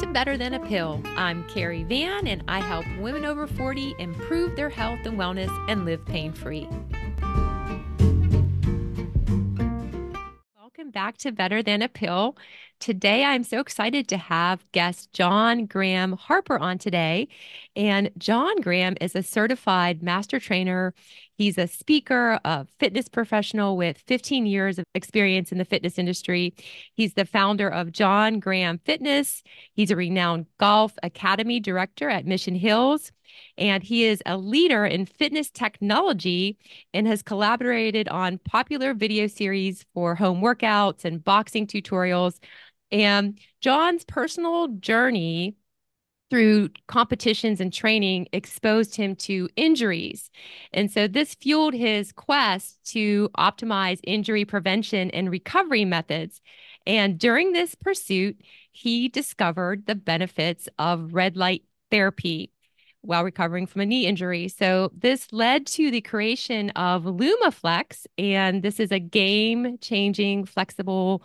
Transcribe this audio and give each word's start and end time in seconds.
to 0.00 0.06
Better 0.06 0.38
Than 0.38 0.54
a 0.54 0.60
Pill. 0.60 1.02
I'm 1.14 1.44
Cari 1.48 1.82
Van, 1.82 2.26
and 2.26 2.42
I 2.48 2.60
help 2.60 2.86
women 3.00 3.26
over 3.26 3.46
40 3.46 3.94
improve 3.98 4.56
their 4.56 4.70
health 4.70 5.00
and 5.04 5.18
wellness 5.18 5.50
and 5.68 5.84
live 5.84 6.06
pain 6.06 6.32
free. 6.32 6.66
Welcome 10.56 10.90
back 10.90 11.18
to 11.18 11.32
Better 11.32 11.62
Than 11.62 11.82
a 11.82 11.88
Pill. 11.88 12.34
Today, 12.80 13.24
I'm 13.26 13.44
so 13.44 13.60
excited 13.60 14.08
to 14.08 14.16
have 14.16 14.64
guest 14.72 15.12
John 15.12 15.66
Graham 15.66 16.12
Harper 16.12 16.58
on 16.58 16.78
today. 16.78 17.28
And 17.76 18.10
John 18.16 18.58
Graham 18.62 18.96
is 19.02 19.14
a 19.14 19.22
certified 19.22 20.02
master 20.02 20.40
trainer. 20.40 20.94
He's 21.36 21.58
a 21.58 21.66
speaker, 21.66 22.40
a 22.42 22.66
fitness 22.78 23.06
professional 23.06 23.76
with 23.76 23.98
15 24.06 24.46
years 24.46 24.78
of 24.78 24.86
experience 24.94 25.52
in 25.52 25.58
the 25.58 25.66
fitness 25.66 25.98
industry. 25.98 26.54
He's 26.94 27.12
the 27.12 27.26
founder 27.26 27.68
of 27.68 27.92
John 27.92 28.40
Graham 28.40 28.78
Fitness. 28.78 29.42
He's 29.74 29.90
a 29.90 29.96
renowned 29.96 30.46
golf 30.58 30.94
academy 31.02 31.60
director 31.60 32.08
at 32.08 32.24
Mission 32.24 32.54
Hills. 32.54 33.12
And 33.58 33.82
he 33.82 34.04
is 34.04 34.22
a 34.26 34.36
leader 34.36 34.84
in 34.84 35.06
fitness 35.06 35.50
technology 35.50 36.58
and 36.92 37.06
has 37.06 37.22
collaborated 37.22 38.08
on 38.08 38.38
popular 38.38 38.92
video 38.94 39.26
series 39.26 39.84
for 39.94 40.14
home 40.14 40.40
workouts 40.40 41.04
and 41.04 41.22
boxing 41.22 41.66
tutorials 41.66 42.40
and 42.92 43.38
John's 43.60 44.04
personal 44.04 44.68
journey 44.68 45.56
through 46.30 46.70
competitions 46.86 47.60
and 47.60 47.72
training 47.72 48.28
exposed 48.32 48.94
him 48.94 49.16
to 49.16 49.48
injuries. 49.56 50.30
And 50.72 50.90
so 50.90 51.08
this 51.08 51.34
fueled 51.34 51.74
his 51.74 52.12
quest 52.12 52.78
to 52.92 53.28
optimize 53.36 53.98
injury 54.04 54.44
prevention 54.44 55.10
and 55.10 55.30
recovery 55.30 55.84
methods. 55.84 56.40
And 56.86 57.18
during 57.18 57.52
this 57.52 57.74
pursuit, 57.74 58.40
he 58.70 59.08
discovered 59.08 59.86
the 59.86 59.96
benefits 59.96 60.68
of 60.78 61.14
red 61.14 61.36
light 61.36 61.64
therapy 61.90 62.52
while 63.02 63.24
recovering 63.24 63.66
from 63.66 63.80
a 63.80 63.86
knee 63.86 64.06
injury. 64.06 64.46
So 64.48 64.92
this 64.96 65.32
led 65.32 65.66
to 65.68 65.90
the 65.90 66.00
creation 66.00 66.70
of 66.70 67.04
LumaFlex. 67.04 68.06
And 68.18 68.62
this 68.62 68.78
is 68.78 68.92
a 68.92 69.00
game 69.00 69.78
changing, 69.80 70.44
flexible, 70.44 71.22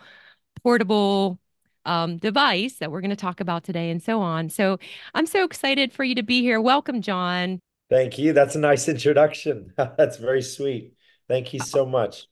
portable 0.62 1.38
um, 1.86 2.18
device 2.18 2.74
that 2.74 2.90
we're 2.90 3.00
going 3.00 3.10
to 3.10 3.16
talk 3.16 3.40
about 3.40 3.64
today 3.64 3.90
and 3.90 4.02
so 4.02 4.20
on. 4.20 4.50
So 4.50 4.78
I'm 5.14 5.26
so 5.26 5.44
excited 5.44 5.92
for 5.92 6.04
you 6.04 6.14
to 6.14 6.22
be 6.22 6.42
here. 6.42 6.60
Welcome, 6.60 7.00
John. 7.00 7.60
Thank 7.88 8.18
you. 8.18 8.32
That's 8.32 8.54
a 8.56 8.58
nice 8.58 8.88
introduction. 8.88 9.72
That's 9.76 10.16
very 10.18 10.42
sweet. 10.42 10.94
Thank 11.28 11.54
you 11.54 11.60
so 11.60 11.86
much. 11.86 12.26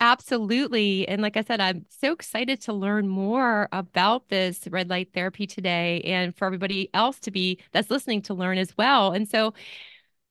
Absolutely. 0.00 1.08
And 1.08 1.22
like 1.22 1.36
I 1.36 1.42
said, 1.42 1.60
I'm 1.60 1.86
so 1.88 2.12
excited 2.12 2.60
to 2.62 2.72
learn 2.74 3.08
more 3.08 3.68
about 3.72 4.28
this 4.28 4.68
red 4.70 4.90
light 4.90 5.10
therapy 5.14 5.46
today 5.46 6.02
and 6.02 6.36
for 6.36 6.44
everybody 6.44 6.90
else 6.92 7.18
to 7.20 7.30
be 7.30 7.58
that's 7.72 7.90
listening 7.90 8.20
to 8.22 8.34
learn 8.34 8.58
as 8.58 8.76
well. 8.76 9.12
And 9.12 9.26
so 9.26 9.54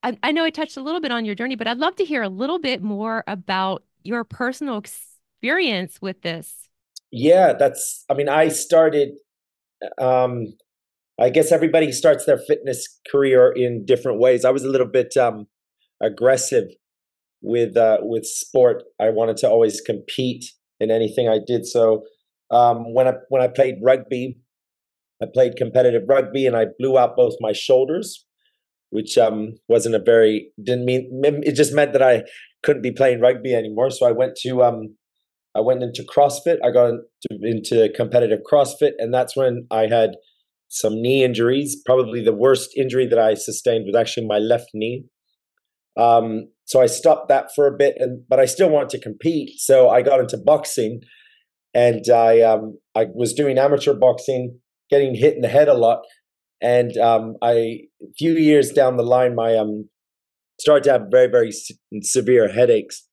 I, 0.03 0.17
I 0.21 0.31
know 0.31 0.43
I 0.43 0.51
touched 0.51 0.77
a 0.77 0.81
little 0.81 1.01
bit 1.01 1.11
on 1.11 1.25
your 1.25 1.33
journey, 1.33 1.55
but 1.55 1.67
I'd 1.67 1.79
love 1.79 1.95
to 1.95 2.05
hear 2.05 2.21
a 2.21 2.29
little 2.29 2.59
bit 2.59 2.83
more 2.83 3.23
about 3.25 3.83
your 4.03 4.23
personal 4.23 4.77
experience 4.77 5.99
with 6.01 6.21
this 6.21 6.69
yeah, 7.17 7.53
that's, 7.53 8.05
I 8.09 8.13
mean, 8.13 8.29
I 8.29 8.49
started, 8.49 9.09
um, 9.99 10.45
I 11.19 11.29
guess 11.29 11.51
everybody 11.51 11.91
starts 11.91 12.25
their 12.25 12.37
fitness 12.37 12.87
career 13.11 13.51
in 13.55 13.85
different 13.85 14.19
ways. 14.19 14.45
I 14.45 14.51
was 14.51 14.63
a 14.63 14.69
little 14.69 14.87
bit 14.87 15.17
um, 15.17 15.47
aggressive 16.01 16.65
with 17.41 17.77
uh, 17.77 17.97
with 18.01 18.25
sport. 18.25 18.83
I 18.99 19.09
wanted 19.09 19.37
to 19.37 19.49
always 19.49 19.81
compete 19.81 20.45
in 20.79 20.91
anything 20.91 21.27
I 21.27 21.39
did. 21.45 21.65
So 21.65 22.03
um, 22.51 22.93
when 22.93 23.07
I 23.07 23.13
when 23.29 23.41
I 23.41 23.47
played 23.47 23.75
rugby, 23.81 24.37
I 25.21 25.25
played 25.33 25.55
competitive 25.55 26.03
rugby, 26.07 26.45
and 26.45 26.55
I 26.55 26.65
blew 26.77 26.97
out 26.97 27.15
both 27.15 27.33
my 27.39 27.51
shoulders, 27.51 28.25
which 28.89 29.17
um, 29.17 29.55
wasn't 29.67 29.95
a 29.95 29.99
very 29.99 30.51
didn't 30.63 30.85
mean 30.85 31.21
it 31.43 31.53
just 31.53 31.73
meant 31.73 31.93
that 31.93 32.03
I 32.03 32.23
couldn't 32.63 32.83
be 32.83 32.91
playing 32.91 33.21
rugby 33.21 33.55
anymore. 33.55 33.89
So 33.89 34.07
I 34.07 34.11
went 34.11 34.35
to 34.41 34.63
um, 34.63 34.95
I 35.57 35.61
went 35.61 35.81
into 35.81 36.03
CrossFit. 36.03 36.57
I 36.63 36.69
got 36.71 36.93
into, 37.31 37.89
competitive 37.95 38.39
CrossFit, 38.49 38.91
and 38.99 39.11
that's 39.11 39.35
when 39.35 39.65
I 39.71 39.87
had 39.87 40.11
some 40.69 41.01
knee 41.01 41.23
injuries. 41.23 41.81
Probably 41.83 42.23
the 42.23 42.33
worst 42.33 42.69
injury 42.77 43.07
that 43.07 43.17
I 43.17 43.33
sustained 43.33 43.85
was 43.87 43.95
actually 43.95 44.27
my 44.27 44.37
left 44.37 44.69
knee. 44.75 45.05
Um, 45.97 46.49
so 46.65 46.79
I 46.79 46.85
stopped 46.85 47.29
that 47.29 47.49
for 47.55 47.65
a 47.65 47.75
bit, 47.75 47.95
and 47.97 48.21
but 48.29 48.39
I 48.39 48.45
still 48.45 48.69
wanted 48.69 48.89
to 48.89 48.99
compete. 48.99 49.59
So 49.59 49.89
I 49.89 50.03
got 50.03 50.19
into 50.19 50.37
boxing, 50.37 51.01
and 51.73 52.03
I 52.13 52.41
um, 52.41 52.77
I 52.95 53.07
was 53.15 53.33
doing 53.33 53.57
amateur 53.57 53.95
boxing, 53.95 54.59
getting 54.91 55.15
hit 55.15 55.33
in 55.33 55.41
the 55.41 55.47
head 55.47 55.69
a 55.69 55.73
lot, 55.73 56.01
and 56.61 56.95
um, 56.97 57.35
I 57.41 57.79
a 58.01 58.13
few 58.15 58.33
years 58.33 58.71
down 58.71 58.97
the 58.97 59.03
line, 59.03 59.33
my 59.33 59.55
um 59.55 59.89
started 60.59 60.83
to 60.83 60.91
have 60.91 61.07
very 61.09 61.27
very 61.27 61.51
severe 62.03 62.47
headaches 62.47 63.06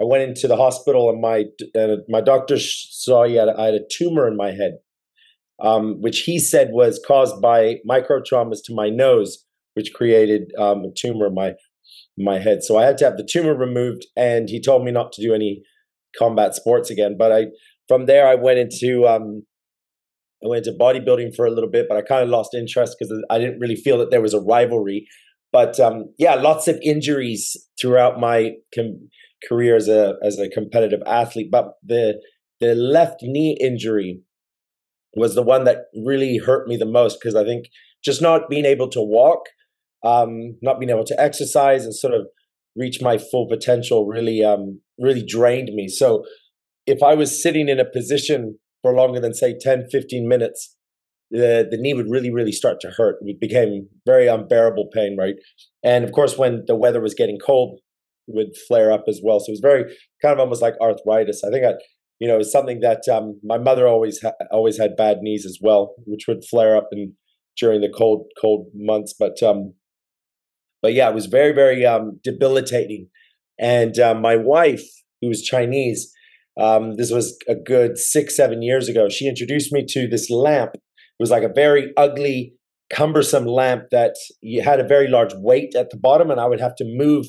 I 0.00 0.04
went 0.04 0.24
into 0.24 0.48
the 0.48 0.56
hospital 0.56 1.08
and 1.08 1.20
my 1.20 1.44
uh, 1.78 1.96
my 2.08 2.20
doctor 2.20 2.58
saw 2.58 3.28
had, 3.28 3.48
I 3.48 3.66
had 3.66 3.74
a 3.74 3.86
tumor 3.90 4.26
in 4.26 4.36
my 4.36 4.50
head, 4.50 4.78
um, 5.62 6.00
which 6.00 6.20
he 6.20 6.38
said 6.38 6.70
was 6.72 7.00
caused 7.06 7.40
by 7.40 7.76
micro 7.84 8.20
traumas 8.20 8.58
to 8.64 8.74
my 8.74 8.90
nose, 8.90 9.44
which 9.74 9.92
created 9.92 10.52
um, 10.58 10.84
a 10.84 10.90
tumor 10.96 11.26
in 11.26 11.34
my 11.34 11.54
my 12.18 12.38
head. 12.38 12.62
So 12.62 12.76
I 12.76 12.84
had 12.84 12.98
to 12.98 13.04
have 13.04 13.16
the 13.16 13.28
tumor 13.28 13.54
removed, 13.54 14.06
and 14.16 14.48
he 14.48 14.60
told 14.60 14.84
me 14.84 14.90
not 14.90 15.12
to 15.12 15.22
do 15.22 15.32
any 15.32 15.62
combat 16.18 16.54
sports 16.54 16.90
again. 16.90 17.16
But 17.18 17.32
I 17.32 17.46
from 17.88 18.06
there 18.06 18.26
I 18.26 18.34
went 18.34 18.58
into 18.58 19.06
um, 19.06 19.44
I 20.44 20.48
went 20.48 20.66
into 20.66 20.78
bodybuilding 20.78 21.34
for 21.36 21.46
a 21.46 21.50
little 21.50 21.70
bit, 21.70 21.86
but 21.88 21.96
I 21.96 22.02
kind 22.02 22.22
of 22.22 22.28
lost 22.28 22.54
interest 22.54 22.96
because 22.98 23.14
I 23.30 23.38
didn't 23.38 23.60
really 23.60 23.76
feel 23.76 23.98
that 23.98 24.10
there 24.10 24.20
was 24.20 24.34
a 24.34 24.40
rivalry. 24.40 25.06
But 25.52 25.78
um, 25.78 26.06
yeah, 26.18 26.34
lots 26.34 26.66
of 26.66 26.80
injuries 26.82 27.56
throughout 27.80 28.18
my 28.18 28.54
com- 28.74 29.08
career 29.48 29.76
as 29.76 29.88
a 29.88 30.14
as 30.22 30.38
a 30.38 30.48
competitive 30.48 31.02
athlete, 31.06 31.50
but 31.50 31.74
the 31.82 32.20
the 32.60 32.74
left 32.74 33.22
knee 33.22 33.56
injury 33.60 34.20
was 35.16 35.34
the 35.34 35.42
one 35.42 35.64
that 35.64 35.86
really 36.04 36.38
hurt 36.38 36.66
me 36.66 36.76
the 36.76 36.86
most 36.86 37.20
because 37.20 37.34
I 37.34 37.44
think 37.44 37.66
just 38.04 38.20
not 38.20 38.48
being 38.48 38.64
able 38.64 38.88
to 38.88 39.00
walk, 39.00 39.40
um, 40.04 40.56
not 40.60 40.78
being 40.78 40.90
able 40.90 41.04
to 41.04 41.20
exercise 41.20 41.84
and 41.84 41.94
sort 41.94 42.14
of 42.14 42.26
reach 42.76 43.00
my 43.00 43.18
full 43.18 43.48
potential 43.48 44.06
really 44.06 44.44
um, 44.44 44.80
really 44.98 45.24
drained 45.24 45.70
me. 45.74 45.88
So 45.88 46.24
if 46.86 47.02
I 47.02 47.14
was 47.14 47.42
sitting 47.42 47.68
in 47.68 47.80
a 47.80 47.84
position 47.84 48.58
for 48.82 48.92
longer 48.92 49.20
than 49.20 49.34
say 49.34 49.56
10, 49.58 49.86
15 49.90 50.28
minutes, 50.28 50.76
the, 51.30 51.66
the 51.68 51.78
knee 51.78 51.94
would 51.94 52.10
really, 52.10 52.30
really 52.30 52.52
start 52.52 52.80
to 52.80 52.90
hurt. 52.90 53.16
It 53.22 53.40
became 53.40 53.88
very 54.04 54.26
unbearable 54.26 54.90
pain, 54.92 55.16
right? 55.18 55.34
And 55.82 56.04
of 56.04 56.12
course, 56.12 56.36
when 56.36 56.64
the 56.66 56.76
weather 56.76 57.00
was 57.00 57.14
getting 57.14 57.38
cold, 57.38 57.80
would 58.26 58.56
flare 58.68 58.92
up 58.92 59.04
as 59.08 59.20
well. 59.22 59.40
So 59.40 59.50
it 59.50 59.52
was 59.52 59.60
very 59.60 59.84
kind 60.22 60.32
of 60.32 60.38
almost 60.38 60.62
like 60.62 60.74
arthritis. 60.80 61.42
I 61.44 61.50
think 61.50 61.64
I, 61.64 61.74
you 62.20 62.28
know, 62.28 62.34
it 62.34 62.38
was 62.38 62.52
something 62.52 62.80
that 62.80 63.08
um, 63.08 63.40
my 63.42 63.58
mother 63.58 63.86
always 63.86 64.20
ha- 64.22 64.32
always 64.50 64.78
had 64.78 64.96
bad 64.96 65.18
knees 65.20 65.44
as 65.44 65.58
well, 65.60 65.94
which 66.06 66.26
would 66.28 66.44
flare 66.44 66.76
up 66.76 66.88
in 66.92 67.14
during 67.58 67.80
the 67.80 67.88
cold 67.88 68.26
cold 68.40 68.66
months. 68.74 69.14
But 69.18 69.42
um, 69.42 69.74
but 70.82 70.94
yeah, 70.94 71.08
it 71.08 71.14
was 71.14 71.26
very 71.26 71.52
very 71.52 71.84
um, 71.84 72.20
debilitating. 72.22 73.08
And 73.58 73.98
uh, 73.98 74.14
my 74.14 74.36
wife, 74.36 74.84
who 75.20 75.28
was 75.28 75.42
Chinese, 75.42 76.12
um, 76.60 76.96
this 76.96 77.10
was 77.10 77.38
a 77.48 77.54
good 77.54 77.98
six 77.98 78.36
seven 78.36 78.62
years 78.62 78.88
ago. 78.88 79.08
She 79.08 79.28
introduced 79.28 79.72
me 79.72 79.84
to 79.88 80.08
this 80.08 80.30
lamp. 80.30 80.72
It 80.74 80.82
was 81.20 81.30
like 81.30 81.44
a 81.44 81.52
very 81.52 81.92
ugly, 81.96 82.54
cumbersome 82.92 83.46
lamp 83.46 83.84
that 83.90 84.14
had 84.62 84.80
a 84.80 84.86
very 84.86 85.08
large 85.08 85.32
weight 85.34 85.74
at 85.76 85.90
the 85.90 85.96
bottom, 85.96 86.30
and 86.30 86.40
I 86.40 86.46
would 86.46 86.60
have 86.60 86.74
to 86.76 86.84
move 86.84 87.26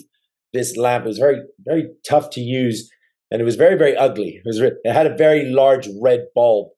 this 0.55 0.75
lamp. 0.75 1.05
It 1.05 1.09
was 1.09 1.19
very, 1.19 1.41
very 1.65 1.87
tough 2.07 2.31
to 2.31 2.41
use, 2.41 2.89
and 3.29 3.41
it 3.41 3.45
was 3.45 3.55
very, 3.55 3.77
very 3.77 3.95
ugly. 3.95 4.41
It 4.43 4.43
was. 4.45 4.59
It 4.59 4.75
had 4.85 5.05
a 5.05 5.15
very 5.15 5.45
large 5.45 5.87
red 6.01 6.25
bulb, 6.33 6.69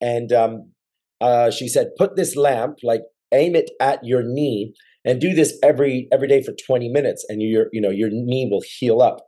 and 0.00 0.32
um, 0.32 0.72
uh, 1.20 1.50
she 1.50 1.68
said, 1.68 1.90
"Put 1.96 2.16
this 2.16 2.34
lamp, 2.34 2.78
like 2.82 3.02
aim 3.32 3.54
it 3.54 3.70
at 3.80 4.00
your 4.02 4.22
knee, 4.24 4.74
and 5.04 5.20
do 5.20 5.34
this 5.34 5.56
every 5.62 6.08
every 6.12 6.28
day 6.28 6.42
for 6.42 6.52
20 6.66 6.88
minutes, 6.88 7.24
and 7.28 7.40
your 7.42 7.66
you 7.72 7.80
know 7.80 7.90
your 7.90 8.10
knee 8.10 8.48
will 8.50 8.62
heal 8.78 9.00
up." 9.00 9.18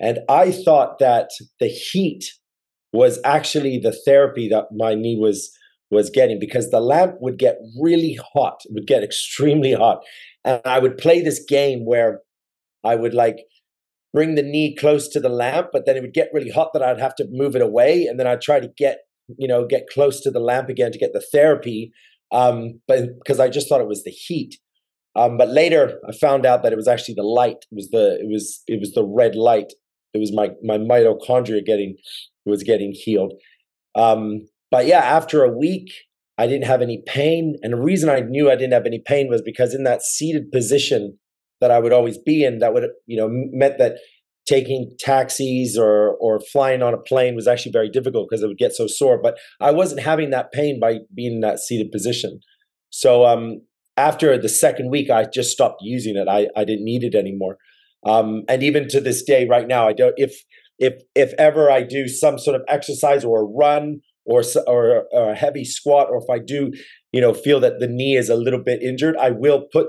And 0.00 0.20
I 0.28 0.52
thought 0.52 1.00
that 1.00 1.30
the 1.58 1.66
heat 1.66 2.24
was 2.92 3.18
actually 3.24 3.78
the 3.78 3.92
therapy 4.04 4.48
that 4.48 4.66
my 4.72 4.94
knee 4.94 5.18
was 5.18 5.50
was 5.90 6.10
getting 6.10 6.38
because 6.38 6.70
the 6.70 6.80
lamp 6.80 7.14
would 7.20 7.38
get 7.38 7.58
really 7.80 8.18
hot, 8.34 8.60
it 8.64 8.72
would 8.74 8.86
get 8.86 9.02
extremely 9.02 9.72
hot. 9.72 10.02
And 10.44 10.60
I 10.64 10.78
would 10.78 10.98
play 10.98 11.22
this 11.22 11.42
game 11.48 11.86
where 11.86 12.20
I 12.84 12.94
would 12.94 13.14
like 13.14 13.36
bring 14.12 14.34
the 14.34 14.42
knee 14.42 14.74
close 14.74 15.08
to 15.08 15.20
the 15.20 15.28
lamp, 15.28 15.68
but 15.72 15.84
then 15.86 15.96
it 15.96 16.02
would 16.02 16.14
get 16.14 16.30
really 16.32 16.50
hot 16.50 16.70
that 16.72 16.82
I'd 16.82 17.00
have 17.00 17.14
to 17.16 17.26
move 17.30 17.54
it 17.54 17.62
away. 17.62 18.04
And 18.04 18.18
then 18.18 18.26
I'd 18.26 18.40
try 18.40 18.60
to 18.60 18.68
get, 18.76 18.98
you 19.36 19.46
know, 19.46 19.66
get 19.66 19.88
close 19.92 20.20
to 20.22 20.30
the 20.30 20.40
lamp 20.40 20.68
again 20.68 20.92
to 20.92 20.98
get 20.98 21.12
the 21.12 21.24
therapy. 21.32 21.92
Um, 22.32 22.80
but 22.86 23.18
because 23.18 23.40
I 23.40 23.48
just 23.48 23.68
thought 23.68 23.80
it 23.80 23.88
was 23.88 24.04
the 24.04 24.10
heat. 24.10 24.56
Um, 25.16 25.36
but 25.36 25.48
later 25.48 25.98
I 26.08 26.12
found 26.12 26.46
out 26.46 26.62
that 26.62 26.72
it 26.72 26.76
was 26.76 26.88
actually 26.88 27.14
the 27.14 27.22
light. 27.22 27.64
It 27.70 27.74
was 27.74 27.88
the 27.90 28.18
it 28.20 28.28
was 28.30 28.62
it 28.66 28.80
was 28.80 28.92
the 28.92 29.04
red 29.04 29.34
light. 29.34 29.72
It 30.14 30.18
was 30.18 30.32
my 30.32 30.50
my 30.62 30.78
mitochondria 30.78 31.64
getting 31.64 31.96
was 32.46 32.62
getting 32.62 32.92
healed. 32.92 33.34
Um, 33.94 34.46
but 34.70 34.86
yeah, 34.86 35.00
after 35.00 35.44
a 35.44 35.56
week, 35.56 35.90
I 36.38 36.46
didn't 36.46 36.66
have 36.66 36.82
any 36.82 37.02
pain. 37.06 37.56
And 37.62 37.72
the 37.72 37.80
reason 37.80 38.08
I 38.08 38.20
knew 38.20 38.50
I 38.50 38.54
didn't 38.54 38.72
have 38.72 38.86
any 38.86 39.02
pain 39.04 39.28
was 39.28 39.42
because 39.42 39.74
in 39.74 39.84
that 39.84 40.02
seated 40.02 40.52
position 40.52 41.18
that 41.60 41.70
I 41.70 41.78
would 41.78 41.92
always 41.92 42.18
be 42.18 42.44
in, 42.44 42.58
that 42.58 42.74
would, 42.74 42.84
you 43.06 43.16
know, 43.16 43.28
meant 43.30 43.78
that 43.78 43.96
taking 44.46 44.90
taxis 44.98 45.76
or 45.76 46.16
or 46.20 46.40
flying 46.40 46.82
on 46.82 46.94
a 46.94 46.98
plane 46.98 47.34
was 47.34 47.46
actually 47.46 47.72
very 47.72 47.90
difficult 47.90 48.28
because 48.28 48.42
it 48.42 48.46
would 48.46 48.58
get 48.58 48.72
so 48.72 48.86
sore. 48.86 49.20
But 49.20 49.36
I 49.60 49.70
wasn't 49.70 50.00
having 50.00 50.30
that 50.30 50.52
pain 50.52 50.80
by 50.80 51.00
being 51.14 51.34
in 51.34 51.40
that 51.40 51.58
seated 51.58 51.92
position. 51.92 52.40
So 52.90 53.26
um, 53.26 53.60
after 53.96 54.38
the 54.38 54.48
second 54.48 54.90
week, 54.90 55.10
I 55.10 55.24
just 55.24 55.50
stopped 55.50 55.82
using 55.82 56.16
it. 56.16 56.28
I, 56.28 56.48
I 56.56 56.64
didn't 56.64 56.84
need 56.84 57.04
it 57.04 57.14
anymore. 57.14 57.56
Um, 58.06 58.44
and 58.48 58.62
even 58.62 58.88
to 58.88 59.00
this 59.00 59.22
day, 59.22 59.46
right 59.46 59.68
now, 59.68 59.86
I 59.86 59.92
don't. 59.92 60.14
If 60.16 60.40
if 60.78 60.94
if 61.14 61.34
ever 61.38 61.70
I 61.70 61.82
do 61.82 62.08
some 62.08 62.38
sort 62.38 62.56
of 62.56 62.62
exercise 62.68 63.24
or 63.24 63.42
a 63.42 63.44
run 63.44 64.00
or, 64.24 64.42
or, 64.66 65.06
or 65.10 65.30
a 65.30 65.34
heavy 65.34 65.64
squat, 65.64 66.08
or 66.10 66.18
if 66.18 66.30
I 66.30 66.38
do, 66.38 66.70
you 67.12 67.20
know, 67.20 67.34
feel 67.34 67.60
that 67.60 67.80
the 67.80 67.88
knee 67.88 68.16
is 68.16 68.28
a 68.28 68.36
little 68.36 68.62
bit 68.62 68.82
injured, 68.82 69.16
I 69.16 69.30
will 69.30 69.66
put 69.72 69.88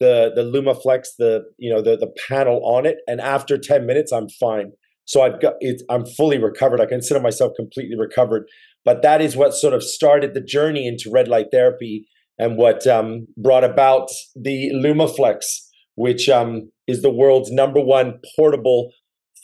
the 0.00 0.32
the 0.34 0.42
LumaFlex, 0.42 1.08
the 1.18 1.44
you 1.58 1.72
know 1.72 1.80
the 1.80 1.96
the 1.96 2.12
panel 2.28 2.60
on 2.64 2.86
it, 2.86 2.98
and 3.06 3.20
after 3.20 3.56
ten 3.58 3.86
minutes, 3.86 4.12
I'm 4.12 4.28
fine. 4.28 4.72
So 5.04 5.22
I've 5.22 5.40
got 5.40 5.54
it. 5.60 5.82
I'm 5.88 6.06
fully 6.06 6.38
recovered. 6.38 6.80
I 6.80 6.86
consider 6.86 7.20
myself 7.20 7.52
completely 7.56 7.98
recovered. 7.98 8.48
But 8.84 9.02
that 9.02 9.20
is 9.20 9.36
what 9.36 9.54
sort 9.54 9.74
of 9.74 9.82
started 9.82 10.32
the 10.32 10.40
journey 10.40 10.86
into 10.86 11.10
red 11.10 11.28
light 11.28 11.46
therapy, 11.52 12.06
and 12.38 12.56
what 12.56 12.86
um, 12.86 13.26
brought 13.36 13.64
about 13.64 14.08
the 14.34 14.70
LumaFlex, 14.74 15.44
which 15.94 16.28
um, 16.28 16.70
is 16.86 17.02
the 17.02 17.10
world's 17.10 17.50
number 17.50 17.80
one 17.80 18.20
portable 18.36 18.90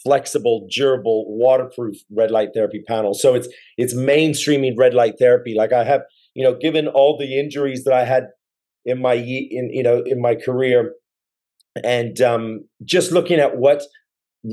flexible, 0.06 0.68
durable, 0.70 1.24
waterproof 1.36 1.96
red 2.14 2.30
light 2.30 2.50
therapy 2.54 2.82
panel. 2.86 3.12
So 3.12 3.34
it's 3.34 3.48
it's 3.76 3.94
mainstreaming 3.94 4.78
red 4.78 4.94
light 4.94 5.14
therapy. 5.18 5.54
Like 5.56 5.72
I 5.72 5.82
have, 5.84 6.02
you 6.34 6.44
know, 6.44 6.56
given 6.56 6.86
all 6.86 7.18
the 7.18 7.38
injuries 7.38 7.82
that 7.84 7.92
I 7.92 8.04
had 8.04 8.28
in 8.86 9.00
my 9.02 9.14
in 9.14 9.70
you 9.72 9.82
know 9.82 10.02
in 10.06 10.20
my 10.20 10.34
career, 10.34 10.94
and 11.84 12.20
um, 12.20 12.60
just 12.84 13.12
looking 13.12 13.38
at 13.38 13.58
what 13.58 13.82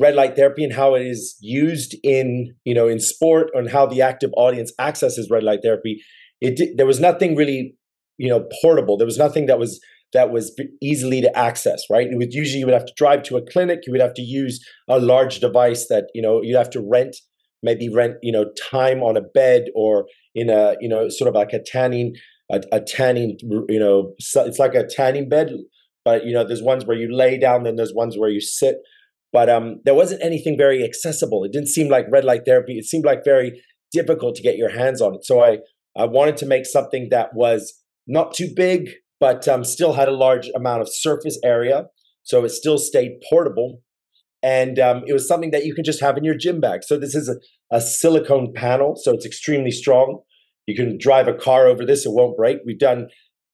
red 0.01 0.15
light 0.15 0.35
therapy 0.35 0.63
and 0.63 0.74
how 0.74 0.95
it 0.95 1.06
is 1.06 1.38
used 1.39 1.95
in 2.03 2.53
you 2.65 2.74
know 2.74 2.88
in 2.88 3.00
sport 3.00 3.50
and 3.53 3.69
how 3.69 3.85
the 3.85 4.01
active 4.01 4.31
audience 4.35 4.74
accesses 4.80 5.30
red 5.31 5.44
light 5.44 5.62
therapy, 5.63 6.03
it 6.41 6.75
there 6.75 6.85
was 6.85 7.00
nothing 7.00 7.35
really 7.35 7.75
you 8.18 8.30
know 8.30 8.45
portable. 8.62 8.97
There 8.97 9.07
was 9.07 9.18
nothing 9.18 9.45
that 9.45 9.59
was 9.59 9.80
that 10.13 10.31
was 10.31 10.56
easily 10.81 11.21
to 11.21 11.38
access, 11.38 11.83
right? 11.89 12.07
It 12.07 12.18
would 12.18 12.33
usually 12.33 12.59
you 12.59 12.65
would 12.65 12.74
have 12.74 12.85
to 12.85 12.94
drive 12.95 13.24
to 13.24 13.38
a 13.38 13.41
clinic, 13.51 13.81
you 13.85 13.91
would 13.91 14.01
have 14.01 14.13
to 14.13 14.21
use 14.21 14.63
a 14.88 15.00
large 15.00 15.39
device 15.39 15.88
that, 15.88 16.06
you 16.13 16.21
know, 16.21 16.41
you 16.41 16.56
have 16.56 16.69
to 16.71 16.81
rent, 16.81 17.18
maybe 17.62 17.89
rent, 17.89 18.18
you 18.21 18.31
know, 18.31 18.45
time 18.69 19.01
on 19.01 19.18
a 19.18 19.21
bed 19.21 19.65
or 19.75 20.06
in 20.35 20.50
a, 20.50 20.75
you 20.80 20.88
know, 20.88 21.09
sort 21.09 21.27
of 21.27 21.35
like 21.35 21.53
a 21.53 21.62
tanning, 21.62 22.15
a, 22.53 22.61
a 22.77 22.81
tanning, 22.81 23.38
you 23.67 23.79
know, 23.79 24.13
it's 24.17 24.59
like 24.59 24.75
a 24.75 24.85
tanning 24.85 25.27
bed, 25.27 25.51
but 26.05 26.25
you 26.25 26.33
know, 26.33 26.45
there's 26.45 26.61
ones 26.61 26.85
where 26.85 26.97
you 26.97 27.13
lay 27.13 27.38
down, 27.38 27.63
then 27.63 27.75
there's 27.75 27.94
ones 27.94 28.15
where 28.17 28.29
you 28.29 28.41
sit. 28.41 28.75
But 29.31 29.50
um, 29.50 29.81
there 29.83 29.95
wasn't 29.95 30.23
anything 30.23 30.57
very 30.57 30.83
accessible. 30.83 31.44
It 31.44 31.51
didn't 31.51 31.69
seem 31.69 31.89
like 31.89 32.05
red 32.11 32.23
light 32.23 32.41
therapy. 32.45 32.77
It 32.77 32.85
seemed 32.85 33.05
like 33.05 33.23
very 33.25 33.59
difficult 33.91 34.35
to 34.35 34.44
get 34.44 34.57
your 34.57 34.69
hands 34.69 35.01
on 35.01 35.15
it. 35.15 35.25
So 35.25 35.44
I, 35.44 35.57
I 35.97 36.05
wanted 36.05 36.38
to 36.38 36.45
make 36.45 36.67
something 36.67 37.07
that 37.09 37.29
was 37.33 37.73
not 38.05 38.35
too 38.35 38.50
big, 38.56 38.89
but 39.19 39.47
um, 39.47 39.63
still 39.63 39.94
had 39.94 40.07
a 40.07 40.15
large 40.15 40.49
amount 40.56 40.81
of 40.81 40.88
surface 40.91 41.39
area. 41.44 41.85
So 42.21 42.44
it 42.45 42.49
still 42.49 42.77
stayed 42.77 43.13
portable. 43.27 43.81
And 44.44 44.77
um, 44.77 45.03
it 45.07 45.13
was 45.13 45.27
something 45.27 45.51
that 45.51 45.65
you 45.65 45.73
can 45.73 45.83
just 45.83 46.01
have 46.01 46.17
in 46.17 46.23
your 46.23 46.38
gym 46.38 46.59
bag. 46.59 46.83
So 46.83 46.99
this 46.99 47.15
is 47.15 47.29
a, 47.29 47.35
a 47.75 47.81
silicone 47.81 48.53
panel, 48.53 48.95
so 49.01 49.13
it's 49.13 49.25
extremely 49.25 49.71
strong. 49.71 50.19
You 50.68 50.75
can 50.75 50.98
drive 50.98 51.27
a 51.27 51.33
car 51.33 51.68
over 51.68 51.86
this, 51.86 52.06
it 52.06 52.12
won't 52.12 52.38
break. 52.38 52.60
We've 52.65 52.80
done, 52.80 53.07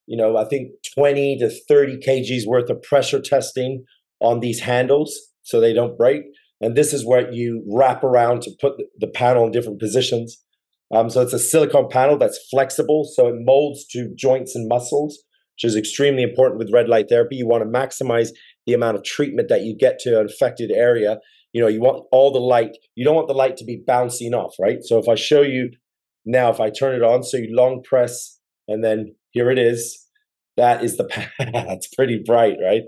you 0.05 0.17
know, 0.17 0.37
I 0.37 0.45
think 0.45 0.71
20 0.95 1.37
to 1.39 1.49
30 1.49 1.97
kgs 2.05 2.45
worth 2.45 2.69
of 2.69 2.81
pressure 2.81 3.21
testing 3.21 3.83
on 4.19 4.39
these 4.39 4.61
handles 4.61 5.17
so 5.43 5.59
they 5.59 5.73
don't 5.73 5.97
break. 5.97 6.23
And 6.61 6.75
this 6.75 6.93
is 6.93 7.05
where 7.05 7.31
you 7.31 7.63
wrap 7.71 8.03
around 8.03 8.41
to 8.43 8.51
put 8.59 8.73
the 8.99 9.07
panel 9.07 9.45
in 9.45 9.51
different 9.51 9.79
positions. 9.79 10.43
Um, 10.93 11.09
so 11.09 11.21
it's 11.21 11.33
a 11.33 11.39
silicone 11.39 11.87
panel 11.89 12.17
that's 12.17 12.39
flexible, 12.49 13.07
so 13.13 13.27
it 13.27 13.35
molds 13.37 13.85
to 13.91 14.11
joints 14.15 14.55
and 14.55 14.67
muscles 14.67 15.23
which 15.59 15.69
is 15.69 15.75
extremely 15.75 16.23
important 16.23 16.57
with 16.57 16.71
red 16.71 16.87
light 16.87 17.09
therapy. 17.09 17.35
You 17.35 17.47
want 17.47 17.63
to 17.63 17.69
maximize 17.69 18.29
the 18.65 18.73
amount 18.73 18.95
of 18.95 19.03
treatment 19.03 19.49
that 19.49 19.63
you 19.63 19.75
get 19.77 19.99
to 19.99 20.19
an 20.19 20.25
affected 20.25 20.71
area. 20.71 21.17
You 21.51 21.61
know, 21.61 21.67
you 21.67 21.81
want 21.81 22.05
all 22.11 22.31
the 22.31 22.39
light. 22.39 22.77
You 22.95 23.03
don't 23.03 23.15
want 23.15 23.27
the 23.27 23.33
light 23.33 23.57
to 23.57 23.65
be 23.65 23.81
bouncing 23.85 24.33
off, 24.33 24.55
right? 24.59 24.77
So 24.83 24.99
if 24.99 25.09
I 25.09 25.15
show 25.15 25.41
you 25.41 25.71
now, 26.25 26.49
if 26.49 26.59
I 26.59 26.69
turn 26.69 26.95
it 26.95 27.03
on, 27.03 27.23
so 27.23 27.37
you 27.37 27.55
long 27.55 27.81
press, 27.83 28.39
and 28.67 28.83
then 28.83 29.15
here 29.31 29.49
it 29.49 29.57
is. 29.57 30.05
That 30.57 30.83
is 30.83 30.97
the 30.97 31.05
panel. 31.39 31.71
It's 31.71 31.87
pretty 31.87 32.21
bright, 32.25 32.57
right? 32.63 32.83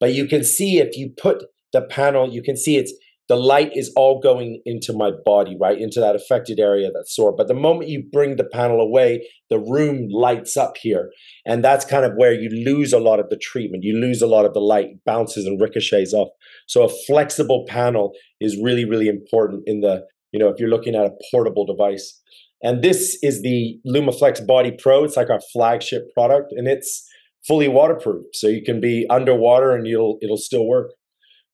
But 0.00 0.14
you 0.14 0.26
can 0.26 0.44
see 0.44 0.78
if 0.78 0.96
you 0.96 1.12
put 1.16 1.44
the 1.72 1.82
panel, 1.82 2.32
you 2.32 2.42
can 2.42 2.56
see 2.56 2.76
it's 2.76 2.92
the 3.28 3.36
light 3.36 3.70
is 3.74 3.90
all 3.96 4.20
going 4.20 4.60
into 4.66 4.92
my 4.92 5.10
body, 5.24 5.56
right? 5.58 5.80
Into 5.80 6.00
that 6.00 6.16
affected 6.16 6.58
area 6.58 6.90
that's 6.92 7.14
sore. 7.14 7.34
But 7.34 7.48
the 7.48 7.54
moment 7.54 7.88
you 7.88 8.04
bring 8.12 8.36
the 8.36 8.44
panel 8.44 8.80
away, 8.80 9.26
the 9.48 9.58
room 9.58 10.08
lights 10.10 10.56
up 10.56 10.76
here. 10.76 11.10
And 11.46 11.64
that's 11.64 11.84
kind 11.84 12.04
of 12.04 12.12
where 12.16 12.34
you 12.34 12.50
lose 12.50 12.92
a 12.92 12.98
lot 12.98 13.20
of 13.20 13.30
the 13.30 13.38
treatment. 13.38 13.84
You 13.84 13.96
lose 13.96 14.20
a 14.20 14.26
lot 14.26 14.44
of 14.44 14.52
the 14.52 14.60
light, 14.60 14.88
bounces 15.06 15.46
and 15.46 15.60
ricochets 15.60 16.12
off. 16.12 16.28
So 16.66 16.82
a 16.82 16.90
flexible 17.06 17.64
panel 17.68 18.12
is 18.40 18.60
really, 18.62 18.84
really 18.84 19.08
important 19.08 19.62
in 19.66 19.80
the, 19.80 20.04
you 20.32 20.38
know, 20.38 20.48
if 20.48 20.58
you're 20.58 20.68
looking 20.68 20.94
at 20.94 21.06
a 21.06 21.16
portable 21.30 21.64
device. 21.64 22.20
And 22.62 22.82
this 22.82 23.18
is 23.22 23.42
the 23.42 23.78
LumaFlex 23.86 24.46
Body 24.46 24.72
Pro. 24.78 25.04
It's 25.04 25.16
like 25.16 25.30
our 25.30 25.40
flagship 25.52 26.12
product 26.14 26.52
and 26.52 26.68
it's 26.68 27.08
fully 27.46 27.68
waterproof. 27.68 28.26
So 28.32 28.46
you 28.46 28.62
can 28.62 28.80
be 28.80 29.06
underwater 29.10 29.74
and 29.74 29.86
it'll 29.86 30.18
it'll 30.22 30.36
still 30.36 30.66
work. 30.66 30.92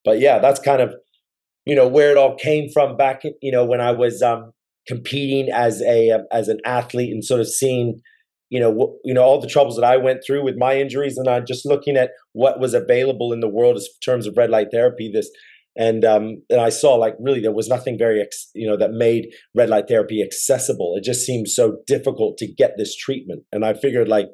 But 0.05 0.21
yeah, 0.21 0.39
that's 0.39 0.61
kind 0.61 0.83
of 0.83 0.95
you 1.65 1.75
know 1.75 1.87
where 1.87 2.11
it 2.11 2.17
all 2.17 2.35
came 2.35 2.71
from 2.71 2.97
back 2.97 3.23
you 3.43 3.53
know 3.53 3.65
when 3.65 3.81
I 3.81 3.93
was 3.93 4.23
um, 4.23 4.53
competing 4.87 5.53
as 5.53 5.83
a 5.83 6.11
um, 6.11 6.23
as 6.33 6.49
an 6.49 6.61
athlete 6.65 7.13
and 7.13 7.25
sort 7.25 7.41
of 7.41 7.49
seeing 7.49 8.01
you 8.49 8.59
know 8.59 8.97
you 9.05 9.13
know 9.13 9.23
all 9.23 9.41
the 9.41 9.47
troubles 9.47 9.77
that 9.77 9.85
I 9.85 9.99
went 9.99 10.21
through 10.27 10.45
with 10.45 10.57
my 10.57 10.79
injuries 10.79 11.19
and 11.19 11.29
I 11.29 11.41
just 11.41 11.67
looking 11.67 11.97
at 11.97 12.11
what 12.33 12.59
was 12.59 12.75
available 12.75 13.33
in 13.33 13.41
the 13.41 13.49
world 13.49 13.77
in 13.77 13.83
terms 14.03 14.27
of 14.27 14.37
red 14.37 14.51
light 14.51 14.69
therapy 14.73 15.11
this 15.13 15.31
and 15.79 16.05
um 16.05 16.43
and 16.51 16.61
I 16.61 16.69
saw 16.69 16.97
like 16.97 17.15
really 17.21 17.41
there 17.41 17.53
was 17.53 17.69
nothing 17.69 17.97
very 17.97 18.23
you 18.55 18.69
know 18.69 18.77
that 18.77 18.91
made 18.91 19.29
red 19.55 19.71
light 19.71 19.89
therapy 19.89 20.23
accessible. 20.23 20.95
It 20.97 21.05
just 21.05 21.25
seemed 21.25 21.49
so 21.49 21.79
difficult 21.87 22.37
to 22.39 22.53
get 22.53 22.73
this 22.77 22.95
treatment. 22.95 23.45
And 23.53 23.65
I 23.65 23.73
figured 23.73 24.09
like 24.09 24.27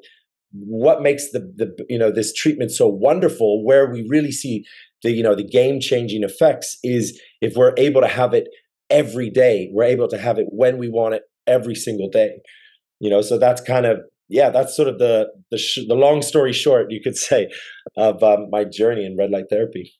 what 0.51 1.01
makes 1.01 1.31
the 1.31 1.39
the 1.55 1.85
you 1.87 1.99
know 1.99 2.11
this 2.11 2.33
treatment 2.33 2.71
so 2.71 2.87
wonderful 2.87 3.63
where 3.63 3.89
we 3.89 4.05
really 4.09 4.31
see 4.31 4.65
the 5.03 5.11
you 5.11 5.21
know 5.21 5.35
the 5.35 5.47
game 5.47 5.79
changing 5.79 6.23
effects 6.23 6.77
is 6.83 7.21
if 7.41 7.55
we're 7.55 7.73
able 7.77 8.01
to 8.01 8.07
have 8.07 8.33
it 8.33 8.47
every 8.89 9.29
day 9.29 9.69
we're 9.71 9.83
able 9.83 10.07
to 10.07 10.17
have 10.17 10.39
it 10.39 10.47
when 10.49 10.77
we 10.77 10.89
want 10.89 11.13
it 11.13 11.23
every 11.47 11.75
single 11.75 12.09
day. 12.09 12.39
You 12.99 13.11
know 13.11 13.21
so 13.21 13.37
that's 13.37 13.61
kind 13.61 13.85
of 13.85 13.99
yeah 14.29 14.49
that's 14.49 14.75
sort 14.75 14.87
of 14.87 14.97
the 14.97 15.27
the, 15.51 15.59
sh- 15.59 15.87
the 15.87 15.93
long 15.93 16.23
story 16.23 16.53
short 16.53 16.87
you 16.89 17.01
could 17.03 17.17
say 17.17 17.49
of 17.95 18.23
um, 18.23 18.47
my 18.49 18.63
journey 18.63 19.05
in 19.05 19.15
red 19.15 19.29
light 19.29 19.45
therapy 19.51 19.93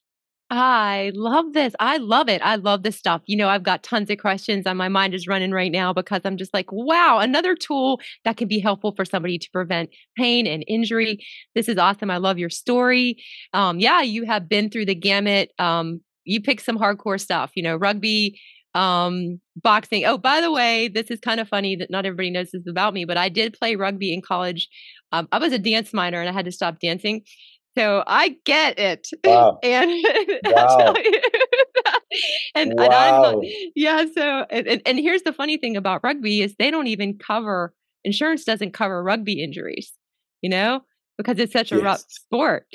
I 0.51 1.11
love 1.15 1.53
this. 1.53 1.73
I 1.79 1.97
love 1.97 2.29
it. 2.29 2.39
I 2.43 2.55
love 2.55 2.83
this 2.83 2.95
stuff. 2.97 3.21
You 3.25 3.35
know, 3.35 3.49
I've 3.49 3.63
got 3.63 3.81
tons 3.81 4.11
of 4.11 4.19
questions 4.19 4.63
and 4.67 4.77
my 4.77 4.89
mind 4.89 5.15
is 5.15 5.27
running 5.27 5.51
right 5.51 5.71
now 5.71 5.91
because 5.91 6.21
I'm 6.23 6.37
just 6.37 6.53
like, 6.53 6.71
wow, 6.71 7.17
another 7.19 7.55
tool 7.55 7.99
that 8.25 8.37
can 8.37 8.47
be 8.47 8.59
helpful 8.59 8.93
for 8.95 9.05
somebody 9.05 9.39
to 9.39 9.49
prevent 9.51 9.89
pain 10.15 10.45
and 10.45 10.63
injury. 10.67 11.19
This 11.55 11.67
is 11.67 11.79
awesome. 11.79 12.11
I 12.11 12.17
love 12.17 12.37
your 12.37 12.51
story. 12.51 13.17
Um, 13.53 13.79
yeah, 13.79 14.01
you 14.01 14.25
have 14.25 14.47
been 14.47 14.69
through 14.69 14.85
the 14.85 14.95
gamut. 14.95 15.51
Um, 15.57 16.01
you 16.25 16.41
pick 16.41 16.59
some 16.61 16.77
hardcore 16.77 17.19
stuff, 17.19 17.51
you 17.55 17.63
know, 17.63 17.75
rugby, 17.75 18.39
um, 18.75 19.39
boxing. 19.55 20.05
Oh, 20.05 20.17
by 20.17 20.41
the 20.41 20.51
way, 20.51 20.89
this 20.89 21.09
is 21.09 21.19
kind 21.21 21.39
of 21.39 21.47
funny 21.47 21.75
that 21.77 21.89
not 21.89 22.05
everybody 22.05 22.29
knows 22.29 22.51
this 22.51 22.67
about 22.69 22.93
me, 22.93 23.05
but 23.05 23.17
I 23.17 23.29
did 23.29 23.53
play 23.53 23.75
rugby 23.75 24.13
in 24.13 24.21
college. 24.21 24.67
Um, 25.11 25.27
I 25.31 25.39
was 25.39 25.53
a 25.53 25.59
dance 25.59 25.93
minor 25.93 26.19
and 26.19 26.29
I 26.29 26.33
had 26.33 26.45
to 26.45 26.51
stop 26.51 26.79
dancing 26.79 27.21
so 27.77 28.03
I 28.07 28.37
get 28.45 28.79
it. 28.79 29.07
Wow. 29.25 29.59
And 29.63 29.91
wow. 30.45 30.93
and, 32.55 32.73
wow. 32.75 33.31
and 33.31 33.43
yeah, 33.75 34.05
so 34.13 34.45
and, 34.49 34.81
and 34.85 34.99
here's 34.99 35.23
the 35.23 35.33
funny 35.33 35.57
thing 35.57 35.75
about 35.75 36.01
rugby 36.03 36.41
is 36.41 36.55
they 36.57 36.71
don't 36.71 36.87
even 36.87 37.17
cover 37.17 37.73
insurance 38.03 38.45
doesn't 38.45 38.73
cover 38.73 39.03
rugby 39.03 39.43
injuries, 39.43 39.91
you 40.41 40.49
know, 40.49 40.81
because 41.17 41.39
it's 41.39 41.51
such 41.51 41.71
a 41.71 41.75
yes. 41.75 41.83
rough 41.83 42.03
sport. 42.07 42.67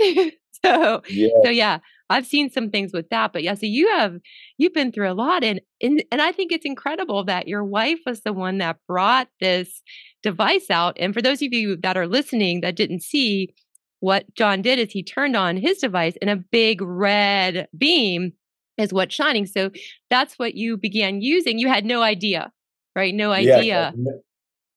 so 0.65 1.03
yeah. 1.09 1.29
so 1.45 1.51
yeah, 1.51 1.79
I've 2.11 2.27
seen 2.27 2.51
some 2.51 2.71
things 2.71 2.93
with 2.93 3.09
that. 3.11 3.33
But 3.33 3.43
yeah, 3.43 3.55
so 3.55 3.67
you 3.67 3.89
have 3.97 4.17
you've 4.59 4.75
been 4.75 4.93
through 4.93 5.11
a 5.11 5.15
lot 5.15 5.45
and 5.45 5.61
and, 5.81 6.03
and 6.13 6.21
I 6.21 6.33
think 6.33 6.53
it's 6.53 6.67
incredible 6.67 7.25
that 7.25 7.49
your 7.49 7.65
wife 7.65 8.01
was 8.05 8.23
the 8.23 8.33
one 8.33 8.59
that 8.59 8.79
brought 8.87 9.29
this 9.41 9.83
device 10.23 10.69
out. 10.69 10.97
And 10.99 11.15
for 11.15 11.23
those 11.23 11.41
of 11.41 11.53
you 11.53 11.77
that 11.77 11.97
are 11.97 12.07
listening 12.07 12.61
that 12.61 12.77
didn't 12.77 13.03
see, 13.03 13.55
what 14.01 14.35
John 14.35 14.63
did 14.63 14.79
is 14.79 14.91
he 14.91 15.03
turned 15.03 15.37
on 15.37 15.57
his 15.57 15.79
device 15.79 16.15
and 16.21 16.31
a 16.31 16.37
big 16.37 16.83
red 16.83 17.69
beam 17.77 18.33
is 18.79 18.93
what's 18.93 19.15
shining. 19.15 19.47
So 19.47 19.71
that's 20.09 20.39
what 20.39 20.55
you 20.55 20.77
began 20.77 21.21
using. 21.21 21.59
You 21.59 21.69
had 21.69 21.85
no 21.85 22.03
idea, 22.03 22.51
right? 22.97 23.15
No 23.15 23.31
idea. 23.31 23.93
Yeah. 23.97 24.13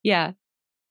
yeah. 0.03 0.32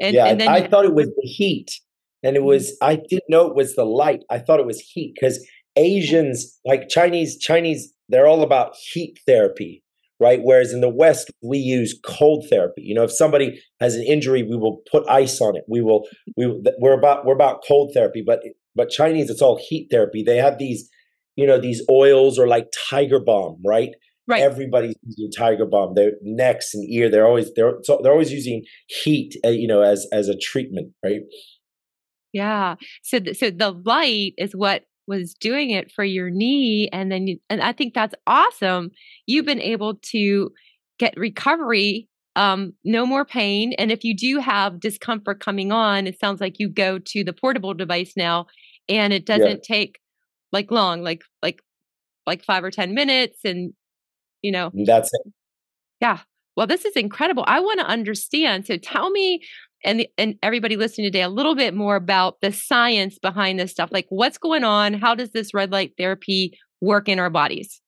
And, 0.00 0.14
yeah, 0.14 0.26
and 0.26 0.40
then 0.40 0.48
I, 0.48 0.58
you, 0.58 0.68
thought 0.68 0.84
it 0.84 0.94
was 0.94 1.06
the 1.06 1.28
heat, 1.28 1.78
and 2.24 2.34
it 2.34 2.42
was 2.42 2.76
I 2.82 2.96
didn't 2.96 3.28
know 3.28 3.46
it 3.46 3.54
was 3.54 3.76
the 3.76 3.84
light. 3.84 4.24
I 4.30 4.38
thought 4.38 4.58
it 4.58 4.66
was 4.66 4.80
heat 4.80 5.14
because 5.14 5.38
Asians, 5.76 6.58
like 6.64 6.88
Chinese, 6.88 7.38
Chinese, 7.38 7.92
they're 8.08 8.26
all 8.26 8.42
about 8.42 8.74
heat 8.74 9.20
therapy, 9.26 9.84
right? 10.22 10.40
Whereas 10.42 10.72
in 10.72 10.80
the 10.80 10.88
West, 10.88 11.30
we 11.42 11.58
use 11.58 11.98
cold 12.06 12.46
therapy. 12.48 12.82
You 12.82 12.94
know, 12.94 13.02
if 13.02 13.12
somebody 13.12 13.60
has 13.80 13.96
an 13.96 14.04
injury, 14.04 14.42
we 14.42 14.56
will 14.56 14.82
put 14.90 15.08
ice 15.08 15.40
on 15.40 15.56
it. 15.56 15.64
We 15.68 15.82
will, 15.82 16.06
we 16.36 16.62
we're 16.78 16.96
about 16.96 17.26
we're 17.26 17.34
about 17.34 17.62
cold 17.66 17.90
therapy, 17.92 18.22
but 18.24 18.40
but 18.74 18.88
Chinese, 18.88 19.28
it's 19.28 19.42
all 19.42 19.60
heat 19.60 19.88
therapy. 19.90 20.22
They 20.22 20.36
have 20.36 20.58
these, 20.58 20.88
you 21.36 21.46
know, 21.46 21.60
these 21.60 21.82
oils 21.90 22.38
or 22.38 22.46
like 22.46 22.68
Tiger 22.88 23.20
Balm, 23.20 23.60
right? 23.66 23.90
right. 24.28 24.42
Everybody's 24.42 24.94
using 25.04 25.30
Tiger 25.36 25.66
Balm. 25.66 25.94
Their 25.94 26.12
necks 26.22 26.74
and 26.74 26.88
ear, 26.88 27.10
they're 27.10 27.26
always 27.26 27.52
they're 27.54 27.78
so 27.82 28.00
they're 28.02 28.12
always 28.12 28.32
using 28.32 28.62
heat, 28.86 29.34
uh, 29.44 29.48
you 29.48 29.66
know, 29.66 29.82
as 29.82 30.06
as 30.12 30.28
a 30.28 30.38
treatment, 30.38 30.92
right? 31.04 31.20
Yeah. 32.32 32.76
So 33.02 33.18
th- 33.18 33.36
so 33.36 33.50
the 33.50 33.72
light 33.72 34.32
is 34.38 34.54
what 34.54 34.84
was 35.06 35.34
doing 35.34 35.70
it 35.70 35.90
for 35.90 36.04
your 36.04 36.30
knee 36.30 36.88
and 36.92 37.10
then 37.10 37.26
you, 37.26 37.38
and 37.50 37.60
I 37.60 37.72
think 37.72 37.94
that's 37.94 38.14
awesome. 38.26 38.90
You've 39.26 39.46
been 39.46 39.60
able 39.60 39.96
to 40.10 40.50
get 40.98 41.14
recovery 41.16 42.08
um 42.34 42.72
no 42.82 43.04
more 43.04 43.26
pain 43.26 43.74
and 43.74 43.92
if 43.92 44.04
you 44.04 44.16
do 44.16 44.38
have 44.38 44.80
discomfort 44.80 45.38
coming 45.38 45.70
on 45.70 46.06
it 46.06 46.18
sounds 46.18 46.40
like 46.40 46.54
you 46.58 46.66
go 46.66 46.98
to 46.98 47.22
the 47.22 47.32
portable 47.32 47.74
device 47.74 48.14
now 48.16 48.46
and 48.88 49.12
it 49.12 49.26
doesn't 49.26 49.62
take 49.62 49.98
like 50.50 50.70
long 50.70 51.02
like 51.02 51.22
like 51.42 51.60
like 52.26 52.42
5 52.42 52.64
or 52.64 52.70
10 52.70 52.94
minutes 52.94 53.40
and 53.44 53.74
you 54.40 54.50
know 54.52 54.70
that's 54.86 55.10
it. 55.12 55.32
yeah. 56.00 56.20
Well, 56.56 56.66
this 56.66 56.84
is 56.84 56.96
incredible. 56.96 57.44
I 57.46 57.60
want 57.60 57.80
to 57.80 57.86
understand. 57.86 58.66
So 58.66 58.76
tell 58.76 59.10
me 59.10 59.40
and 59.84 60.00
the, 60.00 60.08
and 60.18 60.36
everybody 60.42 60.76
listening 60.76 61.06
today 61.06 61.22
a 61.22 61.28
little 61.28 61.54
bit 61.54 61.74
more 61.74 61.96
about 61.96 62.40
the 62.40 62.52
science 62.52 63.18
behind 63.18 63.58
this 63.58 63.70
stuff. 63.70 63.90
Like 63.92 64.06
what's 64.08 64.38
going 64.38 64.64
on? 64.64 64.94
How 64.94 65.14
does 65.14 65.30
this 65.30 65.54
red 65.54 65.72
light 65.72 65.92
therapy 65.98 66.58
work 66.80 67.08
in 67.08 67.18
our 67.18 67.30
bodies? 67.30 67.80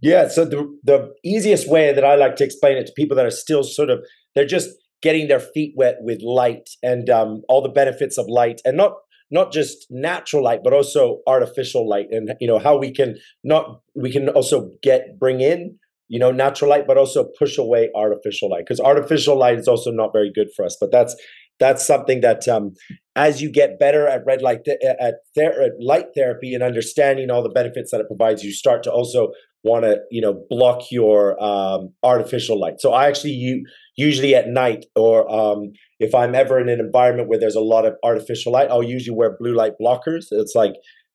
Yeah. 0.00 0.28
So 0.28 0.44
the 0.44 0.78
the 0.82 1.12
easiest 1.24 1.68
way 1.68 1.92
that 1.92 2.04
I 2.04 2.16
like 2.16 2.36
to 2.36 2.44
explain 2.44 2.76
it 2.76 2.86
to 2.86 2.92
people 2.94 3.16
that 3.16 3.26
are 3.26 3.30
still 3.30 3.62
sort 3.62 3.90
of 3.90 4.04
they're 4.34 4.46
just 4.46 4.70
getting 5.02 5.28
their 5.28 5.40
feet 5.40 5.74
wet 5.76 5.96
with 6.00 6.22
light 6.22 6.70
and 6.82 7.10
um, 7.10 7.42
all 7.48 7.60
the 7.60 7.68
benefits 7.68 8.18
of 8.18 8.26
light, 8.28 8.60
and 8.64 8.76
not 8.76 8.94
not 9.30 9.52
just 9.52 9.86
natural 9.90 10.44
light, 10.44 10.60
but 10.62 10.72
also 10.72 11.20
artificial 11.26 11.88
light, 11.88 12.08
and 12.10 12.34
you 12.40 12.48
know 12.48 12.58
how 12.58 12.78
we 12.78 12.92
can 12.92 13.16
not 13.44 13.80
we 13.94 14.10
can 14.10 14.28
also 14.30 14.70
get 14.82 15.18
bring 15.18 15.40
in 15.40 15.78
you 16.12 16.18
know 16.18 16.30
natural 16.30 16.68
light, 16.68 16.86
but 16.86 16.98
also 16.98 17.26
push 17.38 17.56
away 17.56 17.90
artificial 17.96 18.50
light 18.50 18.64
because 18.66 18.78
artificial 18.78 19.34
light 19.34 19.58
is 19.58 19.66
also 19.66 19.90
not 19.90 20.12
very 20.12 20.30
good 20.30 20.48
for 20.54 20.62
us. 20.62 20.76
But 20.78 20.92
that's 20.92 21.16
that's 21.58 21.86
something 21.86 22.20
that 22.20 22.46
um, 22.46 22.74
as 23.16 23.40
you 23.40 23.50
get 23.50 23.78
better 23.78 24.06
at 24.06 24.20
red 24.26 24.42
light 24.42 24.62
th- 24.66 24.78
at, 25.00 25.14
ther- 25.34 25.62
at 25.62 25.72
light 25.80 26.08
therapy 26.14 26.52
and 26.52 26.62
understanding 26.62 27.30
all 27.30 27.42
the 27.42 27.48
benefits 27.48 27.92
that 27.92 28.00
it 28.02 28.08
provides, 28.08 28.44
you 28.44 28.52
start 28.52 28.82
to 28.82 28.92
also 28.92 29.30
want 29.64 29.86
to 29.86 30.00
you 30.10 30.20
know 30.20 30.44
block 30.50 30.82
your 30.90 31.42
um, 31.42 31.94
artificial 32.02 32.60
light. 32.60 32.74
So 32.78 32.92
I 32.92 33.08
actually 33.08 33.32
you 33.32 33.64
usually 33.96 34.34
at 34.34 34.48
night 34.48 34.84
or 34.94 35.26
um, 35.32 35.72
if 35.98 36.14
I'm 36.14 36.34
ever 36.34 36.60
in 36.60 36.68
an 36.68 36.78
environment 36.78 37.30
where 37.30 37.40
there's 37.40 37.56
a 37.56 37.60
lot 37.60 37.86
of 37.86 37.94
artificial 38.04 38.52
light, 38.52 38.70
I'll 38.70 38.82
usually 38.82 39.16
wear 39.16 39.34
blue 39.40 39.54
light 39.54 39.72
blockers. 39.80 40.26
It's 40.30 40.54
like 40.54 40.74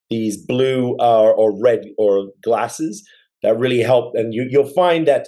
these 0.10 0.44
blue 0.44 0.96
uh, 1.00 1.34
or 1.38 1.56
red 1.62 1.82
or 2.00 2.30
glasses 2.44 3.08
that 3.44 3.58
really 3.58 3.82
help, 3.82 4.14
and 4.16 4.34
you 4.34 4.48
you'll 4.50 4.74
find 4.74 5.08
that 5.08 5.28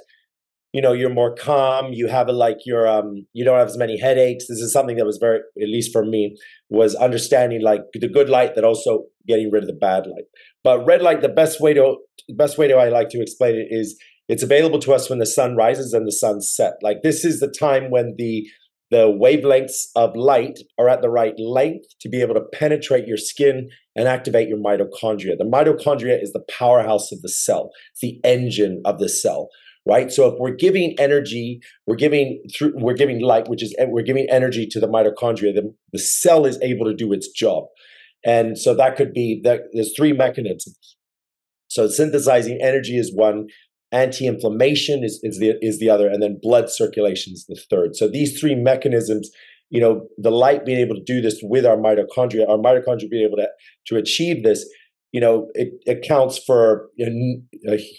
you 0.74 0.82
know 0.82 0.94
you're 0.94 1.10
more 1.10 1.34
calm 1.34 1.94
you 1.94 2.08
have 2.08 2.28
a 2.28 2.32
like 2.32 2.58
you're 2.64 2.88
um 2.88 3.26
you 3.34 3.44
don't 3.44 3.58
have 3.58 3.68
as 3.68 3.78
many 3.78 4.00
headaches. 4.00 4.48
This 4.48 4.60
is 4.60 4.72
something 4.72 4.98
that 4.98 5.06
was 5.06 5.18
very 5.18 5.40
at 5.62 5.68
least 5.70 5.92
for 5.92 6.06
me 6.06 6.38
was 6.70 6.96
understanding 6.96 7.62
like 7.62 7.82
the 7.94 8.08
good 8.08 8.30
light 8.30 8.56
that 8.56 8.64
also 8.64 9.06
getting 9.28 9.52
rid 9.52 9.64
of 9.64 9.68
the 9.68 9.74
bad 9.74 10.06
light. 10.06 10.26
But 10.64 10.86
red 10.86 11.02
light 11.02 11.22
the 11.22 11.30
best 11.30 11.60
way 11.60 11.74
to 11.74 11.98
best 12.36 12.58
way 12.58 12.68
to 12.68 12.76
i 12.76 12.90
like 12.90 13.10
to 13.10 13.22
explain 13.22 13.56
it 13.56 13.68
is 13.72 13.98
it's 14.28 14.44
available 14.44 14.80
to 14.80 14.94
us 14.94 15.10
when 15.10 15.20
the 15.20 15.26
sun 15.26 15.56
rises 15.56 15.94
and 15.94 16.08
the 16.08 16.12
sun 16.12 16.42
set 16.42 16.74
like 16.84 17.02
this 17.02 17.26
is 17.26 17.40
the 17.40 17.48
time 17.60 17.90
when 17.90 18.14
the 18.18 18.48
the 18.92 19.08
wavelengths 19.08 19.88
of 19.96 20.16
light 20.16 20.60
are 20.78 20.90
at 20.90 21.02
the 21.02 21.10
right 21.10 21.38
length 21.38 21.86
to 22.02 22.10
be 22.10 22.22
able 22.22 22.34
to 22.34 22.42
penetrate 22.54 23.08
your 23.08 23.18
skin 23.18 23.70
and 23.96 24.08
activate 24.08 24.50
your 24.50 24.58
mitochondria. 24.58 25.38
The 25.38 25.46
mitochondria 25.46 26.22
is 26.22 26.34
the 26.34 26.44
powerhouse 26.50 27.12
of 27.12 27.22
the 27.22 27.30
cell. 27.30 27.72
It's 27.92 28.02
the 28.02 28.20
engine 28.24 28.82
of 28.86 29.00
the 29.00 29.10
cell 29.10 29.50
right? 29.86 30.12
So 30.12 30.28
if 30.28 30.36
we're 30.40 30.56
giving 30.56 30.96
energy 31.00 31.62
we're 31.88 31.96
giving 31.96 32.42
through 32.56 32.74
we're 32.76 32.94
giving 32.94 33.22
light 33.22 33.48
which 33.48 33.64
is 33.64 33.76
we're 33.88 34.04
giving 34.04 34.28
energy 34.30 34.68
to 34.68 34.80
the 34.80 34.88
mitochondria 34.88 35.54
the, 35.54 35.74
the 35.94 36.00
cell 36.00 36.46
is 36.46 36.60
able 36.62 36.86
to 36.86 36.94
do 36.94 37.12
its 37.14 37.30
job. 37.30 37.66
And 38.26 38.58
so 38.58 38.76
that 38.76 38.98
could 38.98 39.14
be 39.14 39.42
that 39.44 39.62
there's 39.74 39.96
three 39.96 40.14
mechanisms. 40.14 40.98
So 41.70 41.88
synthesizing 41.88 42.60
energy 42.62 42.98
is 42.98 43.14
one 43.14 43.48
anti-inflammation 43.92 45.04
is, 45.04 45.20
is 45.24 45.40
the 45.40 45.56
is 45.62 45.80
the 45.80 45.90
other 45.90 46.08
and 46.08 46.22
then 46.22 46.38
blood 46.42 46.70
circulation 46.70 47.34
is 47.34 47.46
the 47.48 47.60
third. 47.70 47.96
So 47.96 48.08
these 48.08 48.40
three 48.40 48.56
mechanisms 48.56 49.30
you 49.70 49.80
know 49.80 50.08
the 50.18 50.32
light 50.32 50.66
being 50.66 50.80
able 50.80 50.96
to 50.96 51.04
do 51.04 51.22
this 51.22 51.40
with 51.44 51.66
our 51.66 51.78
mitochondria 51.78 52.50
our 52.50 52.58
mitochondria 52.58 53.10
being 53.10 53.26
able 53.26 53.38
to 53.38 53.48
to 53.88 53.98
achieve 53.98 54.44
this 54.44 54.68
you 55.12 55.22
know 55.22 55.48
it 55.54 55.70
accounts 55.88 56.38
for 56.38 56.90
a, 57.00 57.10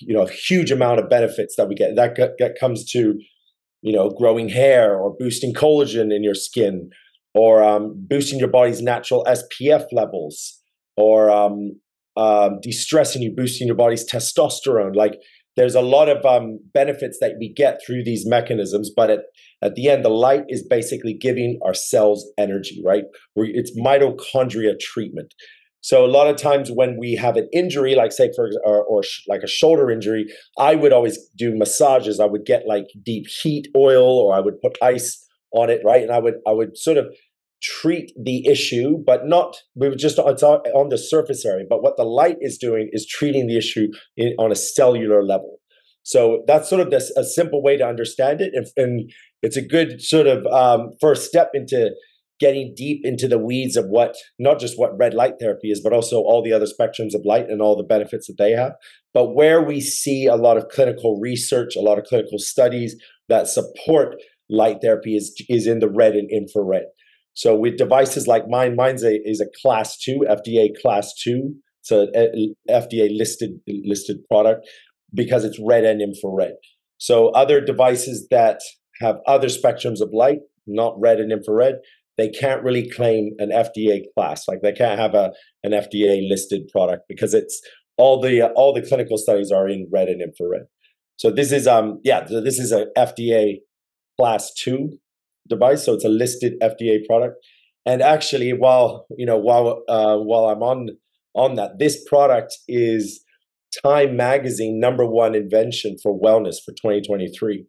you 0.00 0.14
know 0.14 0.22
a 0.22 0.30
huge 0.30 0.70
amount 0.70 1.00
of 1.00 1.08
benefits 1.08 1.56
that 1.56 1.68
we 1.68 1.74
get. 1.74 1.96
That, 1.96 2.16
that 2.38 2.56
comes 2.58 2.84
to 2.92 3.18
you 3.82 3.92
know 3.92 4.10
growing 4.10 4.48
hair 4.48 4.96
or 4.96 5.14
boosting 5.18 5.54
collagen 5.54 6.14
in 6.14 6.22
your 6.22 6.34
skin 6.34 6.90
or 7.34 7.62
um, 7.62 7.94
boosting 8.08 8.38
your 8.38 8.48
body's 8.48 8.82
natural 8.82 9.24
spf 9.24 9.84
levels 9.92 10.60
or 10.96 11.30
um, 11.30 11.80
um, 12.16 12.58
de-stressing 12.60 13.22
you 13.22 13.32
boosting 13.34 13.66
your 13.66 13.76
body's 13.76 14.08
testosterone. 14.08 14.94
Like 14.94 15.14
there's 15.56 15.74
a 15.74 15.80
lot 15.80 16.08
of 16.08 16.24
um, 16.24 16.58
benefits 16.72 17.18
that 17.20 17.32
we 17.38 17.52
get 17.52 17.80
through 17.84 18.04
these 18.04 18.26
mechanisms 18.26 18.90
but 18.94 19.10
at, 19.10 19.20
at 19.62 19.74
the 19.74 19.88
end 19.88 20.04
the 20.04 20.10
light 20.10 20.44
is 20.48 20.66
basically 20.66 21.14
giving 21.14 21.58
our 21.64 21.74
cells 21.74 22.30
energy 22.38 22.82
right 22.84 23.04
it's 23.36 23.76
mitochondria 23.78 24.78
treatment 24.78 25.34
so 25.82 26.04
a 26.04 26.08
lot 26.08 26.28
of 26.28 26.36
times 26.36 26.70
when 26.70 26.98
we 26.98 27.14
have 27.14 27.36
an 27.36 27.48
injury, 27.52 27.94
like 27.94 28.12
say 28.12 28.30
for 28.36 28.50
or, 28.64 28.84
or 28.84 29.02
sh- 29.02 29.24
like 29.28 29.42
a 29.42 29.48
shoulder 29.48 29.90
injury, 29.90 30.26
I 30.58 30.74
would 30.74 30.92
always 30.92 31.18
do 31.36 31.56
massages. 31.56 32.20
I 32.20 32.26
would 32.26 32.44
get 32.44 32.66
like 32.66 32.88
deep 33.02 33.26
heat 33.26 33.68
oil, 33.74 34.18
or 34.18 34.34
I 34.34 34.40
would 34.40 34.60
put 34.60 34.76
ice 34.82 35.26
on 35.52 35.70
it, 35.70 35.80
right? 35.84 36.02
And 36.02 36.12
I 36.12 36.18
would 36.18 36.34
I 36.46 36.52
would 36.52 36.76
sort 36.76 36.98
of 36.98 37.06
treat 37.62 38.12
the 38.20 38.46
issue, 38.46 38.96
but 39.04 39.26
not 39.26 39.56
we 39.74 39.88
would 39.88 39.98
just 39.98 40.18
on 40.18 40.88
the 40.88 40.98
surface 40.98 41.44
area. 41.44 41.64
But 41.68 41.82
what 41.82 41.96
the 41.96 42.04
light 42.04 42.36
is 42.40 42.58
doing 42.58 42.88
is 42.92 43.06
treating 43.06 43.46
the 43.46 43.56
issue 43.56 43.88
in, 44.16 44.34
on 44.38 44.50
a 44.50 44.56
cellular 44.56 45.22
level. 45.22 45.58
So 46.02 46.42
that's 46.46 46.68
sort 46.68 46.80
of 46.80 46.90
this 46.90 47.10
a 47.16 47.24
simple 47.24 47.62
way 47.62 47.76
to 47.76 47.86
understand 47.86 48.40
it, 48.40 48.52
and, 48.54 48.66
and 48.76 49.12
it's 49.42 49.56
a 49.56 49.66
good 49.66 50.02
sort 50.02 50.26
of 50.26 50.46
um, 50.46 50.92
first 51.00 51.28
step 51.28 51.50
into 51.54 51.90
getting 52.40 52.72
deep 52.74 53.02
into 53.04 53.28
the 53.28 53.38
weeds 53.38 53.76
of 53.76 53.84
what 53.88 54.16
not 54.38 54.58
just 54.58 54.78
what 54.78 54.96
red 54.98 55.12
light 55.12 55.34
therapy 55.38 55.70
is 55.70 55.80
but 55.82 55.92
also 55.92 56.16
all 56.16 56.42
the 56.42 56.54
other 56.54 56.64
spectrums 56.64 57.14
of 57.14 57.20
light 57.26 57.50
and 57.50 57.60
all 57.60 57.76
the 57.76 57.84
benefits 57.84 58.26
that 58.26 58.38
they 58.38 58.52
have 58.52 58.72
but 59.12 59.34
where 59.34 59.62
we 59.62 59.78
see 59.78 60.24
a 60.24 60.36
lot 60.36 60.56
of 60.56 60.68
clinical 60.68 61.20
research 61.20 61.76
a 61.76 61.82
lot 61.82 61.98
of 61.98 62.04
clinical 62.04 62.38
studies 62.38 62.96
that 63.28 63.46
support 63.46 64.16
light 64.48 64.78
therapy 64.80 65.14
is 65.14 65.34
is 65.50 65.66
in 65.66 65.80
the 65.80 65.90
red 65.90 66.14
and 66.14 66.30
infrared 66.30 66.84
so 67.34 67.54
with 67.54 67.76
devices 67.76 68.26
like 68.26 68.48
mine 68.48 68.76
mine's 68.76 69.04
a 69.04 69.20
is 69.24 69.40
a 69.40 69.46
class 69.62 69.96
2 69.98 70.24
FDA 70.28 70.68
class 70.80 71.12
2 71.22 71.54
so 71.82 72.06
FDA 72.68 73.16
listed 73.16 73.52
listed 73.66 74.18
product 74.28 74.68
because 75.14 75.44
it's 75.44 75.58
red 75.64 75.84
and 75.84 76.02
infrared 76.02 76.54
so 76.98 77.28
other 77.30 77.60
devices 77.60 78.28
that 78.30 78.60
have 79.00 79.16
other 79.26 79.48
spectrums 79.48 80.00
of 80.00 80.10
light 80.12 80.40
not 80.66 80.94
red 81.00 81.18
and 81.18 81.32
infrared 81.32 81.76
they 82.20 82.28
can't 82.28 82.62
really 82.62 82.86
claim 82.86 83.30
an 83.38 83.48
FDA 83.48 84.02
class. 84.14 84.46
Like 84.46 84.60
they 84.60 84.72
can't 84.72 85.00
have 85.00 85.14
a 85.14 85.32
an 85.64 85.72
FDA 85.72 86.28
listed 86.28 86.68
product 86.68 87.04
because 87.08 87.32
it's 87.32 87.62
all 87.96 88.20
the 88.20 88.42
uh, 88.42 88.48
all 88.54 88.74
the 88.74 88.82
clinical 88.82 89.16
studies 89.16 89.50
are 89.50 89.66
in 89.66 89.88
red 89.90 90.08
and 90.08 90.20
infrared. 90.20 90.66
So 91.16 91.30
this 91.30 91.50
is 91.50 91.66
um 91.66 91.98
yeah 92.04 92.20
this 92.28 92.58
is 92.58 92.72
a 92.72 92.86
FDA 92.96 93.60
class 94.18 94.52
two 94.52 94.98
device. 95.48 95.84
So 95.84 95.94
it's 95.94 96.04
a 96.04 96.08
listed 96.08 96.54
FDA 96.62 97.04
product. 97.06 97.36
And 97.86 98.02
actually, 98.02 98.52
while 98.52 99.06
you 99.16 99.26
know 99.26 99.38
while 99.38 99.82
uh, 99.88 100.18
while 100.18 100.46
I'm 100.46 100.62
on 100.62 100.88
on 101.34 101.54
that, 101.56 101.78
this 101.78 102.02
product 102.08 102.56
is 102.68 103.24
Time 103.84 104.16
Magazine 104.16 104.80
number 104.80 105.06
one 105.06 105.34
invention 105.34 105.96
for 106.02 106.18
wellness 106.18 106.56
for 106.64 106.72
2023. 106.72 107.66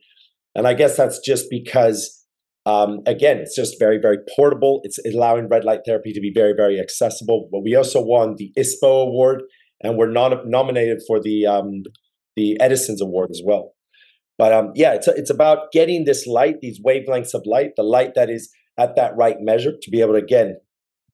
And 0.56 0.68
I 0.68 0.74
guess 0.74 0.98
that's 0.98 1.20
just 1.20 1.46
because 1.50 2.22
um, 2.66 3.00
again, 3.08 3.38
it's 3.38 3.56
just 3.56 3.80
very, 3.80 3.98
very 4.00 4.18
portable. 4.36 4.82
It's 4.84 5.00
allowing 5.06 5.48
red 5.48 5.64
light 5.64 5.80
therapy 5.86 6.14
to 6.14 6.22
be 6.22 6.32
very, 6.34 6.54
very 6.56 6.80
accessible. 6.80 7.50
But 7.52 7.62
we 7.64 7.76
also 7.76 8.02
won 8.02 8.36
the 8.38 8.52
ISPO 8.58 9.08
award, 9.08 9.44
and 9.82 9.98
we're 9.98 10.12
non- 10.12 10.48
nominated 10.50 11.02
for 11.08 11.20
the 11.20 11.48
um, 11.48 11.84
the 12.36 12.60
Edison's 12.62 13.02
award 13.02 13.30
as 13.32 13.42
well. 13.44 13.74
But 14.42 14.54
um, 14.54 14.72
yeah, 14.74 14.96
it's 14.96 15.08
it's 15.08 15.30
about 15.30 15.72
getting 15.72 16.06
this 16.06 16.26
light, 16.26 16.62
these 16.62 16.82
wavelengths 16.82 17.36
of 17.36 17.44
light, 17.46 17.74
the 17.78 17.84
light 17.84 18.16
that 18.16 18.28
is 18.28 18.52
at 18.76 18.96
that 18.96 19.16
right 19.16 19.36
measure 19.40 19.74
to 19.80 19.92
be 19.92 20.02
able 20.02 20.14
to 20.14 20.20
again 20.20 20.58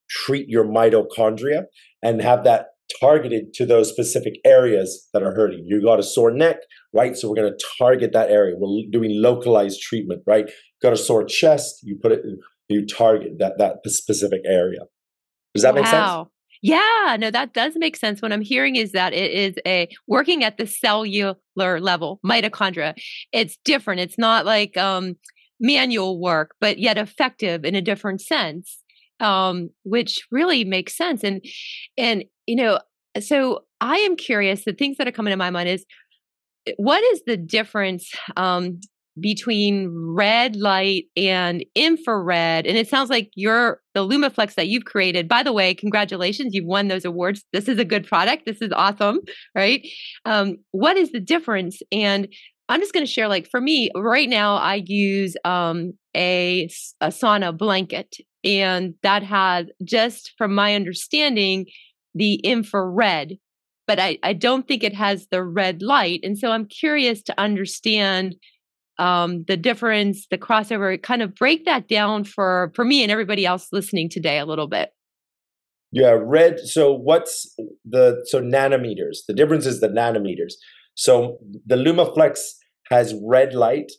treat 0.10 0.48
your 0.48 0.64
mitochondria 0.64 1.64
and 2.02 2.22
have 2.22 2.46
that 2.46 2.68
targeted 3.02 3.54
to 3.56 3.66
those 3.66 3.90
specific 3.90 4.36
areas 4.46 5.10
that 5.12 5.24
are 5.24 5.36
hurting. 5.36 5.66
You 5.68 5.84
got 5.84 6.00
a 6.00 6.04
sore 6.04 6.32
neck, 6.32 6.60
right? 6.94 7.18
So 7.18 7.28
we're 7.28 7.36
going 7.36 7.52
to 7.52 7.66
target 7.78 8.14
that 8.14 8.30
area. 8.30 8.56
We're 8.58 8.84
doing 8.90 9.22
localized 9.22 9.82
treatment, 9.82 10.22
right? 10.26 10.50
Got 10.82 10.94
a 10.94 10.98
sore 10.98 11.26
chest, 11.26 11.80
you 11.84 12.00
put 12.02 12.14
it, 12.14 12.22
you 12.70 12.86
target 12.86 13.40
that 13.40 13.58
that 13.58 13.80
specific 13.88 14.40
area. 14.46 14.84
Does 15.54 15.64
that 15.64 15.76
wow. 15.76 15.82
make 15.82 15.90
sense? 15.90 16.30
Yeah, 16.62 17.18
no, 17.20 17.32
that 17.32 17.54
does 17.54 17.74
make 17.76 17.96
sense. 17.96 18.22
What 18.22 18.34
I'm 18.34 18.42
hearing 18.42 18.76
is 18.76 18.92
that 18.92 19.14
it 19.14 19.32
is 19.32 19.56
a 19.66 19.88
working 20.08 20.44
at 20.44 20.58
the 20.58 20.68
cellular 20.68 21.36
level, 21.56 22.20
mitochondria. 22.26 22.96
It's 23.32 23.58
different. 23.64 24.02
It's 24.02 24.18
not 24.18 24.46
like 24.46 24.76
um, 24.78 25.16
manual 25.60 26.20
work, 26.20 26.56
but 26.60 26.80
yet 26.80 26.98
effective 26.98 27.66
in 27.66 27.76
a 27.76 27.82
different 27.82 28.22
sense, 28.22 28.80
um, 29.20 29.70
which 29.84 30.20
really 30.32 30.64
makes 30.64 30.96
sense. 30.96 31.24
And 31.24 31.44
and 31.98 32.24
you 32.46 32.56
know, 32.56 32.80
so 33.20 33.62
I 33.82 33.98
am 33.98 34.16
curious. 34.16 34.66
The 34.66 34.74
things 34.74 34.98
that 34.98 35.08
are 35.08 35.12
coming 35.12 35.32
to 35.32 35.38
my 35.38 35.50
mind 35.50 35.70
is 35.70 35.86
eh, 36.68 36.74
what 36.78 37.04
is 37.04 37.22
the 37.26 37.38
difference 37.38 38.12
um, 38.36 38.80
between 39.20 39.90
red 39.94 40.56
light 40.56 41.06
and 41.16 41.66
infrared. 41.76 42.66
And 42.66 42.78
it 42.78 42.88
sounds 42.88 43.10
like 43.10 43.30
your 43.36 43.82
the 43.94 44.08
Lumaflex 44.08 44.56
that 44.56 44.68
you've 44.68 44.86
created. 44.86 45.28
By 45.28 45.44
the 45.44 45.54
way, 45.54 45.74
congratulations, 45.74 46.54
you've 46.54 46.66
won 46.66 46.88
those 46.88 47.06
awards. 47.06 47.44
This 47.54 47.68
is 47.68 47.80
a 47.80 47.86
good 47.86 48.06
product. 48.06 48.46
This 48.46 48.62
is 48.62 48.72
awesome, 48.76 49.20
right? 49.56 49.86
Um, 50.26 50.58
what 50.72 50.98
is 50.98 51.12
the 51.12 51.20
difference? 51.20 51.80
And 51.92 52.28
I'm 52.70 52.82
just 52.82 52.94
going 52.94 53.06
to 53.06 53.12
share, 53.12 53.28
like 53.28 53.50
for 53.50 53.62
me 53.62 53.90
right 53.96 54.28
now, 54.28 54.56
I 54.56 54.84
use 54.86 55.36
um, 55.46 55.94
a, 56.16 56.70
a 57.00 57.08
sauna 57.08 57.58
blanket, 57.58 58.18
and 58.44 58.96
that 59.04 59.24
has 59.24 59.68
just 59.84 60.34
from 60.38 60.54
my 60.54 60.76
understanding 60.76 61.66
the 62.14 62.36
infrared 62.36 63.38
but 63.88 64.00
I, 64.00 64.20
I 64.22 64.34
don't 64.34 64.68
think 64.68 64.84
it 64.84 64.94
has 64.94 65.28
the 65.32 65.42
red 65.42 65.82
light. 65.82 66.20
And 66.22 66.38
so 66.38 66.52
I'm 66.52 66.66
curious 66.66 67.24
to 67.24 67.40
understand 67.40 68.36
um, 69.00 69.44
the 69.48 69.58
difference, 69.58 70.28
the 70.30 70.38
crossover, 70.38 71.02
kind 71.02 71.22
of 71.22 71.36
break 71.36 71.66
that 71.66 71.88
down 71.88 72.24
for 72.24 72.72
for 72.76 72.86
me 72.86 73.04
and 73.04 73.12
everybody 73.12 73.46
else 73.46 73.68
listening 73.72 74.10
today 74.10 74.40
a 74.40 74.46
little 74.46 74.68
bit. 74.68 74.92
Yeah, 75.92 76.18
red. 76.22 76.60
So 76.60 76.94
what's 76.94 77.56
the 77.86 78.22
so 78.26 78.42
nanometers? 78.42 79.20
The 79.28 79.34
difference 79.34 79.66
is 79.66 79.80
the 79.80 79.88
nanometers. 79.88 80.54
So 80.96 81.38
the 81.66 81.76
LumaFlex 81.76 82.40
has 82.90 83.14
red 83.24 83.54
light 83.54 83.92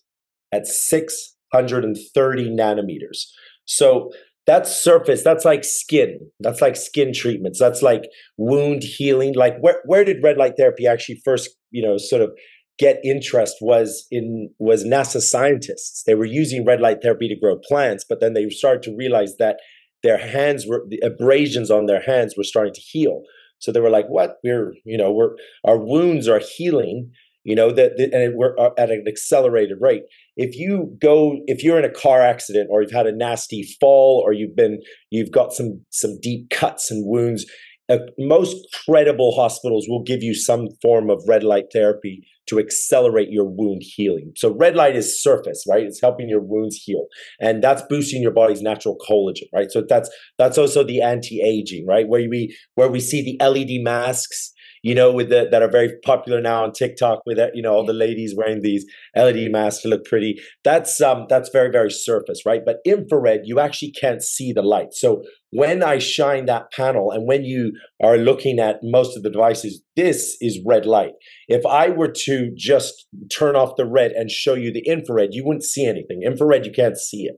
at 0.52 0.66
630 0.66 2.50
nanometers. 2.50 3.24
So 3.64 4.10
that's 4.46 4.74
surface. 4.82 5.22
That's 5.22 5.44
like 5.44 5.62
skin. 5.62 6.18
That's 6.40 6.60
like 6.60 6.74
skin 6.74 7.12
treatments. 7.12 7.58
That's 7.58 7.82
like 7.82 8.04
wound 8.38 8.82
healing. 8.82 9.34
Like 9.34 9.58
where 9.60 9.80
where 9.84 10.04
did 10.04 10.22
red 10.22 10.38
light 10.38 10.54
therapy 10.56 10.86
actually 10.86 11.20
first, 11.24 11.50
you 11.70 11.82
know, 11.82 11.98
sort 11.98 12.22
of 12.22 12.30
get 12.78 13.00
interest 13.04 13.56
was 13.60 14.06
in 14.10 14.50
was 14.58 14.84
NASA 14.84 15.20
scientists. 15.20 16.04
They 16.06 16.14
were 16.14 16.24
using 16.24 16.64
red 16.64 16.80
light 16.80 17.02
therapy 17.02 17.28
to 17.28 17.38
grow 17.38 17.58
plants, 17.58 18.04
but 18.08 18.20
then 18.20 18.34
they 18.34 18.48
started 18.50 18.82
to 18.84 18.96
realize 18.96 19.36
that 19.38 19.58
their 20.02 20.18
hands 20.18 20.66
were 20.66 20.84
the 20.88 21.00
abrasions 21.04 21.70
on 21.70 21.86
their 21.86 22.00
hands 22.00 22.34
were 22.36 22.44
starting 22.44 22.74
to 22.74 22.80
heal. 22.80 23.22
So 23.58 23.72
they 23.72 23.80
were 23.80 23.90
like, 23.90 24.06
"What? 24.08 24.36
We're 24.44 24.74
you 24.84 24.96
know 24.96 25.12
we're 25.12 25.34
our 25.64 25.78
wounds 25.78 26.28
are 26.28 26.40
healing." 26.40 27.10
You 27.44 27.54
know 27.54 27.72
that, 27.72 27.98
and 28.12 28.34
we're 28.36 28.58
uh, 28.58 28.70
at 28.76 28.90
an 28.90 29.04
accelerated 29.08 29.78
rate. 29.80 30.02
If 30.36 30.56
you 30.56 30.96
go, 31.00 31.38
if 31.46 31.64
you're 31.64 31.78
in 31.78 31.84
a 31.84 31.90
car 31.90 32.20
accident, 32.20 32.68
or 32.70 32.82
you've 32.82 32.90
had 32.92 33.06
a 33.06 33.16
nasty 33.16 33.66
fall, 33.80 34.22
or 34.24 34.32
you've 34.32 34.54
been, 34.54 34.80
you've 35.10 35.32
got 35.32 35.52
some 35.52 35.80
some 35.90 36.18
deep 36.20 36.50
cuts 36.50 36.90
and 36.90 37.06
wounds, 37.06 37.46
uh, 37.88 37.98
most 38.18 38.56
credible 38.84 39.34
hospitals 39.34 39.86
will 39.88 40.02
give 40.02 40.22
you 40.22 40.34
some 40.34 40.68
form 40.82 41.08
of 41.10 41.22
red 41.26 41.42
light 41.42 41.66
therapy 41.72 42.22
to 42.48 42.58
accelerate 42.58 43.30
your 43.30 43.44
wound 43.44 43.82
healing. 43.84 44.32
So 44.36 44.54
red 44.54 44.74
light 44.74 44.96
is 44.96 45.22
surface, 45.22 45.64
right? 45.68 45.84
It's 45.84 46.00
helping 46.00 46.28
your 46.28 46.40
wounds 46.40 46.76
heal. 46.76 47.06
And 47.40 47.62
that's 47.62 47.82
boosting 47.88 48.22
your 48.22 48.32
body's 48.32 48.62
natural 48.62 48.96
collagen, 49.08 49.48
right? 49.52 49.70
So 49.70 49.82
that's 49.88 50.10
that's 50.38 50.58
also 50.58 50.84
the 50.84 51.00
anti-aging, 51.02 51.86
right? 51.86 52.08
Where 52.08 52.28
we 52.28 52.56
where 52.74 52.88
we 52.88 53.00
see 53.00 53.22
the 53.22 53.44
LED 53.44 53.82
masks 53.82 54.52
you 54.82 54.94
know, 54.94 55.12
with 55.12 55.28
the 55.28 55.48
that 55.50 55.62
are 55.62 55.70
very 55.70 55.98
popular 56.04 56.40
now 56.40 56.64
on 56.64 56.72
TikTok 56.72 57.20
with 57.26 57.36
that. 57.36 57.54
you 57.54 57.62
know 57.62 57.72
all 57.72 57.86
the 57.86 57.92
ladies 57.92 58.34
wearing 58.36 58.62
these 58.62 58.84
LED 59.16 59.50
masks 59.50 59.82
to 59.82 59.88
look 59.88 60.04
pretty. 60.04 60.40
That's 60.64 61.00
um 61.00 61.26
that's 61.28 61.50
very 61.50 61.70
very 61.70 61.90
surface, 61.90 62.44
right? 62.46 62.62
But 62.64 62.78
infrared, 62.84 63.42
you 63.44 63.60
actually 63.60 63.92
can't 63.92 64.22
see 64.22 64.52
the 64.52 64.62
light. 64.62 64.92
So 64.92 65.22
when 65.50 65.82
I 65.82 65.98
shine 65.98 66.46
that 66.46 66.70
panel, 66.72 67.10
and 67.10 67.26
when 67.26 67.44
you 67.44 67.72
are 68.02 68.18
looking 68.18 68.58
at 68.58 68.80
most 68.82 69.16
of 69.16 69.22
the 69.22 69.30
devices, 69.30 69.82
this 69.96 70.36
is 70.40 70.60
red 70.66 70.84
light. 70.84 71.12
If 71.48 71.64
I 71.64 71.88
were 71.88 72.12
to 72.24 72.50
just 72.56 73.06
turn 73.30 73.56
off 73.56 73.76
the 73.76 73.86
red 73.86 74.12
and 74.12 74.30
show 74.30 74.54
you 74.54 74.72
the 74.72 74.86
infrared, 74.86 75.30
you 75.32 75.44
wouldn't 75.44 75.64
see 75.64 75.86
anything. 75.86 76.22
Infrared, 76.22 76.66
you 76.66 76.72
can't 76.72 76.98
see 76.98 77.24
it 77.24 77.36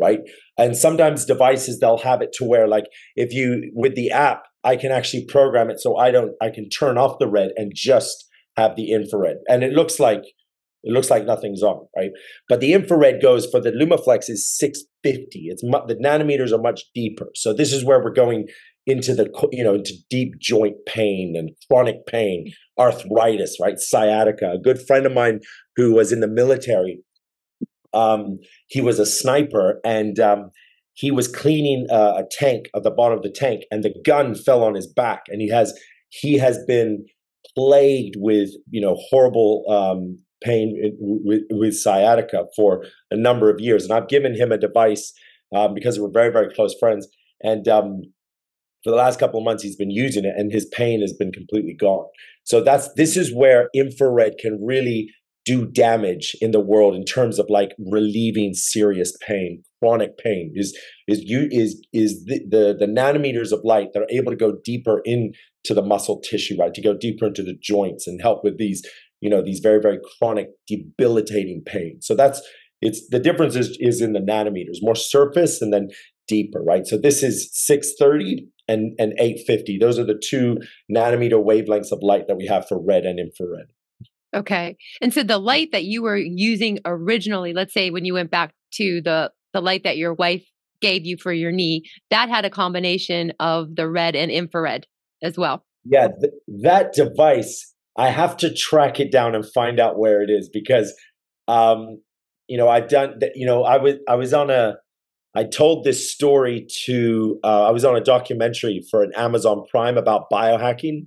right? 0.00 0.20
And 0.58 0.76
sometimes 0.76 1.24
devices 1.24 1.78
they'll 1.78 1.98
have 1.98 2.22
it 2.22 2.32
to 2.34 2.44
where 2.44 2.66
like 2.66 2.86
if 3.14 3.32
you 3.32 3.70
with 3.74 3.94
the 3.94 4.10
app 4.10 4.44
I 4.64 4.76
can 4.76 4.92
actually 4.92 5.26
program 5.26 5.70
it 5.70 5.80
so 5.80 5.96
I 5.96 6.10
don't 6.10 6.32
I 6.40 6.50
can 6.50 6.68
turn 6.68 6.98
off 6.98 7.18
the 7.18 7.28
red 7.28 7.50
and 7.56 7.72
just 7.74 8.28
have 8.56 8.76
the 8.76 8.92
infrared. 8.92 9.38
And 9.48 9.62
it 9.62 9.72
looks 9.72 9.98
like 9.98 10.22
it 10.84 10.92
looks 10.92 11.10
like 11.10 11.24
nothing's 11.24 11.62
on, 11.62 11.86
right? 11.96 12.10
But 12.48 12.60
the 12.60 12.72
infrared 12.72 13.22
goes 13.22 13.46
for 13.46 13.60
the 13.60 13.70
Lumaflex 13.70 14.28
is 14.28 14.48
650. 14.58 15.46
It's 15.46 15.62
mu- 15.62 15.86
the 15.86 15.94
nanometers 15.94 16.52
are 16.52 16.60
much 16.60 16.82
deeper. 16.92 17.28
So 17.34 17.52
this 17.52 17.72
is 17.72 17.84
where 17.84 18.02
we're 18.02 18.12
going 18.12 18.48
into 18.84 19.14
the 19.14 19.30
you 19.52 19.62
know 19.62 19.74
into 19.74 19.94
deep 20.10 20.38
joint 20.40 20.74
pain 20.86 21.34
and 21.36 21.50
chronic 21.68 22.06
pain, 22.06 22.52
arthritis, 22.78 23.58
right? 23.60 23.78
Sciatica. 23.78 24.52
A 24.52 24.58
good 24.58 24.80
friend 24.80 25.06
of 25.06 25.12
mine 25.12 25.40
who 25.76 25.92
was 25.92 26.12
in 26.12 26.20
the 26.20 26.28
military, 26.28 27.00
um, 27.92 28.38
he 28.68 28.80
was 28.80 28.98
a 28.98 29.06
sniper 29.06 29.80
and 29.84 30.18
um, 30.18 30.50
he 31.02 31.10
was 31.10 31.26
cleaning 31.26 31.84
uh, 31.90 32.14
a 32.16 32.24
tank 32.30 32.66
at 32.76 32.84
the 32.84 32.90
bottom 32.90 33.18
of 33.18 33.24
the 33.24 33.30
tank 33.30 33.64
and 33.72 33.82
the 33.82 33.92
gun 34.04 34.36
fell 34.36 34.62
on 34.62 34.76
his 34.76 34.86
back 34.86 35.22
and 35.28 35.40
he 35.40 35.48
has 35.48 35.76
he 36.10 36.38
has 36.38 36.64
been 36.66 37.04
plagued 37.56 38.14
with 38.18 38.50
you 38.70 38.80
know 38.80 38.94
horrible 39.10 39.64
um, 39.68 40.16
pain 40.44 40.66
with, 41.00 41.42
with, 41.50 41.74
sciatica 41.74 42.44
for 42.54 42.84
a 43.10 43.16
number 43.16 43.50
of 43.50 43.60
years. 43.60 43.82
And 43.84 43.92
i've 43.92 44.08
given 44.08 44.34
him 44.36 44.52
a 44.52 44.58
device 44.58 45.12
um, 45.54 45.74
because 45.74 45.98
we're 45.98 46.18
very 46.20 46.32
very 46.32 46.54
close 46.54 46.74
friends 46.78 47.08
and 47.42 47.66
um, 47.66 48.02
for 48.84 48.90
the 48.90 48.96
last 48.96 49.18
couple 49.18 49.40
of 49.40 49.44
months 49.44 49.64
he's 49.64 49.76
been 49.76 49.90
using 49.90 50.24
it 50.24 50.34
and 50.36 50.52
his 50.52 50.66
pain 50.66 51.00
has 51.00 51.12
been 51.12 51.32
completely 51.32 51.74
gone. 51.74 52.06
So 52.44 52.62
that's 52.62 52.92
this 52.94 53.16
is 53.16 53.34
where 53.34 53.68
infrared 53.74 54.34
can 54.38 54.64
really 54.64 55.10
do 55.44 55.66
damage 55.66 56.36
in 56.40 56.52
the 56.52 56.60
world 56.60 56.94
in 56.94 57.04
terms 57.04 57.38
of 57.38 57.46
like 57.48 57.70
relieving 57.90 58.54
serious 58.54 59.16
pain 59.26 59.62
chronic 59.82 60.16
pain 60.16 60.52
is 60.54 60.78
is 61.08 61.22
you 61.24 61.48
is 61.50 61.84
is 61.92 62.24
the, 62.26 62.40
the, 62.48 62.76
the 62.78 62.86
nanometers 62.86 63.50
of 63.50 63.60
light 63.64 63.88
that 63.92 64.02
are 64.02 64.10
able 64.10 64.30
to 64.30 64.36
go 64.36 64.52
deeper 64.64 65.02
into 65.04 65.34
the 65.70 65.82
muscle 65.82 66.20
tissue 66.20 66.56
right? 66.58 66.74
To 66.74 66.80
go 66.80 66.94
deeper 66.94 67.26
into 67.26 67.42
the 67.42 67.56
joints 67.60 68.06
and 68.06 68.22
help 68.22 68.44
with 68.44 68.58
these 68.58 68.82
you 69.20 69.28
know 69.28 69.42
these 69.42 69.60
very 69.60 69.80
very 69.80 69.98
chronic 70.18 70.48
debilitating 70.68 71.62
pain. 71.66 71.98
So 72.00 72.14
that's 72.14 72.40
it's 72.80 73.08
the 73.08 73.18
difference 73.18 73.56
is 73.56 73.76
is 73.80 74.00
in 74.00 74.12
the 74.12 74.20
nanometers 74.20 74.78
more 74.82 74.94
surface 74.94 75.60
and 75.60 75.72
then 75.72 75.88
deeper 76.28 76.62
right? 76.62 76.86
So 76.86 76.96
this 76.96 77.24
is 77.24 77.50
630 77.52 78.46
and 78.68 78.92
and 79.00 79.14
850 79.18 79.78
those 79.78 79.98
are 79.98 80.04
the 80.04 80.20
two 80.22 80.58
nanometer 80.94 81.44
wavelengths 81.44 81.90
of 81.90 81.98
light 82.02 82.28
that 82.28 82.36
we 82.36 82.46
have 82.46 82.68
for 82.68 82.80
red 82.80 83.04
and 83.04 83.18
infrared 83.18 83.72
Okay. 84.34 84.76
And 85.00 85.12
so 85.12 85.22
the 85.22 85.38
light 85.38 85.72
that 85.72 85.84
you 85.84 86.02
were 86.02 86.16
using 86.16 86.78
originally, 86.84 87.52
let's 87.52 87.74
say 87.74 87.90
when 87.90 88.04
you 88.04 88.14
went 88.14 88.30
back 88.30 88.54
to 88.74 89.00
the 89.02 89.30
the 89.52 89.60
light 89.60 89.84
that 89.84 89.98
your 89.98 90.14
wife 90.14 90.44
gave 90.80 91.04
you 91.04 91.16
for 91.18 91.32
your 91.32 91.52
knee, 91.52 91.84
that 92.10 92.30
had 92.30 92.44
a 92.44 92.50
combination 92.50 93.32
of 93.38 93.76
the 93.76 93.88
red 93.88 94.16
and 94.16 94.30
infrared 94.30 94.86
as 95.22 95.36
well. 95.36 95.64
Yeah, 95.84 96.08
th- 96.08 96.32
that 96.62 96.94
device, 96.94 97.74
I 97.96 98.08
have 98.08 98.36
to 98.38 98.52
track 98.52 98.98
it 98.98 99.12
down 99.12 99.34
and 99.34 99.44
find 99.52 99.78
out 99.78 99.98
where 99.98 100.22
it 100.22 100.30
is 100.30 100.48
because 100.48 100.94
um 101.48 102.00
you 102.48 102.58
know, 102.58 102.68
I've 102.68 102.88
done 102.88 103.14
that, 103.20 103.32
you 103.34 103.46
know, 103.46 103.64
I 103.64 103.78
was 103.78 103.94
I 104.08 104.14
was 104.14 104.34
on 104.34 104.50
a 104.50 104.76
I 105.34 105.44
told 105.44 105.84
this 105.84 106.12
story 106.12 106.66
to 106.84 107.38
uh, 107.42 107.66
I 107.66 107.70
was 107.70 107.84
on 107.84 107.96
a 107.96 108.00
documentary 108.00 108.82
for 108.90 109.02
an 109.02 109.12
Amazon 109.16 109.64
Prime 109.70 109.96
about 109.96 110.30
biohacking 110.30 111.06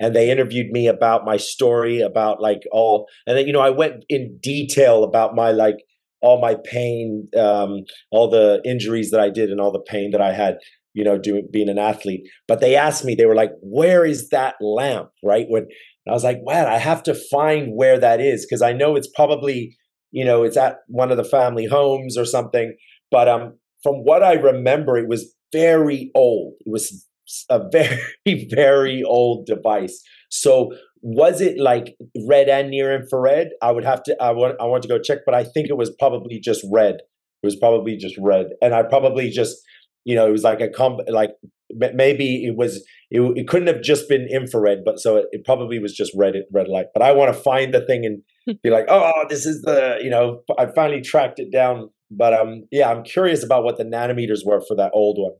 and 0.00 0.14
they 0.14 0.30
interviewed 0.30 0.70
me 0.70 0.86
about 0.86 1.24
my 1.24 1.36
story 1.36 2.00
about 2.00 2.40
like 2.40 2.62
all 2.72 3.06
and 3.26 3.36
then 3.36 3.46
you 3.46 3.52
know 3.52 3.60
i 3.60 3.70
went 3.70 4.04
in 4.08 4.38
detail 4.42 5.04
about 5.04 5.34
my 5.34 5.50
like 5.50 5.76
all 6.20 6.40
my 6.40 6.56
pain 6.64 7.28
um 7.38 7.84
all 8.10 8.28
the 8.28 8.60
injuries 8.64 9.10
that 9.10 9.20
i 9.20 9.30
did 9.30 9.50
and 9.50 9.60
all 9.60 9.72
the 9.72 9.80
pain 9.80 10.10
that 10.10 10.20
i 10.20 10.32
had 10.32 10.58
you 10.98 11.04
know 11.04 11.16
doing 11.16 11.46
being 11.50 11.68
an 11.68 11.78
athlete. 11.78 12.28
But 12.48 12.60
they 12.60 12.74
asked 12.74 13.04
me 13.04 13.14
they 13.14 13.26
were 13.26 13.34
like 13.34 13.52
where 13.62 14.04
is 14.04 14.30
that 14.30 14.56
lamp? 14.60 15.10
Right? 15.22 15.46
When 15.48 15.68
i 16.08 16.12
was 16.12 16.24
like 16.24 16.40
well 16.42 16.66
i 16.66 16.78
have 16.78 17.02
to 17.04 17.14
find 17.14 17.72
where 17.74 17.98
that 18.00 18.20
is 18.20 18.44
because 18.44 18.62
i 18.62 18.72
know 18.72 18.96
it's 18.96 19.10
probably 19.14 19.76
you 20.10 20.24
know 20.24 20.42
it's 20.42 20.56
at 20.56 20.78
one 20.86 21.10
of 21.10 21.16
the 21.16 21.24
family 21.24 21.66
homes 21.66 22.18
or 22.18 22.24
something. 22.24 22.76
But 23.10 23.28
um 23.28 23.58
from 23.82 23.96
what 23.96 24.24
I 24.24 24.32
remember, 24.32 24.96
it 24.98 25.08
was 25.08 25.32
very 25.52 26.10
old. 26.16 26.54
It 26.66 26.70
was 26.70 27.06
a 27.50 27.60
very, 27.70 28.00
very 28.50 29.02
old 29.02 29.46
device. 29.46 30.02
So 30.30 30.72
was 31.02 31.40
it 31.40 31.58
like 31.58 31.96
red 32.26 32.48
and 32.48 32.70
near 32.70 32.94
infrared? 32.94 33.50
I 33.62 33.72
would 33.72 33.84
have 33.84 34.02
to. 34.04 34.16
I 34.20 34.32
want. 34.32 34.56
I 34.60 34.64
want 34.64 34.82
to 34.82 34.88
go 34.88 34.98
check, 34.98 35.18
but 35.24 35.34
I 35.34 35.44
think 35.44 35.68
it 35.68 35.76
was 35.76 35.90
probably 35.98 36.40
just 36.40 36.64
red. 36.72 36.96
It 37.42 37.46
was 37.46 37.56
probably 37.56 37.96
just 37.96 38.16
red, 38.18 38.46
and 38.60 38.74
I 38.74 38.82
probably 38.82 39.30
just, 39.30 39.58
you 40.04 40.16
know, 40.16 40.26
it 40.26 40.32
was 40.32 40.42
like 40.42 40.60
a 40.60 40.68
comb. 40.68 40.98
Like 41.08 41.30
maybe 41.70 42.44
it 42.44 42.56
was. 42.56 42.84
It, 43.10 43.22
it 43.38 43.48
couldn't 43.48 43.68
have 43.68 43.80
just 43.80 44.06
been 44.06 44.28
infrared, 44.30 44.80
but 44.84 44.98
so 44.98 45.16
it, 45.16 45.26
it 45.32 45.44
probably 45.44 45.78
was 45.78 45.94
just 45.94 46.12
red. 46.16 46.34
Red 46.52 46.68
light. 46.68 46.86
But 46.92 47.02
I 47.02 47.12
want 47.12 47.34
to 47.34 47.40
find 47.40 47.72
the 47.72 47.86
thing 47.86 48.04
and 48.04 48.60
be 48.62 48.70
like, 48.70 48.86
oh, 48.88 49.24
this 49.28 49.46
is 49.46 49.62
the. 49.62 49.98
You 50.02 50.10
know, 50.10 50.42
I 50.58 50.66
finally 50.66 51.00
tracked 51.00 51.38
it 51.38 51.52
down. 51.52 51.90
But 52.10 52.34
um, 52.34 52.64
yeah, 52.70 52.90
I'm 52.90 53.04
curious 53.04 53.44
about 53.44 53.64
what 53.64 53.76
the 53.76 53.84
nanometers 53.84 54.44
were 54.44 54.62
for 54.66 54.74
that 54.76 54.90
old 54.94 55.18
one. 55.18 55.32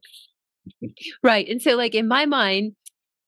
Right. 1.23 1.49
And 1.49 1.61
so, 1.61 1.77
like, 1.77 1.95
in 1.95 2.09
my 2.09 2.27
mind, 2.27 2.73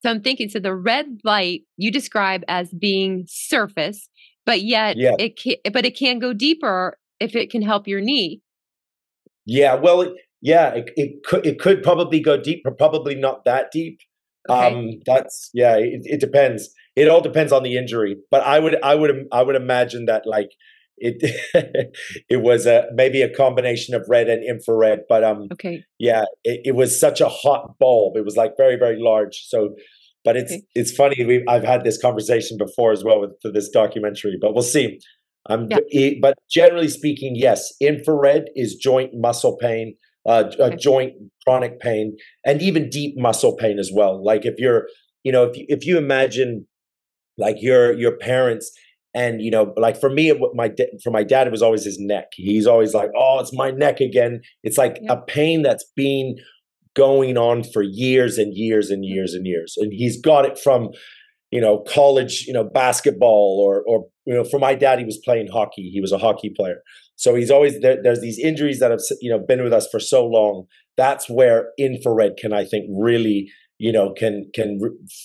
so 0.01 0.09
I'm 0.09 0.21
thinking, 0.21 0.49
so 0.49 0.59
the 0.59 0.75
red 0.75 1.05
light 1.23 1.61
you 1.77 1.91
describe 1.91 2.43
as 2.47 2.73
being 2.73 3.25
surface, 3.27 4.09
but 4.45 4.61
yet 4.61 4.97
yeah. 4.97 5.13
it 5.19 5.37
can, 5.37 5.55
but 5.71 5.85
it 5.85 5.97
can 5.97 6.19
go 6.19 6.33
deeper 6.33 6.97
if 7.19 7.35
it 7.35 7.51
can 7.51 7.61
help 7.61 7.87
your 7.87 8.01
knee. 8.01 8.41
Yeah. 9.45 9.75
Well, 9.75 10.13
yeah, 10.41 10.69
it, 10.69 10.91
it 10.95 11.23
could, 11.23 11.45
it 11.45 11.59
could 11.59 11.83
probably 11.83 12.19
go 12.19 12.35
deep, 12.35 12.61
but 12.63 12.77
probably 12.77 13.15
not 13.15 13.45
that 13.45 13.71
deep. 13.71 13.99
Okay. 14.49 14.73
Um, 14.73 14.89
that's, 15.05 15.51
yeah, 15.53 15.75
it, 15.77 16.01
it 16.03 16.19
depends. 16.19 16.73
It 16.95 17.07
all 17.07 17.21
depends 17.21 17.51
on 17.51 17.61
the 17.61 17.77
injury, 17.77 18.17
but 18.31 18.41
I 18.43 18.59
would, 18.59 18.81
I 18.83 18.95
would, 18.95 19.27
I 19.31 19.43
would 19.43 19.55
imagine 19.55 20.05
that 20.05 20.23
like 20.25 20.49
it 21.01 21.95
it 22.29 22.41
was 22.41 22.65
a 22.65 22.85
maybe 22.93 23.21
a 23.21 23.33
combination 23.33 23.95
of 23.95 24.05
red 24.07 24.29
and 24.29 24.43
infrared 24.43 24.99
but 25.09 25.23
um 25.23 25.47
okay 25.51 25.83
yeah 25.99 26.23
it, 26.43 26.61
it 26.65 26.75
was 26.75 26.97
such 26.97 27.19
a 27.19 27.27
hot 27.27 27.77
bulb 27.79 28.15
it 28.15 28.23
was 28.23 28.37
like 28.37 28.53
very 28.55 28.77
very 28.77 28.97
large 28.99 29.45
so 29.47 29.69
but 30.23 30.37
it's 30.37 30.53
okay. 30.53 30.63
it's 30.75 30.91
funny 30.91 31.25
we 31.25 31.43
I've 31.47 31.63
had 31.63 31.83
this 31.83 31.99
conversation 31.99 32.57
before 32.57 32.91
as 32.91 33.03
well 33.03 33.19
with 33.19 33.31
for 33.41 33.51
this 33.51 33.69
documentary 33.69 34.37
but 34.39 34.53
we'll 34.53 34.63
see 34.63 34.99
um 35.49 35.67
yeah. 35.69 36.11
but 36.21 36.35
generally 36.49 36.87
speaking 36.87 37.33
yes 37.35 37.73
infrared 37.81 38.45
is 38.55 38.75
joint 38.75 39.11
muscle 39.15 39.57
pain 39.57 39.95
uh, 40.27 40.43
okay. 40.59 40.75
joint 40.75 41.13
chronic 41.43 41.79
pain 41.79 42.15
and 42.45 42.61
even 42.61 42.89
deep 42.89 43.15
muscle 43.17 43.55
pain 43.55 43.79
as 43.79 43.89
well 43.91 44.23
like 44.23 44.45
if 44.45 44.53
you're 44.59 44.87
you 45.23 45.31
know 45.31 45.45
if 45.45 45.57
you, 45.57 45.65
if 45.67 45.85
you 45.85 45.97
imagine 45.97 46.67
like 47.39 47.55
your 47.59 47.91
your 47.93 48.17
parents 48.17 48.71
and 49.13 49.41
you 49.41 49.51
know 49.51 49.73
like 49.77 49.99
for 49.99 50.09
me 50.09 50.33
my 50.53 50.71
for 51.03 51.11
my 51.11 51.23
dad 51.23 51.47
it 51.47 51.51
was 51.51 51.61
always 51.61 51.83
his 51.83 51.99
neck. 51.99 52.27
He's 52.33 52.67
always 52.67 52.93
like 52.93 53.09
oh 53.15 53.39
it's 53.39 53.53
my 53.53 53.71
neck 53.71 53.99
again. 53.99 54.41
It's 54.63 54.77
like 54.77 54.99
yeah. 55.01 55.13
a 55.13 55.21
pain 55.21 55.61
that's 55.61 55.85
been 55.95 56.35
going 56.95 57.37
on 57.37 57.63
for 57.63 57.81
years 57.81 58.37
and 58.37 58.53
years 58.55 58.89
and 58.89 59.03
mm-hmm. 59.03 59.13
years 59.13 59.33
and 59.33 59.45
years. 59.45 59.75
And 59.77 59.91
he's 59.93 60.19
got 60.19 60.45
it 60.45 60.57
from 60.57 60.89
you 61.51 61.61
know 61.61 61.83
college 61.87 62.45
you 62.47 62.53
know 62.53 62.63
basketball 62.63 63.59
or 63.65 63.83
or 63.85 64.07
you 64.25 64.33
know 64.33 64.43
for 64.43 64.59
my 64.59 64.75
dad 64.75 64.99
he 64.99 65.05
was 65.05 65.19
playing 65.23 65.47
hockey. 65.47 65.89
He 65.89 66.01
was 66.01 66.11
a 66.11 66.17
hockey 66.17 66.51
player. 66.55 66.81
So 67.15 67.35
he's 67.35 67.51
always 67.51 67.79
there, 67.81 68.01
there's 68.01 68.21
these 68.21 68.39
injuries 68.39 68.79
that 68.79 68.91
have 68.91 69.01
you 69.21 69.29
know 69.29 69.39
been 69.39 69.63
with 69.63 69.73
us 69.73 69.87
for 69.89 69.99
so 69.99 70.25
long. 70.25 70.65
That's 70.97 71.29
where 71.29 71.69
infrared 71.79 72.33
can 72.37 72.53
i 72.53 72.63
think 72.65 72.85
really 72.91 73.49
you 73.81 73.91
know 73.91 74.13
can 74.13 74.45
can 74.53 74.79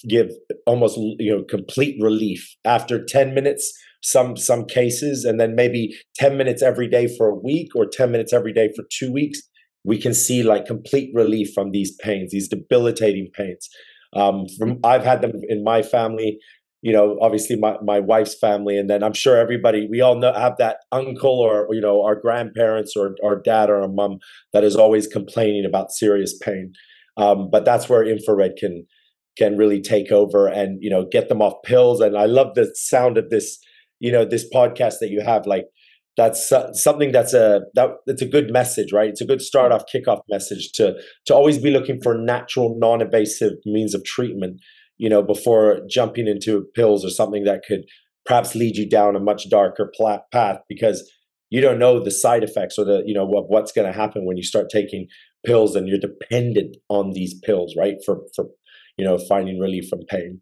give 0.08 0.30
almost 0.66 0.96
you 1.18 1.30
know 1.30 1.44
complete 1.44 1.96
relief 2.02 2.56
after 2.64 3.04
10 3.04 3.34
minutes 3.34 3.70
some 4.02 4.36
some 4.36 4.64
cases 4.64 5.24
and 5.24 5.38
then 5.38 5.54
maybe 5.54 5.94
10 6.16 6.38
minutes 6.38 6.62
every 6.62 6.88
day 6.88 7.06
for 7.06 7.28
a 7.28 7.34
week 7.34 7.68
or 7.76 7.86
10 7.86 8.10
minutes 8.10 8.32
every 8.32 8.54
day 8.54 8.70
for 8.74 8.84
2 8.98 9.12
weeks 9.12 9.42
we 9.84 9.98
can 10.00 10.14
see 10.14 10.42
like 10.42 10.64
complete 10.64 11.10
relief 11.14 11.52
from 11.54 11.70
these 11.70 11.94
pains 11.96 12.32
these 12.32 12.48
debilitating 12.48 13.28
pains. 13.32 13.68
Um, 14.14 14.46
from 14.56 14.78
I've 14.82 15.04
had 15.04 15.20
them 15.20 15.32
in 15.48 15.62
my 15.62 15.82
family 15.82 16.38
you 16.80 16.92
know 16.92 17.18
obviously 17.20 17.56
my, 17.56 17.74
my 17.82 18.00
wife's 18.00 18.38
family 18.38 18.78
and 18.78 18.88
then 18.88 19.02
i'm 19.02 19.14
sure 19.14 19.36
everybody 19.36 19.88
we 19.90 20.00
all 20.00 20.14
know 20.14 20.32
have 20.32 20.56
that 20.58 20.76
uncle 20.92 21.38
or 21.40 21.66
you 21.70 21.80
know 21.80 22.04
our 22.04 22.14
grandparents 22.14 22.94
or 22.96 23.16
our 23.24 23.36
dad 23.50 23.70
or 23.70 23.80
our 23.82 23.88
mom 23.88 24.18
that 24.52 24.62
is 24.62 24.76
always 24.76 25.06
complaining 25.06 25.64
about 25.64 25.90
serious 25.90 26.36
pain 26.38 26.72
um, 27.16 27.48
but 27.50 27.64
that's 27.64 27.88
where 27.88 28.04
infrared 28.04 28.56
can 28.56 28.86
can 29.38 29.56
really 29.56 29.80
take 29.80 30.10
over 30.10 30.46
and 30.46 30.78
you 30.80 30.90
know 30.90 31.06
get 31.10 31.28
them 31.28 31.42
off 31.42 31.54
pills. 31.64 32.00
And 32.00 32.16
I 32.16 32.26
love 32.26 32.54
the 32.54 32.70
sound 32.74 33.18
of 33.18 33.30
this 33.30 33.58
you 34.00 34.12
know 34.12 34.24
this 34.24 34.48
podcast 34.52 34.98
that 35.00 35.10
you 35.10 35.20
have 35.20 35.46
like 35.46 35.66
that's 36.16 36.50
something 36.72 37.12
that's 37.12 37.34
a 37.34 37.60
that 37.74 37.90
a 38.06 38.26
good 38.26 38.50
message 38.50 38.92
right 38.92 39.10
it's 39.10 39.20
a 39.20 39.26
good 39.26 39.42
start 39.42 39.72
off 39.72 39.84
kickoff 39.92 40.20
message 40.28 40.70
to 40.72 40.94
to 41.26 41.34
always 41.34 41.58
be 41.58 41.70
looking 41.70 42.00
for 42.02 42.16
natural 42.16 42.74
non-invasive 42.78 43.52
means 43.64 43.94
of 43.94 44.04
treatment 44.04 44.60
you 44.98 45.08
know 45.08 45.22
before 45.22 45.80
jumping 45.88 46.26
into 46.26 46.66
pills 46.74 47.04
or 47.04 47.10
something 47.10 47.44
that 47.44 47.62
could 47.66 47.82
perhaps 48.24 48.54
lead 48.54 48.76
you 48.76 48.88
down 48.88 49.14
a 49.14 49.20
much 49.20 49.48
darker 49.50 49.92
path 50.32 50.58
because 50.68 51.10
you 51.50 51.60
don't 51.60 51.78
know 51.78 52.02
the 52.02 52.10
side 52.10 52.42
effects 52.42 52.78
or 52.78 52.84
the 52.84 53.02
you 53.06 53.14
know 53.14 53.24
of 53.36 53.44
what's 53.48 53.72
going 53.72 53.90
to 53.90 53.96
happen 53.96 54.26
when 54.26 54.36
you 54.36 54.42
start 54.42 54.68
taking 54.70 55.06
pills 55.46 55.76
and 55.76 55.88
you're 55.88 55.98
dependent 55.98 56.76
on 56.88 57.12
these 57.12 57.34
pills 57.40 57.74
right 57.76 57.96
for 58.04 58.20
for 58.34 58.46
you 58.96 59.04
know 59.04 59.16
finding 59.16 59.58
relief 59.58 59.88
from 59.88 60.00
pain 60.08 60.40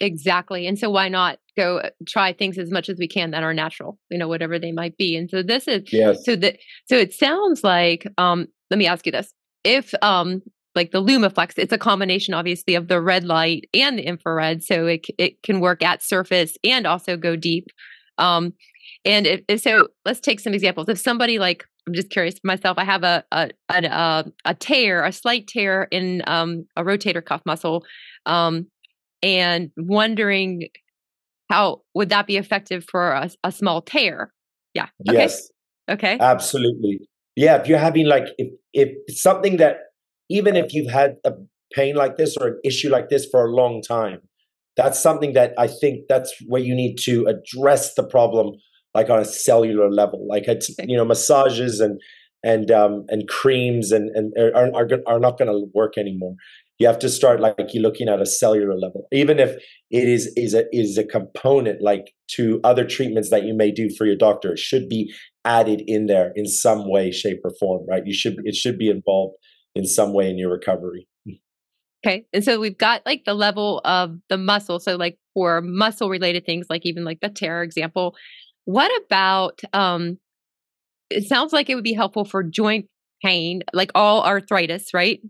exactly 0.00 0.66
and 0.66 0.78
so 0.78 0.90
why 0.90 1.08
not 1.08 1.38
go 1.56 1.78
uh, 1.78 1.90
try 2.08 2.32
things 2.32 2.58
as 2.58 2.70
much 2.70 2.88
as 2.88 2.98
we 2.98 3.06
can 3.06 3.30
that 3.30 3.44
are 3.44 3.54
natural 3.54 3.98
you 4.10 4.18
know 4.18 4.28
whatever 4.28 4.58
they 4.58 4.72
might 4.72 4.96
be 4.96 5.16
and 5.16 5.30
so 5.30 5.42
this 5.42 5.68
is 5.68 5.82
yes. 5.92 6.24
so 6.24 6.34
that 6.34 6.58
so 6.86 6.96
it 6.96 7.12
sounds 7.12 7.62
like 7.62 8.06
um 8.18 8.46
let 8.70 8.78
me 8.78 8.86
ask 8.86 9.06
you 9.06 9.12
this 9.12 9.32
if 9.62 9.94
um 10.02 10.42
like 10.74 10.90
the 10.90 11.00
lumaflex 11.02 11.52
it's 11.56 11.72
a 11.72 11.78
combination 11.78 12.34
obviously 12.34 12.74
of 12.74 12.88
the 12.88 13.00
red 13.00 13.24
light 13.24 13.68
and 13.72 13.98
the 13.98 14.02
infrared 14.02 14.62
so 14.64 14.86
it 14.86 15.06
it 15.16 15.40
can 15.44 15.60
work 15.60 15.82
at 15.82 16.02
surface 16.02 16.56
and 16.64 16.86
also 16.86 17.16
go 17.16 17.36
deep 17.36 17.68
um 18.18 18.52
and 19.04 19.26
if, 19.26 19.40
if 19.48 19.60
so 19.60 19.88
let's 20.04 20.20
take 20.20 20.40
some 20.40 20.54
examples 20.54 20.88
if 20.88 20.98
somebody 20.98 21.38
like 21.38 21.64
I'm 21.86 21.94
just 21.94 22.10
curious 22.10 22.36
myself. 22.44 22.78
I 22.78 22.84
have 22.84 23.02
a 23.02 23.24
a 23.32 23.50
a, 23.70 23.86
uh, 23.86 24.22
a 24.44 24.54
tear, 24.54 25.04
a 25.04 25.12
slight 25.12 25.46
tear 25.46 25.88
in 25.90 26.22
um, 26.26 26.66
a 26.76 26.82
rotator 26.82 27.24
cuff 27.24 27.42
muscle, 27.44 27.84
um, 28.26 28.66
and 29.22 29.70
wondering 29.76 30.68
how 31.50 31.82
would 31.94 32.08
that 32.08 32.26
be 32.26 32.36
effective 32.36 32.84
for 32.90 33.10
a, 33.10 33.30
a 33.44 33.52
small 33.52 33.82
tear? 33.82 34.32
Yeah. 34.72 34.86
Okay. 35.08 35.18
Yes. 35.18 35.48
Okay. 35.90 36.16
Absolutely. 36.18 37.00
Yeah. 37.36 37.56
If 37.60 37.68
you're 37.68 37.78
having 37.78 38.06
like 38.06 38.28
if 38.38 38.48
if 38.72 38.90
something 39.16 39.58
that 39.58 39.76
even 40.30 40.56
if 40.56 40.72
you've 40.72 40.90
had 40.90 41.16
a 41.24 41.32
pain 41.74 41.96
like 41.96 42.16
this 42.16 42.36
or 42.36 42.48
an 42.48 42.60
issue 42.64 42.88
like 42.88 43.10
this 43.10 43.26
for 43.30 43.44
a 43.44 43.54
long 43.54 43.82
time, 43.82 44.20
that's 44.76 44.98
something 44.98 45.34
that 45.34 45.52
I 45.58 45.66
think 45.66 46.06
that's 46.08 46.34
where 46.46 46.62
you 46.62 46.74
need 46.74 46.96
to 47.04 47.26
address 47.26 47.94
the 47.94 48.04
problem 48.04 48.54
like 48.94 49.10
on 49.10 49.18
a 49.18 49.24
cellular 49.24 49.90
level. 49.90 50.26
Like 50.28 50.44
it's 50.46 50.70
you 50.86 50.96
know 50.96 51.04
massages 51.04 51.80
and 51.80 52.00
and 52.42 52.70
um, 52.70 53.04
and 53.08 53.28
creams 53.28 53.92
and 53.92 54.10
and 54.14 54.32
are 54.38 54.74
are, 54.74 54.88
are 55.06 55.20
not 55.20 55.38
going 55.38 55.50
to 55.50 55.66
work 55.74 55.98
anymore. 55.98 56.34
You 56.78 56.88
have 56.88 56.98
to 57.00 57.08
start 57.08 57.40
like 57.40 57.72
you 57.72 57.80
looking 57.80 58.08
at 58.08 58.20
a 58.20 58.26
cellular 58.26 58.76
level, 58.76 59.06
even 59.12 59.38
if 59.38 59.50
it 59.90 60.08
is 60.08 60.32
is 60.36 60.54
a 60.54 60.64
is 60.72 60.98
a 60.98 61.04
component 61.04 61.82
like 61.82 62.12
to 62.32 62.60
other 62.64 62.84
treatments 62.84 63.30
that 63.30 63.44
you 63.44 63.54
may 63.54 63.70
do 63.70 63.88
for 63.96 64.06
your 64.06 64.16
doctor. 64.16 64.52
It 64.52 64.58
should 64.58 64.88
be 64.88 65.12
added 65.44 65.82
in 65.86 66.06
there 66.06 66.32
in 66.34 66.46
some 66.46 66.90
way, 66.90 67.10
shape, 67.10 67.40
or 67.44 67.52
form. 67.60 67.86
Right? 67.88 68.06
You 68.06 68.14
should 68.14 68.36
it 68.44 68.54
should 68.54 68.78
be 68.78 68.90
involved 68.90 69.36
in 69.74 69.86
some 69.86 70.12
way 70.12 70.30
in 70.30 70.38
your 70.38 70.50
recovery. 70.50 71.08
Okay. 72.04 72.26
And 72.34 72.44
so 72.44 72.60
we've 72.60 72.76
got 72.76 73.00
like 73.06 73.24
the 73.24 73.32
level 73.32 73.80
of 73.84 74.18
the 74.28 74.36
muscle. 74.36 74.78
So 74.78 74.96
like 74.96 75.18
for 75.32 75.62
muscle 75.62 76.10
related 76.10 76.44
things, 76.44 76.66
like 76.68 76.84
even 76.84 77.02
like 77.02 77.20
the 77.20 77.30
tear 77.30 77.62
example, 77.62 78.14
what 78.64 78.90
about 79.04 79.60
um 79.72 80.18
it 81.10 81.24
sounds 81.24 81.52
like 81.52 81.68
it 81.68 81.74
would 81.74 81.84
be 81.84 81.92
helpful 81.92 82.24
for 82.24 82.42
joint 82.42 82.86
pain, 83.22 83.62
like 83.72 83.90
all 83.94 84.24
arthritis, 84.24 84.92
right? 84.94 85.20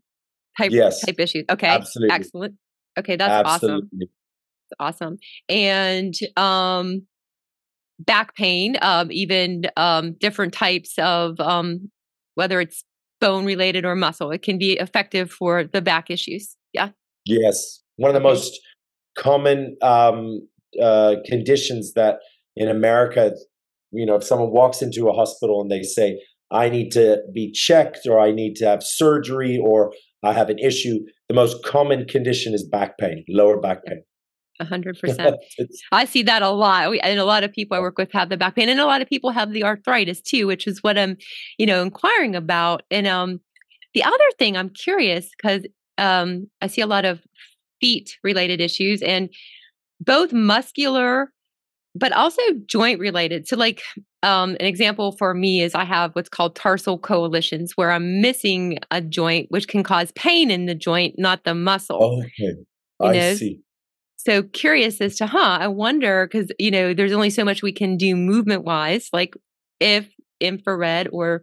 Type 0.58 0.72
yes. 0.72 1.04
type 1.04 1.18
issues. 1.18 1.44
Okay. 1.50 1.66
Absolutely. 1.66 2.14
Excellent. 2.14 2.54
Okay, 2.98 3.16
that's 3.16 3.48
Absolutely. 3.48 4.08
awesome. 4.78 5.18
awesome. 5.18 5.18
And 5.48 6.14
um 6.36 7.06
back 8.00 8.34
pain, 8.34 8.76
um, 8.82 9.10
even 9.10 9.64
um 9.76 10.14
different 10.14 10.54
types 10.54 10.94
of 10.98 11.38
um 11.40 11.90
whether 12.34 12.60
it's 12.60 12.84
bone 13.20 13.44
related 13.44 13.84
or 13.84 13.94
muscle, 13.94 14.30
it 14.30 14.42
can 14.42 14.58
be 14.58 14.72
effective 14.74 15.30
for 15.30 15.64
the 15.64 15.82
back 15.82 16.10
issues. 16.10 16.56
Yeah. 16.72 16.90
Yes. 17.24 17.80
One 17.96 18.10
of 18.10 18.14
the 18.14 18.20
most 18.20 18.60
common 19.16 19.76
um 19.82 20.48
uh 20.80 21.16
conditions 21.26 21.94
that 21.94 22.18
in 22.56 22.68
America, 22.68 23.32
you 23.90 24.06
know, 24.06 24.16
if 24.16 24.24
someone 24.24 24.50
walks 24.50 24.82
into 24.82 25.08
a 25.08 25.12
hospital 25.12 25.60
and 25.60 25.70
they 25.70 25.82
say, 25.82 26.20
I 26.50 26.68
need 26.68 26.90
to 26.90 27.18
be 27.32 27.50
checked 27.52 28.06
or 28.08 28.20
I 28.20 28.30
need 28.30 28.54
to 28.56 28.66
have 28.66 28.82
surgery 28.82 29.58
or 29.62 29.92
I 30.22 30.32
have 30.32 30.50
an 30.50 30.58
issue, 30.58 31.00
the 31.28 31.34
most 31.34 31.64
common 31.64 32.06
condition 32.06 32.54
is 32.54 32.66
back 32.66 32.98
pain, 32.98 33.24
lower 33.28 33.60
back 33.60 33.84
pain. 33.84 34.02
A 34.60 34.64
hundred 34.64 34.98
percent. 35.00 35.36
I 35.90 36.04
see 36.04 36.22
that 36.22 36.42
a 36.42 36.50
lot. 36.50 36.96
And 37.02 37.18
a 37.18 37.24
lot 37.24 37.44
of 37.44 37.52
people 37.52 37.76
I 37.76 37.80
work 37.80 37.98
with 37.98 38.12
have 38.12 38.28
the 38.28 38.36
back 38.36 38.54
pain 38.54 38.68
and 38.68 38.80
a 38.80 38.86
lot 38.86 39.02
of 39.02 39.08
people 39.08 39.30
have 39.30 39.52
the 39.52 39.64
arthritis 39.64 40.20
too, 40.20 40.46
which 40.46 40.66
is 40.66 40.82
what 40.82 40.96
I'm, 40.96 41.16
you 41.58 41.66
know, 41.66 41.82
inquiring 41.82 42.36
about. 42.36 42.82
And 42.90 43.06
um 43.06 43.40
the 43.94 44.04
other 44.04 44.16
thing 44.38 44.56
I'm 44.56 44.70
curious 44.70 45.30
because 45.36 45.66
um 45.98 46.48
I 46.62 46.68
see 46.68 46.82
a 46.82 46.86
lot 46.86 47.04
of 47.04 47.20
feet 47.80 48.16
related 48.22 48.60
issues 48.60 49.02
and 49.02 49.28
both 50.00 50.32
muscular 50.32 51.32
but 51.94 52.12
also 52.12 52.42
joint 52.66 52.98
related. 52.98 53.46
So 53.46 53.56
like 53.56 53.82
um, 54.22 54.50
an 54.60 54.66
example 54.66 55.12
for 55.12 55.34
me 55.34 55.62
is 55.62 55.74
I 55.74 55.84
have 55.84 56.12
what's 56.12 56.28
called 56.28 56.56
tarsal 56.56 56.98
coalitions 56.98 57.72
where 57.76 57.90
I'm 57.90 58.20
missing 58.20 58.78
a 58.90 59.00
joint, 59.00 59.46
which 59.50 59.68
can 59.68 59.82
cause 59.82 60.10
pain 60.12 60.50
in 60.50 60.66
the 60.66 60.74
joint, 60.74 61.14
not 61.18 61.44
the 61.44 61.54
muscle. 61.54 62.20
Okay. 62.22 62.54
I 63.00 63.12
know? 63.12 63.34
see. 63.34 63.60
So 64.16 64.42
curious 64.42 65.00
as 65.02 65.16
to, 65.16 65.26
huh, 65.26 65.58
I 65.60 65.68
wonder, 65.68 66.26
because, 66.26 66.50
you 66.58 66.70
know, 66.70 66.94
there's 66.94 67.12
only 67.12 67.28
so 67.28 67.44
much 67.44 67.62
we 67.62 67.72
can 67.72 67.98
do 67.98 68.16
movement 68.16 68.64
wise, 68.64 69.10
like 69.12 69.34
if 69.80 70.08
infrared 70.40 71.08
or 71.12 71.42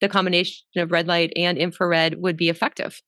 the 0.00 0.08
combination 0.08 0.64
of 0.76 0.90
red 0.90 1.06
light 1.06 1.32
and 1.36 1.58
infrared 1.58 2.14
would 2.22 2.38
be 2.38 2.48
effective. 2.48 3.02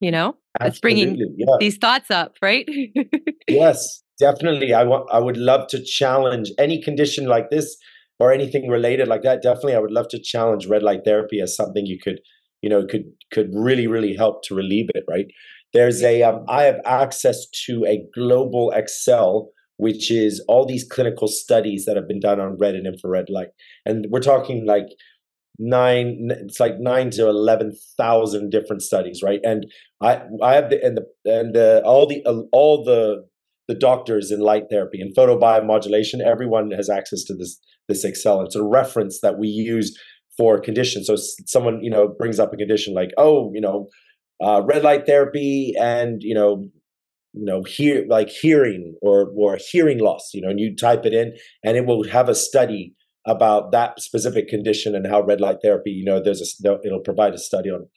You 0.00 0.12
know, 0.12 0.36
Absolutely, 0.60 0.68
it's 0.68 0.80
bringing 0.80 1.34
yeah. 1.36 1.56
these 1.58 1.78
thoughts 1.78 2.12
up, 2.12 2.36
right? 2.40 2.68
yes, 3.48 4.03
definitely 4.18 4.72
i 4.72 4.82
want 4.84 5.08
i 5.12 5.18
would 5.18 5.36
love 5.36 5.66
to 5.68 5.82
challenge 5.82 6.50
any 6.58 6.80
condition 6.80 7.26
like 7.26 7.50
this 7.50 7.76
or 8.20 8.32
anything 8.32 8.68
related 8.68 9.08
like 9.08 9.22
that. 9.22 9.42
Definitely 9.42 9.74
i 9.74 9.80
would 9.80 9.90
love 9.90 10.08
to 10.08 10.22
challenge 10.22 10.66
red 10.66 10.82
light 10.82 11.00
therapy 11.04 11.40
as 11.40 11.56
something 11.56 11.86
you 11.86 11.98
could 12.02 12.20
you 12.62 12.70
know 12.70 12.86
could 12.86 13.04
could 13.32 13.50
really 13.52 13.86
really 13.86 14.14
help 14.14 14.42
to 14.44 14.54
relieve 14.54 14.88
it 14.94 15.04
right? 15.08 15.26
There's 15.72 16.02
a 16.02 16.22
um, 16.22 16.44
I 16.48 16.62
have 16.64 16.80
access 16.86 17.46
to 17.66 17.84
a 17.86 18.02
global 18.14 18.70
excel 18.70 19.50
which 19.76 20.10
is 20.10 20.42
all 20.48 20.64
these 20.64 20.84
clinical 20.84 21.28
studies 21.28 21.84
that 21.84 21.96
have 21.96 22.06
been 22.06 22.20
done 22.20 22.40
on 22.40 22.56
red 22.58 22.76
and 22.76 22.86
infrared 22.86 23.28
light. 23.28 23.48
And 23.84 24.06
we're 24.08 24.20
talking 24.20 24.64
like 24.64 24.86
nine 25.58 26.30
it's 26.30 26.58
like 26.58 26.78
nine 26.78 27.10
to 27.10 27.28
11,000 27.28 28.50
different 28.50 28.82
studies 28.82 29.20
right? 29.22 29.40
And 29.44 29.66
i 30.00 30.22
i 30.42 30.54
have 30.54 30.70
the 30.70 30.82
and 30.84 30.98
the 30.98 31.04
and 31.38 31.54
the 31.54 31.82
all 31.84 32.06
the 32.06 32.24
uh, 32.24 32.42
all 32.52 32.84
the 32.84 33.24
the 33.68 33.74
doctors 33.74 34.30
in 34.30 34.40
light 34.40 34.64
therapy 34.70 35.00
and 35.00 35.14
photobiomodulation, 35.16 36.20
everyone 36.20 36.70
has 36.70 36.90
access 36.90 37.24
to 37.24 37.34
this 37.34 37.58
this 37.88 38.04
Excel. 38.04 38.42
It's 38.42 38.56
a 38.56 38.62
reference 38.62 39.20
that 39.20 39.38
we 39.38 39.48
use 39.48 39.96
for 40.36 40.58
conditions. 40.58 41.06
So 41.06 41.16
someone 41.46 41.82
you 41.82 41.90
know 41.90 42.08
brings 42.08 42.38
up 42.38 42.52
a 42.52 42.56
condition 42.56 42.94
like, 42.94 43.10
oh, 43.16 43.50
you 43.54 43.60
know, 43.60 43.88
uh, 44.42 44.62
red 44.64 44.82
light 44.82 45.06
therapy 45.06 45.74
and 45.78 46.22
you 46.22 46.34
know 46.34 46.68
you 47.32 47.44
know 47.44 47.62
hear 47.62 48.04
like 48.08 48.28
hearing 48.28 48.94
or 49.02 49.30
or 49.36 49.58
hearing 49.70 49.98
loss 49.98 50.30
you 50.32 50.40
know 50.40 50.48
and 50.48 50.60
you 50.60 50.74
type 50.74 51.04
it 51.04 51.12
in 51.12 51.32
and 51.62 51.76
it 51.76 51.86
will 51.86 52.08
have 52.08 52.28
a 52.28 52.34
study 52.34 52.94
about 53.26 53.72
that 53.72 54.00
specific 54.00 54.48
condition 54.48 54.94
and 54.94 55.06
how 55.06 55.22
red 55.22 55.40
light 55.40 55.56
therapy 55.62 55.90
you 55.90 56.04
know 56.04 56.22
there's 56.22 56.40
a 56.40 56.78
it'll 56.84 57.00
provide 57.00 57.34
a 57.34 57.38
study 57.38 57.70
on 57.70 57.82
it 57.82 57.88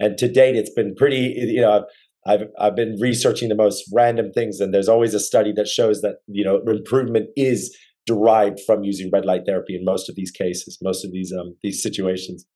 and 0.00 0.18
to 0.18 0.30
date 0.30 0.56
it's 0.56 0.70
been 0.70 0.94
pretty 0.94 1.34
you 1.36 1.60
know 1.60 1.84
I've 2.26 2.48
I've 2.58 2.76
been 2.76 2.96
researching 3.00 3.48
the 3.48 3.54
most 3.54 3.88
random 3.92 4.32
things, 4.32 4.60
and 4.60 4.74
there's 4.74 4.88
always 4.88 5.14
a 5.14 5.20
study 5.20 5.52
that 5.56 5.68
shows 5.68 6.00
that 6.02 6.16
you 6.26 6.44
know 6.44 6.60
improvement 6.66 7.30
is 7.36 7.76
derived 8.06 8.60
from 8.66 8.84
using 8.84 9.10
red 9.12 9.24
light 9.24 9.42
therapy 9.46 9.74
in 9.74 9.84
most 9.84 10.08
of 10.08 10.16
these 10.16 10.30
cases, 10.30 10.78
most 10.82 11.04
of 11.04 11.12
these 11.12 11.32
um 11.32 11.56
these 11.62 11.82
situations. 11.82 12.46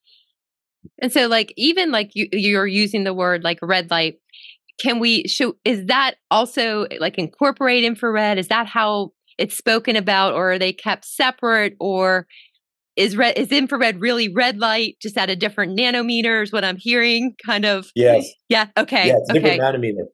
And 1.01 1.13
so, 1.13 1.29
like 1.29 1.53
even 1.57 1.91
like 1.91 2.11
you 2.15 2.29
you're 2.33 2.67
using 2.67 3.05
the 3.05 3.15
word 3.15 3.45
like 3.45 3.59
red 3.63 3.91
light. 3.91 4.17
Can 4.81 4.99
we 4.99 5.29
show? 5.29 5.55
Is 5.65 5.87
that 5.87 6.15
also 6.31 6.87
like 7.01 7.19
incorporate 7.19 7.85
infrared? 7.85 8.39
Is 8.39 8.49
that 8.49 8.67
how 8.67 9.13
it's 9.37 9.57
spoken 9.57 9.95
about, 9.97 10.35
or 10.35 10.53
are 10.53 10.59
they 10.59 10.73
kept 10.73 11.05
separate, 11.05 11.77
or 11.79 12.27
is 13.01 13.17
red 13.17 13.37
is 13.39 13.51
infrared 13.51 14.01
really 14.01 14.29
red 14.33 14.59
light 14.59 14.97
just 15.01 15.17
at 15.17 15.31
a 15.31 15.37
different 15.37 15.79
nanometers 15.79 16.53
what 16.53 16.65
i'm 16.65 16.77
hearing 16.77 17.35
kind 17.45 17.65
of? 17.65 17.91
Yes. 17.95 18.29
Yeah 18.49 18.67
okay 18.77 19.09
yeah 19.09 19.15
it's 19.17 19.31
okay. 19.31 19.41
different 19.41 19.63
nanometer. 19.63 20.05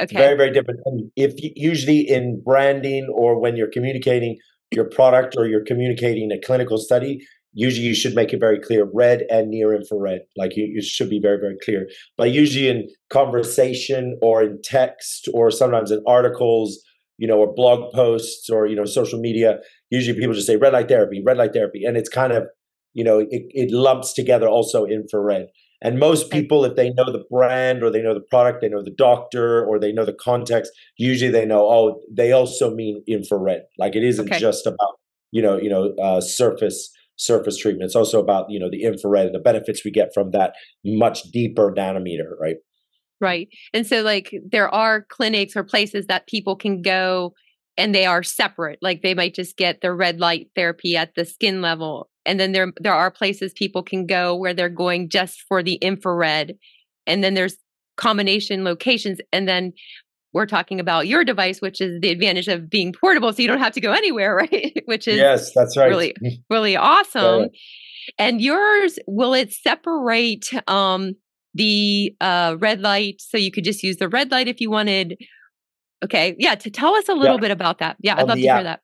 Okay. 0.00 0.16
very 0.16 0.36
very 0.36 0.52
different. 0.52 0.80
And 0.84 1.10
if 1.16 1.40
you, 1.42 1.50
usually 1.56 2.00
in 2.00 2.42
branding 2.44 3.08
or 3.14 3.40
when 3.40 3.56
you're 3.56 3.70
communicating 3.70 4.36
your 4.72 4.84
product 4.84 5.36
or 5.38 5.46
you're 5.46 5.64
communicating 5.64 6.30
a 6.32 6.40
clinical 6.40 6.78
study 6.78 7.26
usually 7.54 7.86
you 7.86 7.94
should 7.94 8.14
make 8.14 8.32
it 8.32 8.40
very 8.40 8.60
clear 8.60 8.88
red 8.92 9.22
and 9.30 9.48
near 9.48 9.72
infrared 9.72 10.22
like 10.36 10.56
you, 10.56 10.64
you 10.64 10.82
should 10.82 11.08
be 11.08 11.20
very 11.20 11.38
very 11.38 11.56
clear. 11.64 11.88
But 12.18 12.30
usually 12.30 12.68
in 12.68 12.88
conversation 13.10 14.18
or 14.20 14.42
in 14.42 14.60
text 14.62 15.28
or 15.32 15.50
sometimes 15.50 15.90
in 15.90 16.02
articles 16.06 16.82
you 17.18 17.28
know, 17.28 17.38
or 17.38 17.52
blog 17.52 17.92
posts 17.92 18.50
or, 18.50 18.66
you 18.66 18.76
know, 18.76 18.84
social 18.84 19.20
media, 19.20 19.58
usually 19.90 20.18
people 20.18 20.34
just 20.34 20.46
say 20.46 20.56
red 20.56 20.72
light 20.72 20.88
therapy, 20.88 21.22
red 21.24 21.36
light 21.36 21.52
therapy. 21.52 21.84
And 21.84 21.96
it's 21.96 22.08
kind 22.08 22.32
of, 22.32 22.44
you 22.92 23.04
know, 23.04 23.20
it, 23.20 23.28
it 23.50 23.70
lumps 23.70 24.12
together 24.12 24.48
also 24.48 24.84
infrared. 24.84 25.46
And 25.82 25.98
most 25.98 26.30
people, 26.30 26.64
if 26.64 26.76
they 26.76 26.90
know 26.90 27.12
the 27.12 27.24
brand 27.30 27.82
or 27.82 27.90
they 27.90 28.00
know 28.00 28.14
the 28.14 28.20
product, 28.20 28.62
they 28.62 28.68
know 28.68 28.82
the 28.82 28.94
doctor 28.96 29.64
or 29.66 29.78
they 29.78 29.92
know 29.92 30.06
the 30.06 30.14
context, 30.14 30.72
usually 30.96 31.30
they 31.30 31.44
know, 31.44 31.60
oh, 31.60 32.00
they 32.10 32.32
also 32.32 32.74
mean 32.74 33.02
infrared. 33.06 33.62
Like 33.78 33.94
it 33.94 34.02
isn't 34.02 34.30
okay. 34.30 34.38
just 34.38 34.66
about, 34.66 34.98
you 35.30 35.42
know, 35.42 35.58
you 35.58 35.68
know, 35.68 35.92
uh, 36.02 36.20
surface 36.20 36.90
surface 37.16 37.56
treatment. 37.56 37.84
It's 37.84 37.94
also 37.94 38.20
about, 38.20 38.46
you 38.48 38.58
know, 38.58 38.70
the 38.70 38.82
infrared 38.82 39.26
and 39.26 39.34
the 39.34 39.40
benefits 39.40 39.84
we 39.84 39.90
get 39.90 40.12
from 40.12 40.30
that 40.32 40.54
much 40.84 41.22
deeper 41.30 41.72
nanometer, 41.72 42.38
right? 42.40 42.56
Right. 43.20 43.48
And 43.72 43.86
so, 43.86 44.02
like, 44.02 44.34
there 44.50 44.68
are 44.68 45.06
clinics 45.08 45.56
or 45.56 45.64
places 45.64 46.06
that 46.06 46.26
people 46.26 46.56
can 46.56 46.82
go 46.82 47.34
and 47.76 47.94
they 47.94 48.06
are 48.06 48.22
separate. 48.22 48.78
Like, 48.82 49.02
they 49.02 49.14
might 49.14 49.34
just 49.34 49.56
get 49.56 49.80
the 49.80 49.92
red 49.92 50.20
light 50.20 50.48
therapy 50.54 50.96
at 50.96 51.14
the 51.14 51.24
skin 51.24 51.62
level. 51.62 52.10
And 52.26 52.38
then 52.40 52.52
there, 52.52 52.72
there 52.80 52.94
are 52.94 53.10
places 53.10 53.52
people 53.52 53.82
can 53.82 54.06
go 54.06 54.34
where 54.34 54.54
they're 54.54 54.68
going 54.68 55.08
just 55.08 55.42
for 55.48 55.62
the 55.62 55.74
infrared. 55.74 56.54
And 57.06 57.22
then 57.22 57.34
there's 57.34 57.56
combination 57.96 58.64
locations. 58.64 59.18
And 59.32 59.48
then 59.48 59.72
we're 60.32 60.46
talking 60.46 60.80
about 60.80 61.06
your 61.06 61.24
device, 61.24 61.60
which 61.60 61.80
is 61.80 62.00
the 62.00 62.10
advantage 62.10 62.48
of 62.48 62.68
being 62.68 62.92
portable. 62.92 63.32
So 63.32 63.40
you 63.40 63.48
don't 63.48 63.60
have 63.60 63.72
to 63.74 63.80
go 63.80 63.92
anywhere, 63.92 64.34
right? 64.52 64.82
which 64.84 65.08
is 65.08 65.16
yes, 65.16 65.52
that's 65.54 65.76
right. 65.76 65.88
Really, 65.88 66.14
really 66.50 66.76
awesome. 66.76 67.42
Yeah. 67.42 67.48
And 68.18 68.40
yours, 68.40 68.98
will 69.06 69.32
it 69.32 69.52
separate 69.52 70.50
um, 70.68 71.14
the 71.54 72.14
uh, 72.20 72.56
red 72.58 72.80
light. 72.80 73.20
So 73.20 73.38
you 73.38 73.50
could 73.50 73.64
just 73.64 73.82
use 73.82 73.96
the 73.96 74.08
red 74.08 74.30
light 74.30 74.48
if 74.48 74.60
you 74.60 74.70
wanted. 74.70 75.16
Okay. 76.04 76.36
Yeah. 76.38 76.54
To 76.56 76.70
tell 76.70 76.94
us 76.94 77.08
a 77.08 77.14
little 77.14 77.36
yeah. 77.36 77.40
bit 77.40 77.50
about 77.50 77.78
that. 77.78 77.96
Yeah. 78.00 78.16
I'd 78.16 78.28
love 78.28 78.38
to 78.38 78.46
app. 78.46 78.56
hear 78.56 78.64
that. 78.64 78.80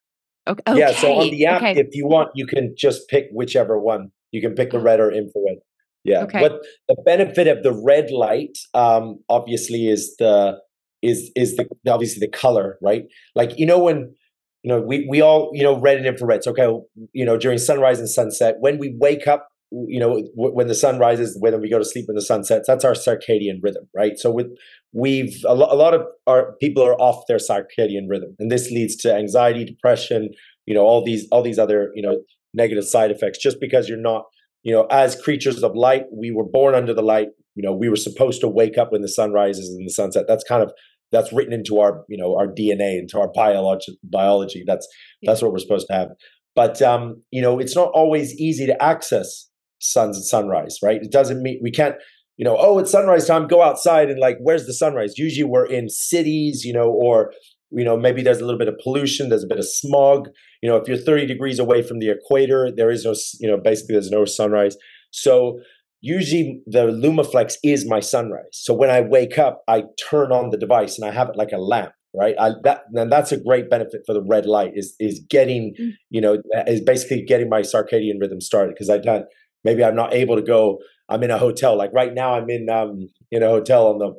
Okay. 0.49 0.63
okay. 0.67 0.79
Yeah. 0.79 0.93
So 0.93 1.13
on 1.13 1.31
the 1.31 1.47
app, 1.47 1.63
okay. 1.63 1.79
if 1.79 1.89
you 1.93 2.07
want, 2.07 2.31
you 2.35 2.47
can 2.47 2.75
just 2.77 3.09
pick 3.09 3.27
whichever 3.33 3.79
one. 3.79 4.11
You 4.33 4.41
can 4.41 4.55
pick 4.55 4.71
the 4.71 4.81
red 4.81 5.01
or 5.01 5.13
infrared. 5.13 5.59
Yeah. 6.05 6.23
Okay. 6.23 6.41
But 6.41 6.61
the 6.89 6.97
benefit 7.05 7.47
of 7.47 7.63
the 7.63 7.73
red 7.73 8.11
light, 8.11 8.57
um, 8.75 9.19
obviously, 9.29 9.89
is 9.89 10.17
the 10.19 10.59
is 11.03 11.31
is 11.37 11.57
the 11.57 11.67
obviously 11.89 12.21
the 12.21 12.31
color, 12.31 12.79
right? 12.81 13.05
Like 13.35 13.59
you 13.59 13.67
know 13.67 13.79
when 13.79 14.15
you 14.63 14.69
know 14.69 14.81
we 14.81 15.07
we 15.09 15.21
all 15.21 15.51
you 15.53 15.63
know 15.63 15.79
red 15.79 15.99
and 15.99 16.07
infrared. 16.07 16.43
So 16.45 16.53
okay, 16.53 16.69
you 17.13 17.25
know 17.25 17.37
during 17.37 17.59
sunrise 17.59 17.99
and 17.99 18.09
sunset, 18.09 18.57
when 18.61 18.79
we 18.79 18.95
wake 18.99 19.27
up 19.27 19.50
you 19.87 20.01
know 20.01 20.23
when 20.35 20.67
the 20.67 20.75
sun 20.75 20.99
rises 20.99 21.37
when 21.41 21.61
we 21.61 21.71
go 21.71 21.79
to 21.79 21.85
sleep 21.85 22.07
when 22.09 22.17
the 22.17 22.23
sun 22.23 22.43
sets 22.43 22.67
that's 22.67 22.85
our 22.85 22.93
circadian 22.93 23.61
rhythm 23.63 23.85
right? 23.95 24.19
So 24.19 24.31
with 24.31 24.49
we've 24.93 25.45
a, 25.47 25.55
lo- 25.55 25.69
a 25.71 25.77
lot 25.77 25.95
of 25.95 26.03
our 26.27 26.55
people 26.61 26.83
are 26.83 27.01
off 27.01 27.25
their 27.29 27.39
circadian 27.39 28.09
rhythm 28.09 28.35
and 28.39 28.51
this 28.51 28.71
leads 28.71 28.97
to 28.97 29.15
anxiety 29.15 29.65
depression 29.65 30.31
you 30.67 30.75
know 30.75 30.83
all 30.83 31.05
these 31.05 31.27
all 31.31 31.43
these 31.43 31.59
other 31.59 31.91
you 31.95 32.03
know 32.03 32.19
negative 32.55 32.85
side 32.85 33.11
effects. 33.11 33.39
Just 33.39 33.61
because 33.61 33.89
you're 33.89 33.99
not 33.99 34.25
you 34.63 34.73
know 34.73 34.87
as 34.91 35.21
creatures 35.21 35.63
of 35.63 35.75
light 35.75 36.05
we 36.13 36.31
were 36.31 36.45
born 36.45 36.75
under 36.75 36.95
the 36.95 37.03
light 37.03 37.29
you 37.55 37.63
know 37.63 37.73
we 37.73 37.89
were 37.89 37.97
supposed 37.97 38.41
to 38.41 38.49
wake 38.49 38.79
up 38.79 38.93
when 38.93 39.03
the 39.03 39.09
sun 39.09 39.33
rises 39.33 39.69
and 39.69 39.87
the 39.87 39.93
sunset 39.93 40.27
that's 40.29 40.45
kind 40.45 40.63
of 40.63 40.73
that's 41.13 41.33
written 41.33 41.53
into 41.53 41.81
our 41.81 42.05
you 42.09 42.17
know 42.17 42.37
our 42.37 42.47
dna 42.47 42.99
into 42.99 43.19
our 43.19 43.31
biology 43.33 43.99
biology. 44.05 44.65
That's 44.67 44.87
that's 45.23 45.43
what 45.43 45.53
we're 45.53 45.59
supposed 45.59 45.87
to 45.89 45.95
have. 45.95 46.09
But 46.55 46.83
um 46.83 47.23
you 47.31 47.43
know 47.43 47.59
it's 47.59 47.77
not 47.77 47.91
always 47.95 48.35
easy 48.35 48.67
to 48.67 48.83
access 48.83 49.50
suns 49.81 50.17
and 50.17 50.25
sunrise, 50.25 50.79
right? 50.83 51.03
It 51.03 51.11
doesn't 51.11 51.43
mean 51.43 51.61
we 51.63 51.71
can't, 51.71 51.97
you 52.37 52.45
know, 52.45 52.57
oh, 52.59 52.79
it's 52.79 52.91
sunrise 52.91 53.27
time, 53.27 53.47
go 53.47 53.63
outside 53.63 54.11
and 54.11 54.19
like, 54.19 54.39
where's 54.41 54.67
the 54.67 54.73
sunrise? 54.73 55.19
Usually 55.19 55.45
we're 55.45 55.67
in 55.67 55.89
cities, 55.89 56.65
you 56.65 56.73
know, 56.73 56.89
or, 56.91 57.33
you 57.71 57.85
know, 57.85 57.97
maybe 57.97 58.23
there's 58.23 58.41
a 58.41 58.45
little 58.45 58.59
bit 58.59 58.69
of 58.69 58.79
pollution, 58.83 59.29
there's 59.29 59.45
a 59.45 59.49
bit 59.49 59.59
of 59.59 59.69
smog. 59.69 60.29
You 60.63 60.69
know, 60.69 60.77
if 60.77 60.89
you're 60.89 60.97
30 60.97 61.27
degrees 61.27 61.59
away 61.59 61.83
from 61.83 61.99
the 61.99 62.11
equator, 62.11 62.71
there 62.75 62.91
is 62.91 63.05
no, 63.05 63.15
you 63.41 63.49
know, 63.49 63.57
basically 63.57 63.95
there's 63.95 64.11
no 64.11 64.25
sunrise. 64.25 64.77
So 65.11 65.61
usually 66.01 66.63
the 66.67 66.87
Lumaflex 66.87 67.55
is 67.63 67.87
my 67.87 68.01
sunrise. 68.01 68.53
So 68.53 68.75
when 68.75 68.91
I 68.91 69.01
wake 69.01 69.39
up, 69.39 69.63
I 69.69 69.85
turn 70.11 70.33
on 70.33 70.51
the 70.51 70.57
device 70.57 70.99
and 70.99 71.09
I 71.09 71.13
have 71.13 71.29
it 71.29 71.37
like 71.37 71.53
a 71.53 71.59
lamp 71.59 71.93
right 72.15 72.35
I, 72.39 72.51
that 72.65 72.83
and 72.93 73.11
that's 73.11 73.33
a 73.33 73.37
great 73.37 73.71
benefit 73.71 74.03
for 74.07 74.13
the 74.13 74.23
red 74.23 74.47
light 74.47 74.73
is 74.75 74.95
is 74.99 75.21
getting 75.29 75.75
mm. 75.81 75.93
you 76.11 76.21
know 76.21 76.39
is 76.67 76.81
basically 76.81 77.23
getting 77.23 77.49
my 77.49 77.61
circadian 77.61 78.21
rhythm 78.21 78.41
started 78.41 78.75
because 78.75 78.91
i 78.91 78.99
done 78.99 79.25
maybe 79.65 79.85
I'm 79.85 79.97
not 79.97 80.15
able 80.15 80.37
to 80.37 80.43
go. 80.43 80.79
I'm 81.09 81.23
in 81.23 81.31
a 81.31 81.39
hotel. 81.39 81.77
Like 81.77 81.93
right 81.93 82.15
now, 82.15 82.35
I'm 82.35 82.49
in 82.51 82.69
um 82.71 83.09
in 83.31 83.43
a 83.43 83.49
hotel 83.49 83.89
on 83.89 83.99
the 83.99 84.15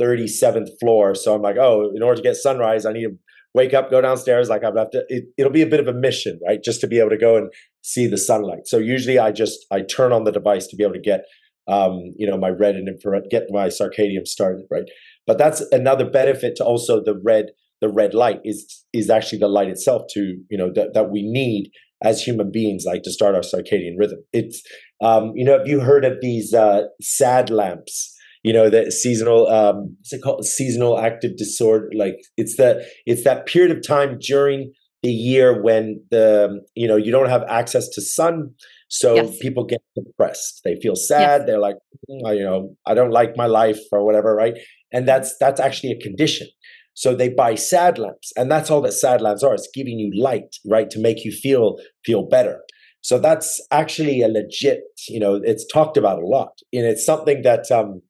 37th 0.00 0.68
floor. 0.80 1.14
So 1.14 1.34
I'm 1.34 1.42
like, 1.42 1.56
oh, 1.56 1.90
in 1.94 2.02
order 2.02 2.16
to 2.16 2.22
get 2.22 2.36
sunrise, 2.36 2.84
I 2.84 2.92
need 2.92 3.04
to 3.04 3.18
wake 3.54 3.72
up, 3.72 3.90
go 3.90 4.00
downstairs. 4.00 4.48
Like 4.48 4.62
have 4.62 4.90
to. 4.90 5.04
It, 5.08 5.24
it'll 5.38 5.52
be 5.52 5.62
a 5.62 5.66
bit 5.66 5.80
of 5.80 5.88
a 5.88 5.92
mission, 5.92 6.38
right? 6.46 6.62
Just 6.62 6.80
to 6.82 6.86
be 6.86 6.98
able 6.98 7.10
to 7.10 7.16
go 7.16 7.36
and 7.36 7.50
see 7.82 8.06
the 8.06 8.18
sunlight. 8.18 8.66
So 8.66 8.78
usually 8.78 9.18
I 9.18 9.30
just 9.32 9.64
I 9.70 9.82
turn 9.82 10.12
on 10.12 10.24
the 10.24 10.32
device 10.32 10.66
to 10.68 10.76
be 10.76 10.82
able 10.82 10.94
to 10.94 11.00
get 11.00 11.24
um, 11.66 12.12
you 12.16 12.26
know 12.26 12.36
my 12.36 12.50
red 12.50 12.76
and 12.76 12.88
infrared, 12.88 13.30
get 13.30 13.44
my 13.50 13.68
circadian 13.68 14.26
started, 14.26 14.66
right? 14.70 14.84
But 15.26 15.38
that's 15.38 15.60
another 15.72 16.08
benefit 16.08 16.56
to 16.56 16.64
also 16.64 17.02
the 17.02 17.18
red 17.24 17.46
the 17.80 17.88
red 17.88 18.14
light 18.14 18.40
is 18.44 18.84
is 18.92 19.10
actually 19.10 19.38
the 19.38 19.48
light 19.48 19.68
itself 19.68 20.02
to 20.10 20.36
you 20.50 20.58
know 20.58 20.70
that, 20.74 20.94
that 20.94 21.10
we 21.10 21.22
need 21.22 21.70
as 22.04 22.22
human 22.22 22.50
beings 22.52 22.84
like 22.86 23.02
to 23.02 23.10
start 23.10 23.34
our 23.34 23.40
circadian 23.40 23.94
rhythm. 23.98 24.18
It's 24.32 24.62
um, 25.00 25.32
you 25.34 25.44
know 25.44 25.58
have 25.58 25.66
you 25.66 25.80
heard 25.80 26.04
of 26.04 26.18
these 26.20 26.54
uh, 26.54 26.82
sad 27.00 27.50
lamps? 27.50 28.12
You 28.42 28.52
know 28.52 28.68
that 28.68 28.92
seasonal 28.92 29.48
um 29.48 29.96
what's 29.98 30.12
it 30.12 30.22
called? 30.22 30.44
Seasonal 30.44 31.00
active 31.00 31.36
disorder 31.36 31.90
like 31.94 32.16
it's 32.36 32.56
the 32.56 32.86
it's 33.06 33.24
that 33.24 33.46
period 33.46 33.76
of 33.76 33.86
time 33.86 34.18
during 34.20 34.72
the 35.02 35.10
year 35.10 35.62
when 35.62 36.02
the 36.10 36.60
you 36.74 36.86
know 36.86 36.96
you 36.96 37.10
don't 37.10 37.28
have 37.30 37.42
access 37.48 37.88
to 37.88 38.02
sun 38.02 38.50
so 38.88 39.16
yes. 39.16 39.38
people 39.38 39.64
get 39.64 39.82
depressed. 39.96 40.60
They 40.62 40.76
feel 40.80 40.94
sad. 40.94 41.40
Yes. 41.40 41.46
they're 41.46 41.58
like 41.58 41.76
mm, 42.08 42.36
you 42.36 42.44
know 42.44 42.76
i 42.86 42.94
don't 42.94 43.10
like 43.10 43.36
my 43.36 43.46
life 43.46 43.80
or 43.92 44.04
whatever 44.04 44.34
right? 44.34 44.54
And 44.92 45.08
that's 45.08 45.34
that's 45.40 45.60
actually 45.60 45.92
a 45.92 45.98
condition 45.98 46.46
so 46.94 47.14
they 47.14 47.28
buy 47.28 47.56
sad 47.56 47.98
lamps, 47.98 48.32
and 48.36 48.50
that's 48.50 48.70
all 48.70 48.80
that 48.82 48.92
sad 48.92 49.20
lamps 49.20 49.42
are. 49.42 49.54
It's 49.54 49.68
giving 49.74 49.98
you 49.98 50.10
light, 50.20 50.56
right, 50.64 50.88
to 50.90 51.00
make 51.00 51.24
you 51.24 51.32
feel 51.32 51.76
feel 52.04 52.26
better. 52.26 52.60
So 53.02 53.18
that's 53.18 53.60
actually 53.70 54.22
a 54.22 54.28
legit, 54.28 54.80
you 55.08 55.20
know, 55.20 55.38
it's 55.44 55.66
talked 55.66 55.98
about 55.98 56.22
a 56.22 56.26
lot, 56.26 56.60
and 56.72 56.86
it's 56.86 57.04
something 57.04 57.42
that, 57.42 57.70
um, 57.70 58.00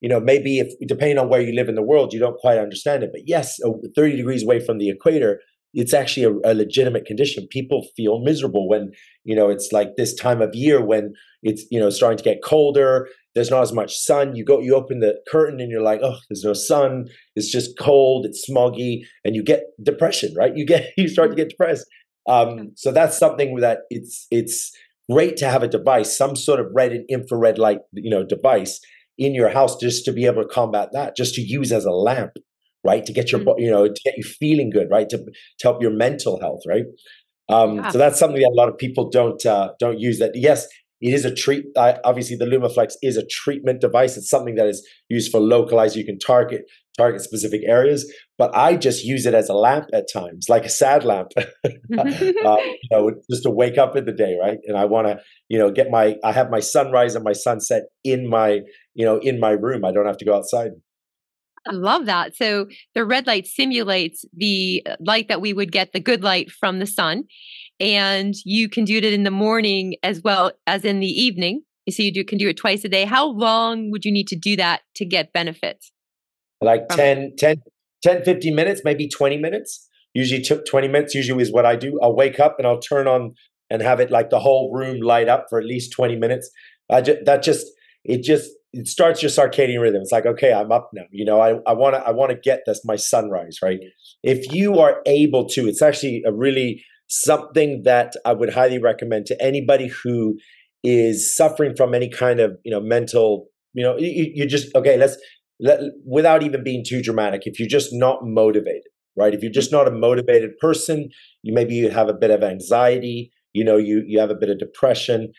you 0.00 0.08
know, 0.08 0.20
maybe 0.20 0.60
if 0.60 0.68
depending 0.86 1.18
on 1.18 1.28
where 1.28 1.40
you 1.40 1.52
live 1.52 1.68
in 1.68 1.74
the 1.74 1.82
world, 1.82 2.12
you 2.12 2.20
don't 2.20 2.38
quite 2.38 2.58
understand 2.58 3.02
it. 3.02 3.10
But 3.12 3.22
yes, 3.26 3.58
30 3.96 4.16
degrees 4.16 4.44
away 4.44 4.60
from 4.60 4.78
the 4.78 4.90
equator, 4.90 5.40
it's 5.72 5.92
actually 5.92 6.24
a, 6.24 6.52
a, 6.52 6.54
legitimate 6.54 7.04
condition. 7.04 7.46
People 7.50 7.86
feel 7.96 8.20
miserable 8.20 8.68
when 8.68 8.92
you 9.24 9.34
know 9.34 9.48
it's 9.48 9.72
like 9.72 9.96
this 9.96 10.14
time 10.14 10.40
of 10.40 10.54
year 10.54 10.84
when 10.84 11.12
it's 11.42 11.64
you 11.70 11.80
know 11.80 11.90
starting 11.90 12.18
to 12.18 12.24
get 12.24 12.42
colder. 12.42 13.08
There's 13.36 13.50
not 13.50 13.62
as 13.62 13.72
much 13.72 13.94
sun. 13.96 14.34
You 14.34 14.44
go, 14.44 14.58
you 14.60 14.74
open 14.74 14.98
the 14.98 15.20
curtain, 15.30 15.60
and 15.60 15.70
you're 15.70 15.82
like, 15.82 16.00
oh, 16.02 16.16
there's 16.28 16.42
no 16.42 16.54
sun. 16.54 17.06
It's 17.36 17.52
just 17.52 17.78
cold. 17.78 18.26
It's 18.26 18.50
smoggy, 18.50 19.02
and 19.24 19.36
you 19.36 19.44
get 19.44 19.62
depression. 19.80 20.34
Right? 20.36 20.56
You 20.56 20.66
get 20.66 20.88
you 20.96 21.06
start 21.06 21.30
to 21.30 21.36
get 21.36 21.50
depressed. 21.50 21.86
Um, 22.28 22.72
so 22.74 22.90
that's 22.90 23.16
something 23.16 23.54
that 23.60 23.82
it's 23.90 24.26
it's 24.32 24.72
great 25.08 25.36
to 25.36 25.48
have 25.48 25.62
a 25.62 25.68
device, 25.68 26.18
some 26.18 26.34
sort 26.34 26.58
of 26.58 26.66
red 26.74 26.90
and 26.90 27.04
infrared 27.08 27.58
light, 27.58 27.78
you 27.92 28.10
know, 28.10 28.24
device 28.24 28.80
in 29.16 29.34
your 29.34 29.48
house 29.48 29.76
just 29.76 30.04
to 30.06 30.12
be 30.12 30.26
able 30.26 30.42
to 30.42 30.48
combat 30.48 30.88
that, 30.92 31.16
just 31.16 31.36
to 31.36 31.40
use 31.40 31.70
as 31.70 31.84
a 31.84 31.92
lamp 31.92 32.32
right? 32.86 33.04
To 33.04 33.12
get 33.12 33.32
your, 33.32 33.40
mm-hmm. 33.40 33.60
you 33.60 33.70
know, 33.70 33.86
to 33.86 34.00
get 34.04 34.16
you 34.16 34.22
feeling 34.22 34.70
good, 34.70 34.88
right? 34.90 35.08
To, 35.08 35.18
to 35.18 35.32
help 35.62 35.82
your 35.82 35.90
mental 35.90 36.40
health, 36.40 36.60
right? 36.66 36.84
Um, 37.48 37.76
yeah. 37.76 37.90
So 37.90 37.98
that's 37.98 38.18
something 38.18 38.40
that 38.40 38.50
a 38.52 38.58
lot 38.58 38.68
of 38.68 38.78
people 38.78 39.10
don't 39.10 39.44
uh, 39.44 39.72
don't 39.78 39.98
use. 39.98 40.18
That 40.18 40.32
yes, 40.34 40.66
it 41.00 41.12
is 41.12 41.24
a 41.24 41.34
treat. 41.34 41.66
Obviously, 41.76 42.36
the 42.36 42.46
LumaFlex 42.46 42.94
is 43.02 43.16
a 43.16 43.26
treatment 43.26 43.80
device. 43.80 44.16
It's 44.16 44.30
something 44.30 44.54
that 44.54 44.66
is 44.66 44.86
used 45.08 45.30
for 45.30 45.40
localized. 45.40 45.96
You 45.96 46.04
can 46.04 46.18
target 46.18 46.62
target 46.96 47.20
specific 47.20 47.60
areas, 47.66 48.10
but 48.38 48.54
I 48.56 48.76
just 48.76 49.04
use 49.04 49.26
it 49.26 49.34
as 49.34 49.50
a 49.50 49.54
lamp 49.54 49.86
at 49.92 50.10
times, 50.10 50.48
like 50.48 50.64
a 50.64 50.70
sad 50.70 51.04
lamp, 51.04 51.32
uh, 51.36 51.42
you 52.20 52.88
know, 52.90 53.10
just 53.30 53.42
to 53.42 53.50
wake 53.50 53.76
up 53.76 53.96
in 53.96 54.06
the 54.06 54.12
day, 54.12 54.38
right? 54.40 54.58
And 54.66 54.78
I 54.78 54.86
want 54.86 55.06
to, 55.08 55.18
you 55.48 55.58
know, 55.58 55.70
get 55.70 55.90
my. 55.90 56.16
I 56.24 56.32
have 56.32 56.50
my 56.50 56.60
sunrise 56.60 57.14
and 57.14 57.24
my 57.24 57.32
sunset 57.32 57.84
in 58.02 58.28
my, 58.28 58.60
you 58.94 59.04
know, 59.04 59.18
in 59.18 59.38
my 59.38 59.50
room. 59.50 59.84
I 59.84 59.92
don't 59.92 60.06
have 60.06 60.18
to 60.18 60.24
go 60.24 60.34
outside. 60.34 60.70
I 61.66 61.72
love 61.72 62.06
that. 62.06 62.36
So 62.36 62.66
the 62.94 63.04
red 63.04 63.26
light 63.26 63.46
simulates 63.46 64.24
the 64.36 64.82
uh, 64.86 64.96
light 65.00 65.28
that 65.28 65.40
we 65.40 65.52
would 65.52 65.72
get, 65.72 65.92
the 65.92 66.00
good 66.00 66.22
light 66.22 66.50
from 66.50 66.78
the 66.78 66.86
sun. 66.86 67.24
And 67.78 68.34
you 68.44 68.68
can 68.68 68.84
do 68.84 68.96
it 68.96 69.04
in 69.04 69.24
the 69.24 69.30
morning 69.30 69.96
as 70.02 70.22
well 70.22 70.52
as 70.66 70.84
in 70.84 71.00
the 71.00 71.06
evening. 71.06 71.62
So 71.90 72.02
you 72.02 72.12
do, 72.12 72.24
can 72.24 72.38
do 72.38 72.48
it 72.48 72.56
twice 72.56 72.84
a 72.84 72.88
day. 72.88 73.04
How 73.04 73.26
long 73.26 73.90
would 73.90 74.04
you 74.04 74.12
need 74.12 74.26
to 74.28 74.36
do 74.36 74.56
that 74.56 74.80
to 74.96 75.04
get 75.04 75.32
benefits? 75.32 75.92
Like 76.60 76.88
10, 76.88 77.34
10, 77.38 77.62
10, 78.02 78.24
15 78.24 78.54
minutes, 78.54 78.80
maybe 78.84 79.08
20 79.08 79.36
minutes. 79.36 79.88
Usually 80.14 80.40
took 80.40 80.64
20 80.66 80.88
minutes, 80.88 81.14
usually 81.14 81.42
is 81.42 81.52
what 81.52 81.66
I 81.66 81.76
do. 81.76 81.98
I'll 82.02 82.16
wake 82.16 82.40
up 82.40 82.56
and 82.58 82.66
I'll 82.66 82.80
turn 82.80 83.06
on 83.06 83.34
and 83.68 83.82
have 83.82 84.00
it 84.00 84.10
like 84.10 84.30
the 84.30 84.40
whole 84.40 84.72
room 84.72 85.00
light 85.00 85.28
up 85.28 85.46
for 85.50 85.58
at 85.58 85.66
least 85.66 85.92
20 85.92 86.16
minutes. 86.16 86.50
I 86.90 87.02
just, 87.02 87.24
that 87.26 87.42
just, 87.42 87.66
it 88.04 88.22
just 88.22 88.50
it 88.76 88.88
starts 88.88 89.22
your 89.22 89.30
circadian 89.30 89.80
rhythm. 89.80 90.02
It's 90.02 90.12
like, 90.12 90.26
okay, 90.26 90.52
I'm 90.52 90.70
up 90.70 90.90
now. 90.92 91.04
You 91.10 91.24
know, 91.24 91.40
I, 91.40 91.58
I 91.66 91.72
wanna 91.72 91.98
I 91.98 92.10
wanna 92.10 92.34
get 92.34 92.60
this 92.66 92.84
my 92.84 92.96
sunrise, 92.96 93.58
right? 93.62 93.80
If 94.22 94.52
you 94.52 94.78
are 94.78 95.00
able 95.06 95.48
to, 95.50 95.66
it's 95.66 95.82
actually 95.82 96.22
a 96.26 96.32
really 96.32 96.84
something 97.08 97.82
that 97.84 98.14
I 98.24 98.32
would 98.32 98.52
highly 98.52 98.78
recommend 98.78 99.26
to 99.26 99.42
anybody 99.42 99.88
who 99.88 100.38
is 100.82 101.34
suffering 101.34 101.74
from 101.76 101.94
any 101.94 102.08
kind 102.08 102.40
of, 102.40 102.56
you 102.64 102.70
know, 102.70 102.80
mental, 102.80 103.46
you 103.74 103.82
know, 103.82 103.96
you, 103.98 104.30
you 104.34 104.46
just 104.46 104.74
okay, 104.74 104.96
let's 104.96 105.16
let, 105.60 105.80
without 106.04 106.42
even 106.42 106.62
being 106.62 106.84
too 106.86 107.02
dramatic, 107.02 107.42
if 107.44 107.58
you're 107.58 107.68
just 107.68 107.90
not 107.92 108.20
motivated, 108.22 108.82
right? 109.16 109.34
If 109.34 109.42
you're 109.42 109.52
just 109.52 109.72
not 109.72 109.88
a 109.88 109.90
motivated 109.90 110.56
person, 110.60 111.08
you 111.42 111.54
maybe 111.54 111.74
you 111.74 111.90
have 111.90 112.08
a 112.08 112.14
bit 112.14 112.30
of 112.30 112.42
anxiety, 112.42 113.30
you 113.52 113.64
know, 113.64 113.76
you 113.76 114.04
you 114.06 114.20
have 114.20 114.30
a 114.30 114.34
bit 114.34 114.50
of 114.50 114.58
depression. 114.58 115.32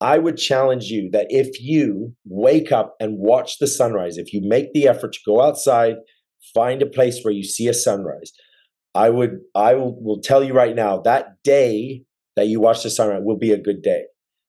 I 0.00 0.18
would 0.18 0.36
challenge 0.36 0.84
you 0.84 1.08
that 1.12 1.26
if 1.30 1.58
you 1.60 2.14
wake 2.26 2.70
up 2.70 2.94
and 3.00 3.16
watch 3.18 3.58
the 3.58 3.66
sunrise, 3.66 4.18
if 4.18 4.32
you 4.32 4.42
make 4.44 4.74
the 4.74 4.86
effort 4.86 5.14
to 5.14 5.20
go 5.24 5.40
outside, 5.40 5.94
find 6.54 6.82
a 6.82 6.86
place 6.86 7.22
where 7.22 7.32
you 7.32 7.42
see 7.42 7.66
a 7.66 7.72
sunrise, 7.72 8.30
I 8.96 9.10
would 9.10 9.40
I 9.54 9.74
will, 9.74 10.00
will 10.02 10.20
tell 10.20 10.42
you 10.42 10.54
right 10.54 10.74
now 10.74 11.00
that 11.02 11.42
day 11.44 12.02
that 12.36 12.48
you 12.48 12.60
watch 12.60 12.82
the 12.82 12.90
sunrise 12.90 13.22
will 13.24 13.38
be 13.38 13.52
a 13.52 13.58
good 13.58 13.82
day. 13.82 14.04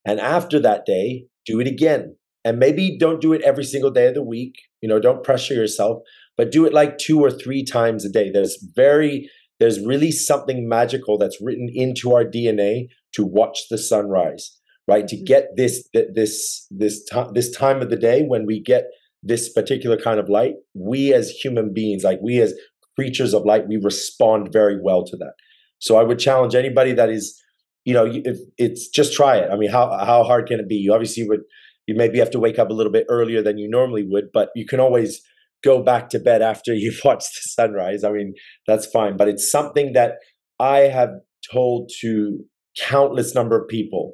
And 0.05 0.19
after 0.19 0.59
that 0.59 0.85
day, 0.85 1.25
do 1.45 1.59
it 1.59 1.67
again. 1.67 2.15
And 2.43 2.59
maybe 2.59 2.97
don't 2.97 3.21
do 3.21 3.33
it 3.33 3.41
every 3.41 3.63
single 3.63 3.91
day 3.91 4.07
of 4.07 4.13
the 4.13 4.23
week. 4.23 4.55
You 4.81 4.87
know, 4.89 4.99
don't 4.99 5.23
pressure 5.23 5.53
yourself, 5.53 6.01
but 6.37 6.51
do 6.51 6.65
it 6.65 6.73
like 6.73 6.97
two 6.97 7.19
or 7.19 7.29
three 7.29 7.63
times 7.63 8.05
a 8.05 8.09
day. 8.09 8.31
There's 8.31 8.57
very 8.75 9.29
there's 9.59 9.83
really 9.85 10.11
something 10.11 10.69
magical 10.69 11.17
that's 11.17 11.41
written 11.41 11.67
into 11.73 12.13
our 12.13 12.23
DNA 12.23 12.87
to 13.13 13.25
watch 13.25 13.67
the 13.69 13.77
sunrise 13.77 14.57
right? 14.87 15.07
To 15.07 15.15
mm-hmm. 15.15 15.25
get 15.25 15.55
this 15.55 15.87
this 15.93 16.67
this 16.71 17.03
time 17.05 17.33
this 17.33 17.51
time 17.55 17.81
of 17.81 17.89
the 17.89 17.97
day 17.97 18.23
when 18.23 18.45
we 18.45 18.61
get 18.61 18.85
this 19.23 19.51
particular 19.51 19.97
kind 19.97 20.19
of 20.19 20.29
light, 20.29 20.53
we 20.73 21.13
as 21.13 21.29
human 21.29 21.73
beings, 21.73 22.03
like 22.03 22.19
we 22.21 22.39
as 22.39 22.53
creatures 22.97 23.33
of 23.33 23.45
light, 23.45 23.67
we 23.67 23.77
respond 23.77 24.51
very 24.51 24.79
well 24.81 25.03
to 25.05 25.17
that. 25.17 25.33
So 25.79 25.97
I 25.97 26.03
would 26.03 26.19
challenge 26.19 26.55
anybody 26.55 26.93
that 26.93 27.09
is, 27.09 27.39
you 27.85 27.93
know, 27.93 28.05
if 28.05 28.37
it's 28.57 28.87
just 28.87 29.13
try 29.13 29.37
it. 29.37 29.49
I 29.51 29.55
mean, 29.55 29.69
how 29.69 29.89
how 29.97 30.23
hard 30.23 30.47
can 30.47 30.59
it 30.59 30.67
be? 30.67 30.75
You 30.75 30.93
obviously 30.93 31.27
would 31.27 31.41
you 31.85 31.95
maybe 31.95 32.19
have 32.19 32.31
to 32.31 32.39
wake 32.39 32.59
up 32.59 32.69
a 32.69 32.73
little 32.73 32.91
bit 32.91 33.05
earlier 33.09 33.41
than 33.41 33.57
you 33.57 33.69
normally 33.69 34.03
would, 34.07 34.25
but 34.33 34.49
you 34.55 34.65
can 34.65 34.79
always 34.79 35.21
go 35.63 35.81
back 35.81 36.09
to 36.09 36.19
bed 36.19 36.41
after 36.41 36.73
you've 36.81 37.01
watched 37.03 37.33
the 37.35 37.41
sunrise. 37.41 38.03
I 38.03 38.11
mean, 38.11 38.33
that's 38.65 38.85
fine, 38.87 39.17
but 39.17 39.27
it's 39.27 39.49
something 39.49 39.93
that 39.93 40.15
I 40.59 40.79
have 40.79 41.11
told 41.51 41.91
to 42.01 42.39
countless 42.79 43.33
number 43.33 43.59
of 43.59 43.67
people 43.67 44.13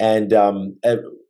and 0.00 0.32
um, 0.32 0.78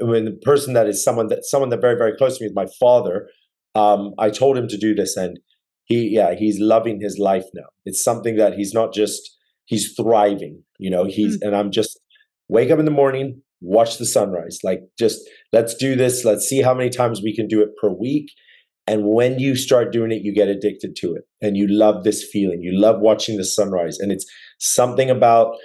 when 0.00 0.24
the 0.24 0.38
person 0.42 0.74
that 0.74 0.86
is 0.86 1.02
someone 1.02 1.26
that 1.26 1.44
someone 1.44 1.70
that 1.70 1.80
very 1.80 1.96
very 1.98 2.16
close 2.16 2.38
to 2.38 2.44
me 2.44 2.48
is 2.48 2.54
my 2.54 2.66
father, 2.78 3.28
um, 3.74 4.14
I 4.16 4.30
told 4.30 4.56
him 4.56 4.68
to 4.68 4.78
do 4.78 4.94
this, 4.94 5.16
and 5.16 5.40
he 5.90 6.08
yeah 6.08 6.34
he's 6.34 6.58
loving 6.60 7.00
his 7.00 7.18
life 7.18 7.44
now. 7.52 7.66
It's 7.84 8.02
something 8.02 8.36
that 8.36 8.54
he's 8.54 8.72
not 8.72 8.94
just 8.94 9.36
he's 9.66 9.92
thriving. 10.00 10.62
You 10.78 10.90
know 10.90 11.04
he's 11.04 11.36
mm-hmm. 11.36 11.48
and 11.48 11.56
I'm 11.56 11.70
just 11.70 12.00
wake 12.48 12.70
up 12.70 12.78
in 12.78 12.84
the 12.84 12.90
morning, 12.90 13.42
watch 13.60 13.98
the 13.98 14.06
sunrise. 14.06 14.60
Like 14.62 14.80
just 14.98 15.20
let's 15.52 15.74
do 15.74 15.96
this. 15.96 16.24
Let's 16.24 16.48
see 16.48 16.62
how 16.62 16.74
many 16.74 16.90
times 16.90 17.20
we 17.22 17.34
can 17.34 17.48
do 17.48 17.60
it 17.60 17.70
per 17.80 17.90
week. 17.90 18.30
And 18.86 19.04
when 19.04 19.38
you 19.38 19.56
start 19.56 19.92
doing 19.92 20.10
it, 20.10 20.22
you 20.22 20.32
get 20.34 20.48
addicted 20.48 20.96
to 20.96 21.14
it, 21.14 21.22
and 21.42 21.56
you 21.56 21.66
love 21.68 22.02
this 22.02 22.24
feeling. 22.32 22.60
You 22.62 22.72
love 22.80 23.00
watching 23.00 23.36
the 23.36 23.44
sunrise, 23.44 23.98
and 23.98 24.10
it's 24.10 24.26
something 24.58 25.10
about 25.10 25.56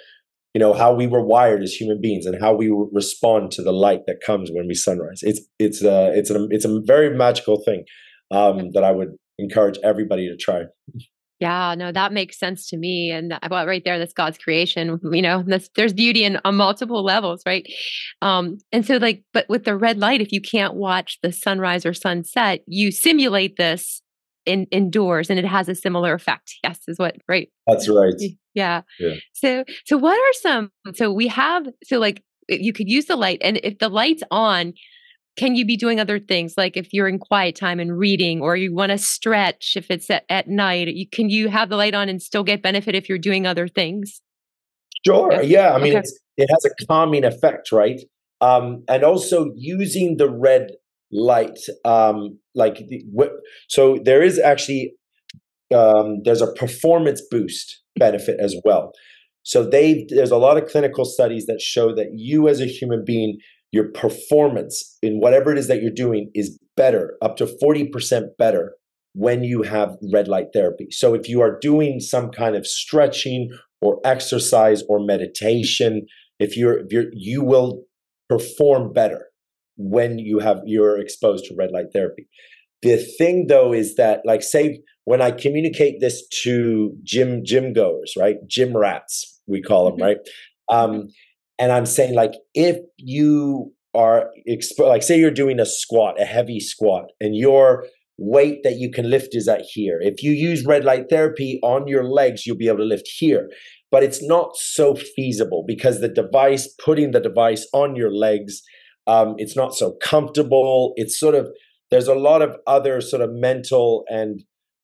you 0.55 0.59
know 0.59 0.73
how 0.73 0.93
we 0.93 1.05
were 1.05 1.23
wired 1.23 1.61
as 1.61 1.73
human 1.73 2.01
beings 2.01 2.25
and 2.25 2.41
how 2.41 2.53
we 2.53 2.73
respond 2.91 3.51
to 3.51 3.61
the 3.61 3.73
light 3.73 4.01
that 4.07 4.21
comes 4.25 4.49
when 4.53 4.67
we 4.67 4.73
sunrise 4.73 5.19
it's 5.21 5.41
it's 5.59 5.83
a 5.83 6.13
it's 6.17 6.29
a 6.29 6.47
it's 6.49 6.63
a 6.63 6.79
very 6.85 7.15
magical 7.15 7.61
thing 7.65 7.83
um, 8.31 8.71
that 8.71 8.81
i 8.81 8.91
would 8.91 9.09
encourage 9.37 9.77
everybody 9.83 10.27
to 10.27 10.35
try 10.37 10.63
yeah, 11.39 11.75
no, 11.77 11.91
that 11.91 12.13
makes 12.13 12.39
sense 12.39 12.67
to 12.69 12.77
me. 12.77 13.11
And 13.11 13.33
I 13.33 13.47
well, 13.51 13.65
right 13.67 13.83
there, 13.83 13.99
that's 13.99 14.13
God's 14.13 14.37
creation. 14.37 14.99
You 15.11 15.21
know, 15.21 15.43
there's 15.75 15.93
beauty 15.93 16.23
in 16.23 16.39
on 16.45 16.55
multiple 16.55 17.03
levels, 17.03 17.41
right? 17.45 17.67
Um, 18.21 18.57
and 18.71 18.85
so, 18.85 18.97
like, 18.97 19.23
but 19.33 19.47
with 19.49 19.65
the 19.65 19.75
red 19.75 19.97
light, 19.97 20.21
if 20.21 20.31
you 20.31 20.39
can't 20.39 20.75
watch 20.75 21.19
the 21.21 21.33
sunrise 21.33 21.85
or 21.85 21.93
sunset, 21.93 22.61
you 22.67 22.91
simulate 22.91 23.57
this 23.57 24.01
in 24.45 24.65
indoors, 24.71 25.29
and 25.29 25.37
it 25.37 25.45
has 25.45 25.67
a 25.67 25.75
similar 25.75 26.13
effect. 26.13 26.53
Yes, 26.63 26.79
is 26.87 26.97
what 26.97 27.17
right? 27.27 27.49
That's 27.67 27.89
right. 27.89 28.13
Yeah. 28.53 28.83
yeah. 28.99 29.15
So 29.33 29.65
so 29.85 29.97
what 29.97 30.17
are 30.17 30.33
some 30.33 30.71
so 30.93 31.11
we 31.11 31.27
have 31.27 31.67
so 31.83 31.99
like 31.99 32.23
you 32.47 32.71
could 32.71 32.87
use 32.87 33.07
the 33.07 33.17
light 33.17 33.39
and 33.41 33.59
if 33.63 33.79
the 33.79 33.89
light's 33.89 34.23
on 34.31 34.73
can 35.35 35.55
you 35.55 35.65
be 35.65 35.77
doing 35.77 35.99
other 35.99 36.19
things 36.19 36.53
like 36.57 36.77
if 36.77 36.93
you're 36.93 37.07
in 37.07 37.19
quiet 37.19 37.55
time 37.55 37.79
and 37.79 37.97
reading 37.97 38.41
or 38.41 38.55
you 38.55 38.73
want 38.73 38.91
to 38.91 38.97
stretch 38.97 39.73
if 39.75 39.89
it's 39.89 40.09
at, 40.09 40.23
at 40.29 40.47
night 40.47 40.87
you, 40.87 41.07
can 41.07 41.29
you 41.29 41.49
have 41.49 41.69
the 41.69 41.75
light 41.75 41.93
on 41.93 42.09
and 42.09 42.21
still 42.21 42.43
get 42.43 42.61
benefit 42.61 42.95
if 42.95 43.09
you're 43.09 43.17
doing 43.17 43.45
other 43.45 43.67
things 43.67 44.21
sure 45.05 45.31
yeah, 45.33 45.41
yeah. 45.41 45.73
i 45.73 45.77
mean 45.77 45.95
okay. 45.95 46.07
it 46.37 46.49
has 46.49 46.65
a 46.65 46.85
calming 46.85 47.23
effect 47.23 47.71
right 47.71 48.01
um, 48.41 48.83
and 48.89 49.03
also 49.03 49.51
using 49.55 50.17
the 50.17 50.29
red 50.29 50.71
light 51.11 51.57
um, 51.85 52.37
like 52.53 52.75
the, 52.89 53.01
so 53.69 53.97
there 54.03 54.21
is 54.21 54.39
actually 54.39 54.93
um, 55.73 56.21
there's 56.23 56.41
a 56.41 56.51
performance 56.53 57.21
boost 57.31 57.81
benefit 57.97 58.37
as 58.39 58.55
well 58.65 58.91
so 59.43 59.63
they 59.63 60.05
there's 60.09 60.31
a 60.31 60.37
lot 60.37 60.57
of 60.57 60.67
clinical 60.67 61.05
studies 61.05 61.45
that 61.45 61.61
show 61.61 61.95
that 61.95 62.07
you 62.13 62.49
as 62.49 62.59
a 62.59 62.65
human 62.65 63.03
being 63.05 63.37
your 63.75 63.91
performance 63.91 64.97
in 65.01 65.19
whatever 65.19 65.51
it 65.51 65.57
is 65.57 65.67
that 65.67 65.81
you're 65.81 65.91
doing 65.91 66.31
is 66.33 66.57
better, 66.77 67.17
up 67.21 67.35
to 67.35 67.45
40% 67.61 68.37
better 68.39 68.73
when 69.13 69.43
you 69.43 69.63
have 69.63 69.97
red 70.13 70.29
light 70.29 70.47
therapy. 70.53 70.87
So 70.91 71.13
if 71.13 71.27
you 71.27 71.41
are 71.41 71.59
doing 71.59 71.99
some 71.99 72.31
kind 72.31 72.55
of 72.55 72.65
stretching 72.65 73.49
or 73.81 73.99
exercise 74.05 74.81
or 74.87 75.05
meditation, 75.05 76.05
if 76.39 76.55
you're, 76.55 76.77
if 76.79 76.87
you're 76.89 77.11
you 77.11 77.43
will 77.43 77.83
perform 78.29 78.93
better 78.93 79.25
when 79.75 80.19
you 80.19 80.39
have 80.39 80.61
you're 80.65 80.97
exposed 80.97 81.43
to 81.45 81.55
red 81.57 81.71
light 81.73 81.87
therapy. 81.91 82.29
The 82.81 82.95
thing 83.17 83.47
though 83.47 83.73
is 83.73 83.95
that 83.95 84.21
like 84.23 84.41
say 84.41 84.79
when 85.03 85.21
I 85.21 85.31
communicate 85.31 85.99
this 85.99 86.25
to 86.43 86.95
gym 87.03 87.41
gym 87.43 87.73
goers, 87.73 88.13
right? 88.17 88.37
Gym 88.47 88.75
rats, 88.75 89.41
we 89.47 89.61
call 89.61 89.83
them, 89.83 89.95
mm-hmm. 89.95 90.03
right? 90.03 90.17
Um, 90.69 91.09
and 91.59 91.71
I'm 91.71 91.85
saying 91.85 92.15
like 92.15 92.33
if 92.53 92.77
you 92.97 93.71
are 93.93 94.29
like 94.77 95.03
say 95.03 95.19
you're 95.19 95.31
doing 95.31 95.59
a 95.59 95.65
squat, 95.65 96.19
a 96.19 96.25
heavy 96.25 96.59
squat, 96.59 97.05
and 97.19 97.35
your 97.35 97.85
weight 98.17 98.59
that 98.63 98.77
you 98.77 98.89
can 98.89 99.09
lift 99.09 99.29
is 99.35 99.47
at 99.47 99.61
here. 99.61 99.99
If 100.01 100.23
you 100.23 100.31
use 100.31 100.65
red 100.65 100.85
light 100.85 101.05
therapy 101.09 101.59
on 101.63 101.87
your 101.87 102.05
legs, 102.05 102.45
you'll 102.45 102.57
be 102.57 102.67
able 102.67 102.77
to 102.79 102.83
lift 102.83 103.07
here. 103.07 103.49
But 103.91 104.03
it's 104.03 104.23
not 104.23 104.55
so 104.55 104.95
feasible 104.95 105.63
because 105.67 105.99
the 105.99 106.09
device, 106.09 106.73
putting 106.83 107.11
the 107.11 107.19
device 107.19 107.67
on 107.73 107.95
your 107.95 108.13
legs, 108.13 108.61
um, 109.07 109.35
it's 109.37 109.55
not 109.55 109.75
so 109.75 109.95
comfortable. 110.01 110.93
It's 110.95 111.19
sort 111.19 111.35
of 111.35 111.49
there's 111.91 112.07
a 112.07 112.15
lot 112.15 112.41
of 112.41 112.57
other 112.67 112.99
sort 112.99 113.21
of 113.21 113.29
mental 113.31 114.03
and 114.09 114.41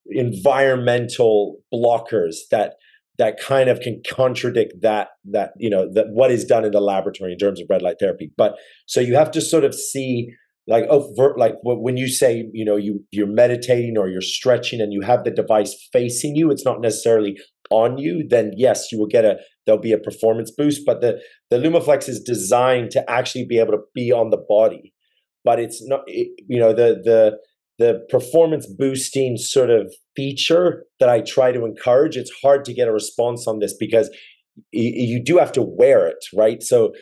environmental 0.08 1.58
blockers 1.74 2.36
that 2.52 2.76
that 3.22 3.40
kind 3.40 3.70
of 3.70 3.80
can 3.80 4.02
contradict 4.10 4.74
that 4.82 5.10
that 5.26 5.52
you 5.58 5.70
know 5.70 5.88
that 5.94 6.08
what 6.10 6.32
is 6.32 6.44
done 6.44 6.66
in 6.66 6.72
the 6.72 6.82
laboratory 6.82 7.32
in 7.32 7.38
terms 7.38 7.62
of 7.62 7.68
red 7.70 7.82
light 7.82 7.98
therapy. 8.00 8.32
But 8.36 8.56
so 8.88 9.00
you 9.00 9.16
have 9.16 9.32
to 9.32 9.42
sort 9.42 9.64
of 9.64 9.76
see 9.76 10.30
like 10.68 10.86
oh 10.90 11.14
like 11.38 11.56
when 11.64 11.98
you 11.98 12.08
say 12.08 12.50
you 12.54 12.66
know 12.66 12.78
you 12.78 13.04
you're 13.12 13.28
meditating 13.28 13.98
or 13.98 14.10
you're 14.10 14.22
stretching 14.22 14.82
and 14.82 14.94
you 14.94 15.02
have 15.02 15.24
the 15.24 15.32
device 15.32 15.90
facing 15.92 16.36
you 16.36 16.52
it's 16.52 16.66
not 16.66 16.82
necessarily 16.82 17.36
on 17.72 17.98
you 17.98 18.24
then 18.30 18.52
yes 18.56 18.92
you 18.92 19.00
will 19.00 19.08
get 19.08 19.26
a 19.26 19.38
there'll 19.66 19.82
be 19.82 19.94
a 19.94 19.98
performance 19.98 20.52
boost. 20.52 20.86
But 20.86 21.02
the 21.02 21.22
the 21.50 21.58
lumaflex 21.58 22.10
is 22.10 22.22
designed 22.22 22.92
to 22.92 23.10
actually 23.10 23.46
be 23.46 23.60
able 23.60 23.74
to 23.74 23.84
be 23.94 24.12
on 24.12 24.30
the 24.30 24.44
body. 24.50 24.94
But 25.44 25.60
it's 25.60 25.86
not 25.88 26.02
you 26.08 26.60
know 26.60 26.74
the 26.74 27.02
the 27.04 27.38
the 27.80 28.06
performance 28.10 28.68
boosting 28.68 29.38
sort 29.38 29.70
of 29.70 29.94
feature 30.16 30.86
that 31.00 31.10
I 31.10 31.22
try 31.22 31.52
to 31.52 31.66
encourage, 31.66 32.18
it's 32.18 32.32
hard 32.44 32.66
to 32.66 32.74
get 32.74 32.88
a 32.88 32.92
response 32.92 33.48
on 33.48 33.60
this 33.60 33.76
because 33.78 34.10
you 34.72 35.24
do 35.24 35.38
have 35.38 35.52
to 35.54 35.62
wear 35.62 36.08
it, 36.08 36.24
right? 36.36 36.62
So, 36.62 36.94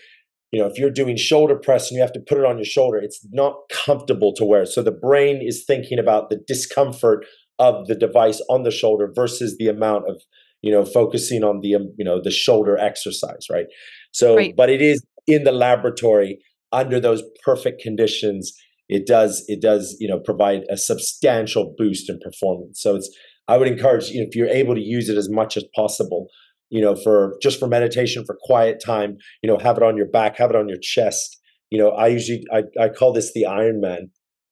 you 0.52 0.60
know, 0.60 0.68
if 0.68 0.78
you're 0.78 0.92
doing 0.92 1.18
shoulder 1.18 1.56
press 1.56 1.90
and 1.90 1.98
you 1.98 2.02
have 2.02 2.14
to 2.14 2.20
put 2.20 2.38
it 2.38 2.46
on 2.46 2.58
your 2.58 2.66
shoulder, 2.66 2.98
it's 2.98 3.26
not 3.32 3.56
comfortable 3.72 4.34
to 4.36 4.46
wear. 4.46 4.66
So 4.66 4.82
the 4.82 4.92
brain 4.92 5.42
is 5.42 5.64
thinking 5.66 6.00
about 6.00 6.30
the 6.30 6.40
discomfort 6.48 7.26
of 7.58 7.88
the 7.88 7.96
device 7.96 8.42
on 8.50 8.64
the 8.64 8.72
shoulder 8.72 9.12
versus 9.14 9.58
the 9.58 9.68
amount 9.68 10.10
of, 10.10 10.22
you 10.62 10.72
know, 10.72 10.86
focusing 10.86 11.44
on 11.44 11.60
the, 11.62 11.76
um, 11.76 11.94
you 11.98 12.06
know, 12.06 12.22
the 12.22 12.32
shoulder 12.32 12.78
exercise, 12.78 13.48
right? 13.52 13.66
So, 14.12 14.36
right. 14.36 14.56
but 14.56 14.70
it 14.70 14.82
is 14.82 15.04
in 15.28 15.44
the 15.44 15.52
laboratory 15.52 16.40
under 16.72 17.00
those 17.00 17.22
perfect 17.44 17.82
conditions 17.82 18.54
it 18.90 19.06
does 19.06 19.46
it 19.48 19.62
does 19.62 19.96
you 20.00 20.08
know 20.08 20.20
provide 20.20 20.64
a 20.70 20.76
substantial 20.78 21.74
boost 21.78 22.10
in 22.10 22.20
performance. 22.20 22.82
So 22.82 22.96
it's 22.96 23.10
I 23.48 23.58
would 23.58 23.68
encourage 23.68 24.10
you 24.10 24.22
know, 24.22 24.28
if 24.28 24.36
you're 24.36 24.48
able 24.48 24.76
to 24.76 24.82
use 24.82 25.10
it 25.10 25.18
as 25.18 25.30
much 25.30 25.56
as 25.56 25.64
possible, 25.76 26.28
you 26.70 26.82
know, 26.82 26.96
for 26.96 27.36
just 27.42 27.60
for 27.60 27.68
meditation, 27.68 28.26
for 28.26 28.38
quiet 28.44 28.82
time, 28.84 29.18
you 29.42 29.50
know, 29.50 29.58
have 29.58 29.78
it 29.78 29.84
on 29.84 29.98
your 29.98 30.08
back, 30.08 30.38
have 30.38 30.50
it 30.50 30.56
on 30.56 30.68
your 30.68 30.78
chest. 30.82 31.40
You 31.70 31.80
know, 31.80 31.90
I 31.90 32.08
usually 32.08 32.44
I, 32.52 32.64
I 32.80 32.90
call 32.90 33.14
this 33.14 33.32
the 33.34 33.46
Iron 33.46 33.80
Man. 33.80 34.10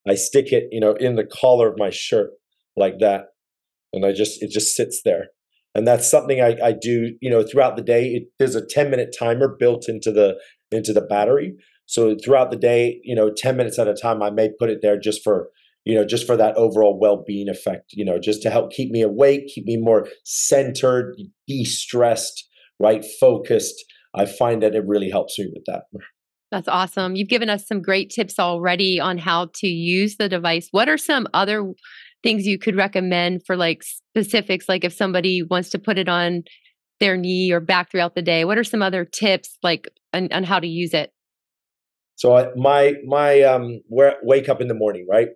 I 0.08 0.14
stick 0.14 0.52
it, 0.52 0.68
you 0.70 0.80
know, 0.80 0.94
in 0.94 1.16
the 1.16 1.26
collar 1.26 1.68
of 1.68 1.78
my 1.78 1.90
shirt 1.90 2.30
like 2.76 2.98
that. 3.00 3.26
And 3.92 4.06
I 4.06 4.12
just 4.12 4.42
it 4.42 4.50
just 4.50 4.74
sits 4.74 5.02
there. 5.04 5.26
And 5.74 5.86
that's 5.86 6.10
something 6.10 6.40
I, 6.40 6.56
I 6.62 6.72
do, 6.72 7.14
you 7.20 7.30
know, 7.30 7.44
throughout 7.44 7.76
the 7.76 7.82
day. 7.82 8.06
It, 8.06 8.24
there's 8.38 8.54
a 8.54 8.66
10 8.66 8.90
minute 8.90 9.14
timer 9.18 9.54
built 9.58 9.88
into 9.88 10.10
the 10.12 10.36
into 10.70 10.92
the 10.92 11.00
battery. 11.00 11.54
So 11.88 12.14
throughout 12.22 12.50
the 12.50 12.56
day, 12.56 13.00
you 13.02 13.14
know, 13.14 13.30
10 13.34 13.56
minutes 13.56 13.78
at 13.78 13.88
a 13.88 13.94
time, 13.94 14.22
I 14.22 14.28
may 14.30 14.50
put 14.58 14.68
it 14.68 14.80
there 14.82 15.00
just 15.00 15.24
for, 15.24 15.48
you 15.84 15.94
know, 15.94 16.04
just 16.04 16.26
for 16.26 16.36
that 16.36 16.54
overall 16.56 16.98
well 17.00 17.24
being 17.26 17.48
effect, 17.48 17.92
you 17.92 18.04
know, 18.04 18.18
just 18.18 18.42
to 18.42 18.50
help 18.50 18.70
keep 18.70 18.90
me 18.90 19.00
awake, 19.00 19.48
keep 19.48 19.64
me 19.64 19.78
more 19.78 20.06
centered, 20.22 21.16
de 21.46 21.64
stressed, 21.64 22.46
right? 22.78 23.04
Focused. 23.18 23.82
I 24.14 24.26
find 24.26 24.62
that 24.62 24.74
it 24.74 24.84
really 24.86 25.08
helps 25.08 25.38
me 25.38 25.50
with 25.52 25.64
that. 25.66 25.84
That's 26.50 26.68
awesome. 26.68 27.16
You've 27.16 27.28
given 27.28 27.48
us 27.48 27.66
some 27.66 27.80
great 27.80 28.10
tips 28.10 28.38
already 28.38 29.00
on 29.00 29.16
how 29.16 29.48
to 29.54 29.66
use 29.66 30.16
the 30.16 30.28
device. 30.28 30.68
What 30.70 30.90
are 30.90 30.98
some 30.98 31.26
other 31.32 31.72
things 32.22 32.46
you 32.46 32.58
could 32.58 32.76
recommend 32.76 33.46
for 33.46 33.56
like 33.56 33.82
specifics? 33.82 34.68
Like 34.68 34.84
if 34.84 34.92
somebody 34.92 35.42
wants 35.42 35.70
to 35.70 35.78
put 35.78 35.98
it 35.98 36.08
on 36.08 36.42
their 37.00 37.16
knee 37.16 37.50
or 37.50 37.60
back 37.60 37.90
throughout 37.90 38.14
the 38.14 38.22
day, 38.22 38.44
what 38.44 38.58
are 38.58 38.64
some 38.64 38.82
other 38.82 39.06
tips 39.06 39.56
like 39.62 39.88
on, 40.12 40.30
on 40.32 40.44
how 40.44 40.60
to 40.60 40.66
use 40.66 40.92
it? 40.92 41.12
So 42.18 42.36
I, 42.36 42.48
my 42.56 42.94
my 43.06 43.42
um 43.42 43.80
wake 43.88 44.48
up 44.48 44.60
in 44.60 44.66
the 44.66 44.74
morning, 44.74 45.06
right? 45.08 45.28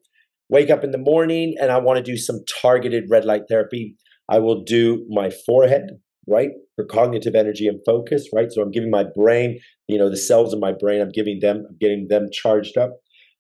Wake 0.49 0.69
up 0.69 0.83
in 0.83 0.91
the 0.91 0.99
morning 0.99 1.55
and 1.61 1.71
I 1.71 1.79
want 1.79 1.97
to 1.97 2.03
do 2.03 2.17
some 2.17 2.41
targeted 2.61 3.05
red 3.09 3.25
light 3.25 3.43
therapy. 3.49 3.97
I 4.29 4.41
will 4.41 4.65
do 4.65 5.07
my 5.09 5.31
forehead, 5.47 6.01
right? 6.27 6.51
For 6.75 6.85
cognitive 6.85 7.37
energy 7.37 7.69
and 7.69 7.79
focus, 7.87 8.29
right? 8.35 8.51
So 8.51 8.61
I'm 8.63 8.73
giving 8.73 8.91
my 8.91 9.05
brain, 9.05 9.61
you 9.87 9.97
know, 9.97 10.11
the 10.11 10.17
cells 10.17 10.53
in 10.53 10.59
my 10.59 10.73
brain, 10.73 11.01
I'm 11.01 11.13
giving 11.13 11.39
them, 11.41 11.65
I'm 11.69 11.77
getting 11.81 12.09
them 12.09 12.31
charged 12.33 12.77
up. 12.77 12.91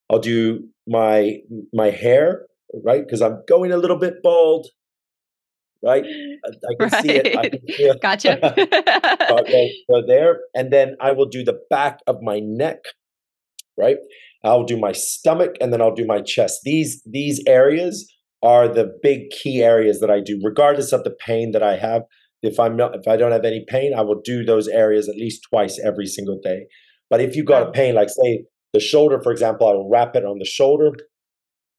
I'll 0.08 0.20
do 0.20 0.60
my 0.86 1.38
my 1.72 1.90
hair, 1.90 2.46
right? 2.84 3.04
Because 3.04 3.22
I'm 3.22 3.42
going 3.48 3.72
a 3.72 3.76
little 3.76 3.98
bit 3.98 4.22
bald, 4.22 4.68
right? 5.82 6.04
I, 6.04 6.48
I 6.48 6.74
can 6.78 6.90
right. 6.90 7.02
see 7.02 7.16
it. 7.16 7.36
I 7.36 7.48
can 7.48 7.60
feel 7.76 7.94
gotcha. 8.00 8.38
so 9.90 10.02
there, 10.06 10.42
and 10.54 10.72
then 10.72 10.96
I 11.00 11.10
will 11.10 11.26
do 11.26 11.42
the 11.42 11.58
back 11.70 11.98
of 12.06 12.22
my 12.22 12.38
neck, 12.38 12.78
right? 13.78 13.96
I'll 14.44 14.64
do 14.64 14.78
my 14.78 14.92
stomach 14.92 15.56
and 15.60 15.72
then 15.72 15.80
I'll 15.80 15.94
do 15.94 16.06
my 16.06 16.20
chest. 16.20 16.60
These 16.64 17.02
these 17.04 17.40
areas 17.46 18.12
are 18.42 18.66
the 18.66 18.92
big 19.02 19.30
key 19.30 19.62
areas 19.62 20.00
that 20.00 20.10
I 20.10 20.20
do, 20.20 20.40
regardless 20.42 20.92
of 20.92 21.04
the 21.04 21.14
pain 21.26 21.52
that 21.52 21.62
I 21.62 21.76
have. 21.76 22.02
If 22.42 22.58
I'm 22.58 22.76
not, 22.76 22.96
if 22.96 23.06
I 23.06 23.16
don't 23.16 23.30
have 23.30 23.44
any 23.44 23.64
pain, 23.68 23.92
I 23.96 24.02
will 24.02 24.20
do 24.20 24.44
those 24.44 24.66
areas 24.66 25.08
at 25.08 25.14
least 25.14 25.46
twice 25.48 25.78
every 25.84 26.06
single 26.06 26.40
day. 26.42 26.66
But 27.08 27.20
if 27.20 27.36
you've 27.36 27.46
got 27.46 27.68
a 27.68 27.70
pain, 27.70 27.94
like 27.94 28.08
say 28.08 28.44
the 28.72 28.80
shoulder, 28.80 29.20
for 29.22 29.30
example, 29.30 29.68
I 29.68 29.74
will 29.74 29.88
wrap 29.88 30.16
it 30.16 30.24
on 30.24 30.38
the 30.38 30.44
shoulder, 30.44 30.92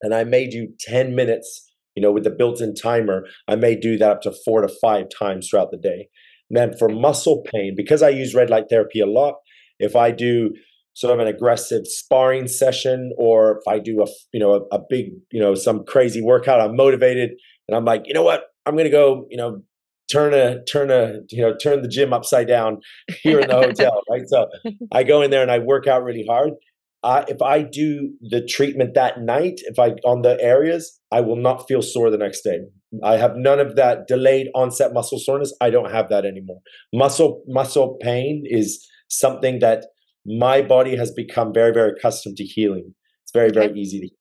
and 0.01 0.13
I 0.13 0.23
may 0.23 0.47
do 0.47 0.67
ten 0.79 1.15
minutes. 1.15 1.69
You 1.95 2.01
know, 2.01 2.11
with 2.11 2.23
the 2.23 2.31
built-in 2.31 2.73
timer, 2.73 3.27
I 3.47 3.55
may 3.55 3.75
do 3.75 3.97
that 3.97 4.09
up 4.09 4.21
to 4.21 4.33
four 4.43 4.61
to 4.61 4.73
five 4.81 5.05
times 5.15 5.47
throughout 5.47 5.69
the 5.69 5.77
day. 5.77 6.07
And 6.49 6.57
then 6.57 6.77
for 6.79 6.89
muscle 6.89 7.43
pain, 7.53 7.75
because 7.77 8.01
I 8.01 8.09
use 8.09 8.33
red 8.33 8.49
light 8.49 8.63
therapy 8.67 8.99
a 8.99 9.05
lot, 9.05 9.35
if 9.77 9.95
I 9.95 10.09
do 10.09 10.53
sort 10.93 11.13
of 11.13 11.19
an 11.19 11.27
aggressive 11.27 11.85
sparring 11.85 12.47
session 12.47 13.11
or 13.17 13.57
if 13.57 13.67
I 13.67 13.79
do 13.79 14.03
a 14.03 14.07
you 14.31 14.39
know 14.39 14.53
a, 14.71 14.75
a, 14.75 14.79
big 14.89 15.07
you 15.31 15.39
know 15.39 15.55
some 15.55 15.83
crazy 15.85 16.21
workout 16.21 16.61
I'm 16.61 16.75
motivated 16.75 17.31
and 17.67 17.75
I'm 17.75 17.85
like 17.85 18.03
you 18.05 18.13
know 18.13 18.23
what? 18.23 18.45
I'm 18.65 18.77
gonna 18.77 18.89
go 18.89 19.25
you 19.29 19.37
know 19.37 19.61
turn 20.11 20.33
a 20.33 20.63
turn 20.65 20.91
a 20.91 21.19
you 21.29 21.41
know 21.41 21.55
turn 21.55 21.81
the 21.81 21.87
gym 21.87 22.13
upside 22.13 22.47
down 22.47 22.77
here 23.21 23.39
in 23.39 23.47
the 23.47 23.55
hotel 23.55 24.01
right? 24.09 24.23
So 24.27 24.47
I 24.91 25.03
go 25.03 25.21
in 25.21 25.31
there 25.31 25.41
and 25.41 25.51
I 25.51 25.59
work 25.59 25.87
out 25.87 26.03
really 26.03 26.25
hard. 26.27 26.51
Uh, 27.03 27.25
if 27.27 27.41
I 27.41 27.63
do 27.63 28.13
the 28.21 28.45
treatment 28.45 28.93
that 28.93 29.19
night 29.19 29.59
if 29.65 29.77
I 29.79 29.95
on 30.05 30.21
the 30.21 30.39
areas 30.41 30.99
I 31.11 31.21
will 31.21 31.35
not 31.35 31.67
feel 31.67 31.81
sore 31.81 32.09
the 32.09 32.17
next 32.17 32.41
day. 32.43 32.59
I 33.03 33.17
have 33.17 33.35
none 33.35 33.59
of 33.59 33.75
that 33.75 34.07
delayed 34.07 34.49
onset 34.53 34.93
muscle 34.93 35.17
soreness. 35.17 35.53
I 35.59 35.71
don't 35.71 35.91
have 35.91 36.09
that 36.09 36.25
anymore. 36.25 36.59
Muscle 36.93 37.43
muscle 37.47 37.97
pain 37.99 38.43
is 38.45 38.87
something 39.09 39.59
that 39.59 39.85
my 40.25 40.61
body 40.61 40.95
has 40.95 41.11
become 41.11 41.53
very, 41.53 41.73
very 41.73 41.91
accustomed 41.91 42.37
to 42.37 42.43
healing. 42.43 42.93
It's 43.23 43.31
very, 43.33 43.47
okay. 43.47 43.67
very 43.67 43.79
easy 43.79 43.99
to 43.99 44.05
heal. 44.07 44.17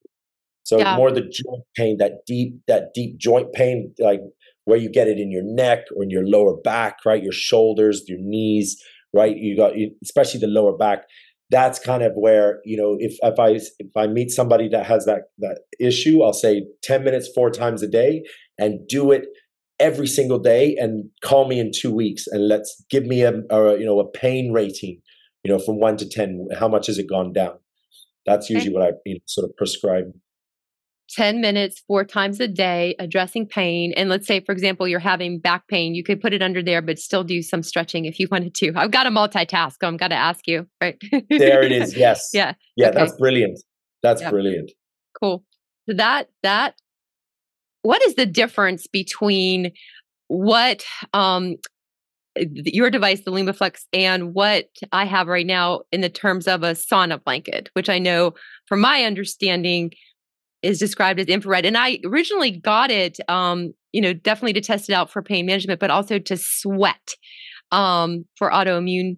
So 0.65 0.79
yeah. 0.79 0.97
more 0.97 1.11
the 1.11 1.23
joint 1.23 1.65
pain, 1.77 1.97
that 1.99 2.25
deep, 2.27 2.55
that 2.69 2.95
deep 2.95 3.19
joint 3.19 3.53
pain, 3.53 3.95
like 3.99 4.21
where 4.65 4.79
you 4.79 4.91
get 4.91 5.09
it 5.09 5.19
in 5.19 5.31
your 5.31 5.43
neck 5.45 5.81
or 5.97 6.05
in 6.05 6.11
your 6.11 6.27
lower 6.27 6.57
back, 6.57 6.99
right? 7.05 7.23
Your 7.23 7.33
shoulders, 7.33 8.05
your 8.07 8.19
knees, 8.21 8.81
right? 9.13 9.37
You 9.37 9.57
got, 9.57 9.73
especially 10.03 10.41
the 10.41 10.47
lower 10.47 10.77
back. 10.77 11.05
that's 11.51 11.79
kind 11.79 12.03
of 12.03 12.13
where 12.15 12.61
you 12.65 12.77
know 12.77 12.97
if 12.99 13.15
if 13.23 13.39
I 13.39 13.51
if 13.79 13.97
I 13.97 14.07
meet 14.07 14.31
somebody 14.31 14.69
that 14.71 14.87
has 14.87 15.05
that 15.05 15.25
that 15.39 15.61
issue, 15.79 16.23
I'll 16.23 16.33
say 16.33 16.65
ten 16.83 17.05
minutes 17.05 17.29
four 17.35 17.51
times 17.51 17.83
a 17.83 17.89
day 17.89 18.23
and 18.59 18.81
do 18.89 19.13
it 19.13 19.27
every 19.79 20.07
single 20.07 20.39
day 20.39 20.77
and 20.79 21.11
call 21.23 21.47
me 21.47 21.61
in 21.61 21.71
two 21.75 21.93
weeks 21.93 22.27
and 22.27 22.49
let's 22.49 22.83
give 22.89 23.05
me 23.05 23.23
a, 23.23 23.33
a 23.51 23.79
you 23.79 23.85
know 23.85 24.01
a 24.01 24.09
pain 24.11 24.53
rating 24.53 25.01
you 25.45 25.53
know 25.53 25.59
from 25.59 25.79
one 25.79 25.97
to 25.99 26.09
ten 26.09 26.49
how 26.59 26.69
much 26.69 26.87
has 26.87 26.99
it 26.99 27.09
gone 27.09 27.33
down? 27.33 27.59
That's 28.27 28.49
usually 28.49 28.73
what 28.73 28.83
i 28.83 28.93
you 29.05 29.15
know, 29.15 29.21
sort 29.27 29.49
of 29.49 29.57
prescribe. 29.57 30.13
10 31.11 31.43
minutes 31.43 31.83
four 31.87 32.05
times 32.05 32.41
a 32.41 32.49
day 32.49 32.95
addressing 32.99 33.47
pain 33.47 33.93
and 33.97 34.09
let's 34.09 34.27
say 34.27 34.41
for 34.41 34.53
example 34.53 34.89
you're 34.89 34.99
having 34.99 35.39
back 35.39 35.67
pain 35.69 35.95
you 35.95 36.03
could 36.03 36.23
put 36.23 36.33
it 36.33 36.41
under 36.41 36.63
there 36.63 36.81
but 36.81 36.99
still 36.99 37.23
do 37.23 37.43
some 37.43 37.63
stretching 37.63 38.07
if 38.07 38.19
you 38.19 38.27
wanted 38.31 38.55
to. 38.55 38.73
I've 38.77 38.91
got 38.91 39.05
to 39.05 39.11
multitask 39.11 39.75
i'm 39.83 39.97
going 39.97 40.11
to 40.11 40.17
ask 40.17 40.47
you 40.47 40.67
right? 40.81 40.97
There 41.29 41.63
it 41.63 41.73
is 41.83 41.97
yes. 41.97 42.31
Yeah 42.33 42.55
yeah 42.77 42.89
okay. 42.89 42.99
that's 42.99 43.13
brilliant. 43.17 43.59
That's 44.03 44.23
yep. 44.23 44.31
brilliant. 44.31 44.73
Cool. 45.21 45.45
So 45.89 45.97
that 45.97 46.29
that 46.43 46.77
what 47.83 48.03
is 48.03 48.15
the 48.15 48.27
difference 48.27 48.87
between 48.87 49.73
what 50.29 50.85
um, 51.13 51.57
your 52.37 52.91
device, 52.91 53.23
the 53.25 53.31
LumaFlex, 53.31 53.83
and 53.93 54.35
what 54.35 54.67
I 54.91 55.05
have 55.05 55.29
right 55.29 55.47
now 55.47 55.83
in 55.93 56.01
the 56.01 56.09
terms 56.09 56.49
of 56.49 56.63
a 56.63 56.73
sauna 56.73 57.23
blanket, 57.23 57.71
which 57.75 57.89
I 57.89 57.99
know 57.99 58.35
from 58.67 58.81
my 58.81 59.05
understanding 59.05 59.93
is 60.63 60.79
described 60.79 61.21
as 61.21 61.27
infrared. 61.27 61.67
And 61.67 61.77
I 61.77 61.99
originally 62.05 62.53
got 62.53 62.91
it, 62.91 63.19
um, 63.29 63.73
you 63.93 64.01
know, 64.01 64.13
definitely 64.13 64.55
to 64.55 64.61
test 64.61 64.89
it 64.89 64.93
out 64.93 65.11
for 65.11 65.23
pain 65.23 65.47
management, 65.47 65.81
but 65.81 65.91
also 65.91 66.19
to 66.19 66.37
sweat 66.37 67.15
um, 67.73 68.25
for 68.37 68.51
autoimmune 68.51 69.17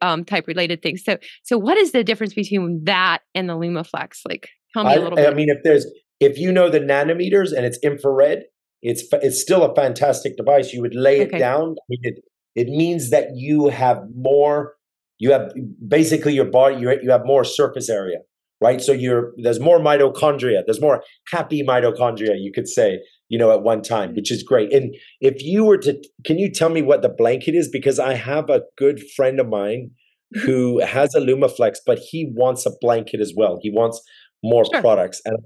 um, 0.00 0.24
type 0.24 0.46
related 0.46 0.80
things. 0.80 1.02
So, 1.04 1.18
so 1.42 1.58
what 1.58 1.76
is 1.76 1.92
the 1.92 2.04
difference 2.04 2.34
between 2.34 2.82
that 2.84 3.18
and 3.34 3.48
the 3.48 3.54
LumaFlex? 3.54 4.20
Like, 4.26 4.48
tell 4.72 4.84
me 4.84 4.90
I, 4.90 4.94
a 4.94 5.00
little 5.00 5.16
bit. 5.16 5.28
I 5.28 5.34
mean, 5.34 5.50
if 5.50 5.58
there's 5.64 5.86
if 6.20 6.38
you 6.38 6.52
know 6.52 6.70
the 6.70 6.80
nanometers 6.80 7.52
and 7.52 7.66
it's 7.66 7.78
infrared, 7.82 8.44
it's 8.84 9.02
it's 9.12 9.40
still 9.40 9.64
a 9.64 9.74
fantastic 9.74 10.36
device. 10.36 10.72
You 10.72 10.82
would 10.82 10.94
lay 10.94 11.22
okay. 11.22 11.36
it 11.36 11.38
down. 11.38 11.70
I 11.70 11.84
mean, 11.88 12.00
it, 12.02 12.20
it 12.54 12.68
means 12.68 13.10
that 13.10 13.28
you 13.34 13.68
have 13.68 13.98
more. 14.14 14.74
You 15.18 15.32
have 15.32 15.52
basically 15.88 16.34
your 16.34 16.44
body. 16.44 16.76
You 16.76 16.96
you 17.02 17.10
have 17.10 17.24
more 17.24 17.44
surface 17.44 17.88
area, 17.88 18.18
right? 18.60 18.82
So 18.82 18.92
you're 18.92 19.32
there's 19.42 19.58
more 19.58 19.78
mitochondria. 19.78 20.62
There's 20.66 20.82
more 20.82 21.02
happy 21.32 21.62
mitochondria. 21.62 22.34
You 22.36 22.52
could 22.54 22.68
say, 22.68 22.98
you 23.30 23.38
know, 23.38 23.50
at 23.52 23.62
one 23.62 23.80
time, 23.80 24.14
which 24.14 24.30
is 24.30 24.42
great. 24.42 24.70
And 24.70 24.94
if 25.20 25.42
you 25.42 25.64
were 25.64 25.78
to, 25.78 25.98
can 26.26 26.38
you 26.38 26.50
tell 26.52 26.68
me 26.68 26.82
what 26.82 27.00
the 27.00 27.08
blanket 27.08 27.54
is? 27.54 27.68
Because 27.70 27.98
I 27.98 28.14
have 28.14 28.50
a 28.50 28.62
good 28.76 29.00
friend 29.16 29.40
of 29.40 29.48
mine 29.48 29.92
mm-hmm. 30.36 30.46
who 30.46 30.80
has 30.84 31.14
a 31.14 31.20
LumaFlex, 31.20 31.76
but 31.86 31.98
he 31.98 32.30
wants 32.36 32.66
a 32.66 32.72
blanket 32.82 33.20
as 33.20 33.32
well. 33.34 33.58
He 33.62 33.70
wants 33.70 34.02
more 34.42 34.66
sure. 34.66 34.82
products, 34.82 35.22
and 35.24 35.38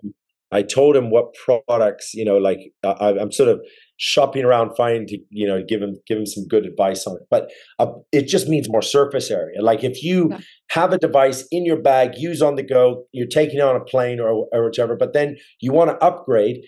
I 0.51 0.63
told 0.63 0.97
him 0.97 1.11
what 1.11 1.35
products, 1.35 2.15
you 2.15 2.25
know, 2.25 2.39
like 2.39 2.59
I, 2.83 3.13
am 3.21 3.31
sort 3.31 3.51
of 3.51 3.61
shopping 3.99 4.45
around, 4.45 4.75
finding 4.77 5.07
to, 5.09 5.19
you 5.31 5.47
know, 5.47 5.63
give 5.67 5.83
him 5.83 5.97
give 6.07 6.19
him 6.19 6.27
some 6.27 6.47
good 6.49 6.65
advice 6.65 7.07
on 7.07 7.17
it. 7.17 7.23
But 7.31 7.51
uh, 7.79 7.89
it 8.13 8.29
just 8.29 8.49
means 8.49 8.69
more 8.69 8.83
surface 8.83 9.31
area. 9.31 9.61
Like 9.63 9.85
if 9.85 10.03
you 10.03 10.29
yeah. 10.31 10.39
have 10.71 10.93
a 10.93 10.99
device 10.99 11.47
in 11.51 11.67
your 11.67 11.81
bag, 11.81 12.13
use 12.17 12.41
on 12.41 12.55
the 12.55 12.63
go, 12.63 13.05
you're 13.13 13.27
taking 13.27 13.59
it 13.59 13.63
on 13.63 13.77
a 13.77 13.85
plane 13.85 14.21
or 14.21 14.47
or 14.53 14.65
whichever, 14.65 14.97
but 14.97 15.13
then 15.13 15.37
you 15.61 15.73
want 15.73 15.91
to 15.91 16.05
upgrade. 16.05 16.59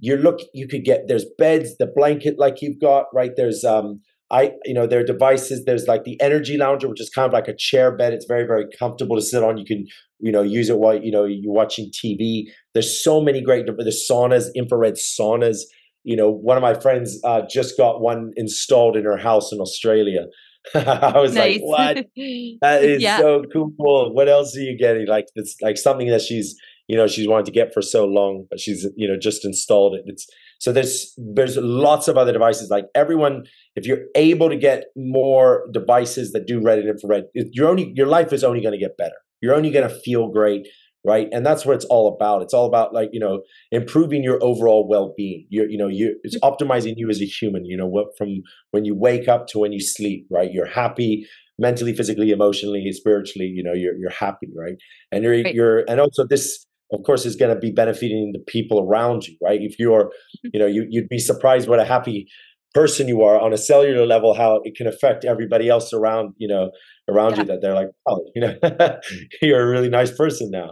You 0.00 0.16
look, 0.16 0.40
you 0.54 0.68
could 0.68 0.84
get 0.84 1.02
there's 1.08 1.26
beds, 1.38 1.76
the 1.78 1.86
blanket 1.94 2.36
like 2.38 2.62
you've 2.62 2.80
got, 2.80 3.06
right? 3.12 3.32
There's 3.36 3.64
um 3.64 4.00
I, 4.30 4.52
you 4.64 4.74
know, 4.74 4.86
there 4.86 5.00
are 5.00 5.04
devices. 5.04 5.64
There's 5.64 5.86
like 5.86 6.04
the 6.04 6.20
Energy 6.20 6.58
Lounger, 6.58 6.88
which 6.88 7.00
is 7.00 7.08
kind 7.08 7.26
of 7.26 7.32
like 7.32 7.48
a 7.48 7.56
chair 7.56 7.90
bed. 7.90 8.12
It's 8.12 8.26
very, 8.26 8.46
very 8.46 8.66
comfortable 8.78 9.16
to 9.16 9.22
sit 9.22 9.42
on. 9.42 9.56
You 9.56 9.64
can, 9.64 9.86
you 10.18 10.30
know, 10.30 10.42
use 10.42 10.68
it 10.68 10.78
while 10.78 11.02
you 11.02 11.10
know 11.10 11.24
you're 11.24 11.52
watching 11.52 11.90
TV. 11.90 12.44
There's 12.74 13.02
so 13.02 13.20
many 13.20 13.40
great. 13.40 13.66
There's 13.66 14.06
saunas, 14.10 14.48
infrared 14.54 14.94
saunas. 14.94 15.60
You 16.04 16.16
know, 16.16 16.30
one 16.30 16.56
of 16.56 16.62
my 16.62 16.74
friends 16.74 17.18
uh, 17.24 17.42
just 17.50 17.76
got 17.76 18.00
one 18.00 18.32
installed 18.36 18.96
in 18.96 19.04
her 19.04 19.16
house 19.16 19.52
in 19.52 19.60
Australia. 19.60 20.26
I 20.74 21.18
was 21.18 21.34
nice. 21.34 21.60
like, 21.60 21.62
"What? 21.62 21.96
That 22.60 22.84
is 22.84 23.02
yeah. 23.02 23.18
so 23.18 23.44
cool! 23.50 23.72
What 24.12 24.28
else 24.28 24.54
are 24.56 24.60
you 24.60 24.76
getting? 24.76 25.06
Like, 25.06 25.26
it's 25.36 25.56
like 25.62 25.78
something 25.78 26.08
that 26.08 26.20
she's, 26.20 26.54
you 26.86 26.96
know, 26.98 27.06
she's 27.06 27.26
wanted 27.26 27.46
to 27.46 27.52
get 27.52 27.72
for 27.72 27.80
so 27.80 28.04
long, 28.04 28.46
but 28.50 28.60
she's, 28.60 28.86
you 28.94 29.08
know, 29.08 29.16
just 29.18 29.44
installed 29.46 29.94
it. 29.94 30.02
It's 30.06 30.26
so 30.58 30.72
there's 30.72 31.14
there's 31.16 31.56
lots 31.56 32.08
of 32.08 32.16
other 32.16 32.32
devices. 32.32 32.68
Like 32.68 32.86
everyone, 32.94 33.44
if 33.76 33.86
you're 33.86 34.04
able 34.14 34.48
to 34.48 34.56
get 34.56 34.86
more 34.96 35.66
devices 35.72 36.32
that 36.32 36.46
do 36.46 36.60
red 36.60 36.80
and 36.80 36.88
infrared, 36.88 37.24
your 37.34 37.68
only 37.68 37.92
your 37.94 38.08
life 38.08 38.32
is 38.32 38.42
only 38.44 38.60
going 38.60 38.72
to 38.72 38.78
get 38.78 38.96
better. 38.96 39.14
You're 39.40 39.54
only 39.54 39.70
going 39.70 39.88
to 39.88 39.94
feel 40.00 40.28
great, 40.28 40.66
right? 41.04 41.28
And 41.32 41.46
that's 41.46 41.64
what 41.64 41.76
it's 41.76 41.84
all 41.84 42.12
about. 42.12 42.42
It's 42.42 42.52
all 42.52 42.66
about 42.66 42.92
like 42.92 43.10
you 43.12 43.20
know 43.20 43.42
improving 43.70 44.24
your 44.24 44.42
overall 44.42 44.88
well 44.88 45.14
being. 45.16 45.46
You 45.48 45.66
you 45.68 45.78
know 45.78 45.88
you 45.88 46.18
it's 46.24 46.38
optimizing 46.40 46.94
you 46.96 47.08
as 47.08 47.22
a 47.22 47.26
human. 47.26 47.64
You 47.64 47.76
know 47.76 47.86
what 47.86 48.16
from 48.18 48.42
when 48.72 48.84
you 48.84 48.96
wake 48.96 49.28
up 49.28 49.46
to 49.48 49.60
when 49.60 49.72
you 49.72 49.80
sleep, 49.80 50.26
right? 50.28 50.52
You're 50.52 50.66
happy 50.66 51.26
mentally, 51.56 51.94
physically, 51.94 52.30
emotionally, 52.32 52.90
spiritually. 52.90 53.46
You 53.46 53.62
know 53.62 53.74
you're 53.74 53.96
you're 53.96 54.10
happy, 54.10 54.48
right? 54.56 54.74
And 55.12 55.22
you're 55.22 55.42
right. 55.44 55.54
you're 55.54 55.84
and 55.88 56.00
also 56.00 56.26
this 56.26 56.66
of 56.92 57.02
course 57.04 57.26
is 57.26 57.36
going 57.36 57.54
to 57.54 57.60
be 57.60 57.70
benefiting 57.70 58.32
the 58.32 58.40
people 58.46 58.80
around 58.80 59.26
you 59.26 59.36
right 59.42 59.60
if 59.62 59.78
you're 59.78 60.04
mm-hmm. 60.04 60.48
you 60.52 60.60
know 60.60 60.66
you, 60.66 60.86
you'd 60.88 61.08
be 61.08 61.18
surprised 61.18 61.68
what 61.68 61.80
a 61.80 61.84
happy 61.84 62.26
person 62.74 63.08
you 63.08 63.22
are 63.22 63.40
on 63.40 63.52
a 63.52 63.58
cellular 63.58 64.06
level 64.06 64.34
how 64.34 64.60
it 64.64 64.74
can 64.76 64.86
affect 64.86 65.24
everybody 65.24 65.68
else 65.68 65.92
around 65.92 66.34
you 66.36 66.48
know 66.48 66.70
around 67.08 67.32
yeah. 67.32 67.38
you 67.38 67.44
that 67.44 67.60
they're 67.62 67.74
like 67.74 67.88
oh 68.06 68.24
you 68.34 68.42
know 68.42 68.54
you're 69.42 69.62
a 69.62 69.70
really 69.70 69.88
nice 69.88 70.14
person 70.16 70.50
now 70.50 70.70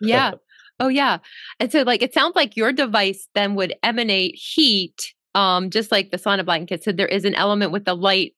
yeah 0.00 0.32
oh 0.80 0.88
yeah 0.88 1.18
and 1.58 1.70
so 1.70 1.82
like 1.82 2.02
it 2.02 2.14
sounds 2.14 2.34
like 2.34 2.56
your 2.56 2.72
device 2.72 3.28
then 3.34 3.54
would 3.54 3.74
emanate 3.82 4.34
heat 4.34 5.14
um 5.34 5.68
just 5.70 5.92
like 5.92 6.10
the 6.10 6.16
sauna 6.16 6.44
blanket 6.44 6.82
so 6.82 6.90
there 6.90 7.06
is 7.06 7.24
an 7.24 7.34
element 7.34 7.70
with 7.70 7.84
the 7.84 7.94
light 7.94 8.32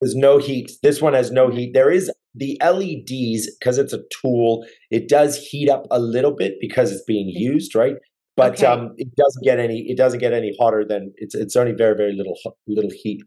there's 0.00 0.14
no 0.14 0.38
heat. 0.38 0.70
This 0.82 1.02
one 1.02 1.14
has 1.14 1.30
no 1.30 1.50
heat. 1.50 1.72
There 1.74 1.90
is 1.90 2.10
the 2.34 2.60
LEDs 2.62 3.50
because 3.58 3.78
it's 3.78 3.92
a 3.92 4.00
tool. 4.22 4.66
It 4.90 5.08
does 5.08 5.36
heat 5.36 5.68
up 5.68 5.86
a 5.90 5.98
little 5.98 6.32
bit 6.32 6.54
because 6.60 6.92
it's 6.92 7.04
being 7.04 7.28
used, 7.28 7.74
right? 7.74 7.94
But 8.36 8.54
okay. 8.54 8.66
um, 8.66 8.94
it 8.96 9.14
doesn't 9.16 9.44
get 9.44 9.58
any. 9.58 9.84
It 9.88 9.96
doesn't 9.96 10.20
get 10.20 10.32
any 10.32 10.54
hotter 10.60 10.84
than 10.88 11.12
it's. 11.16 11.34
It's 11.34 11.56
only 11.56 11.72
very 11.72 11.96
very 11.96 12.14
little 12.14 12.36
little 12.68 12.90
heat 12.90 13.20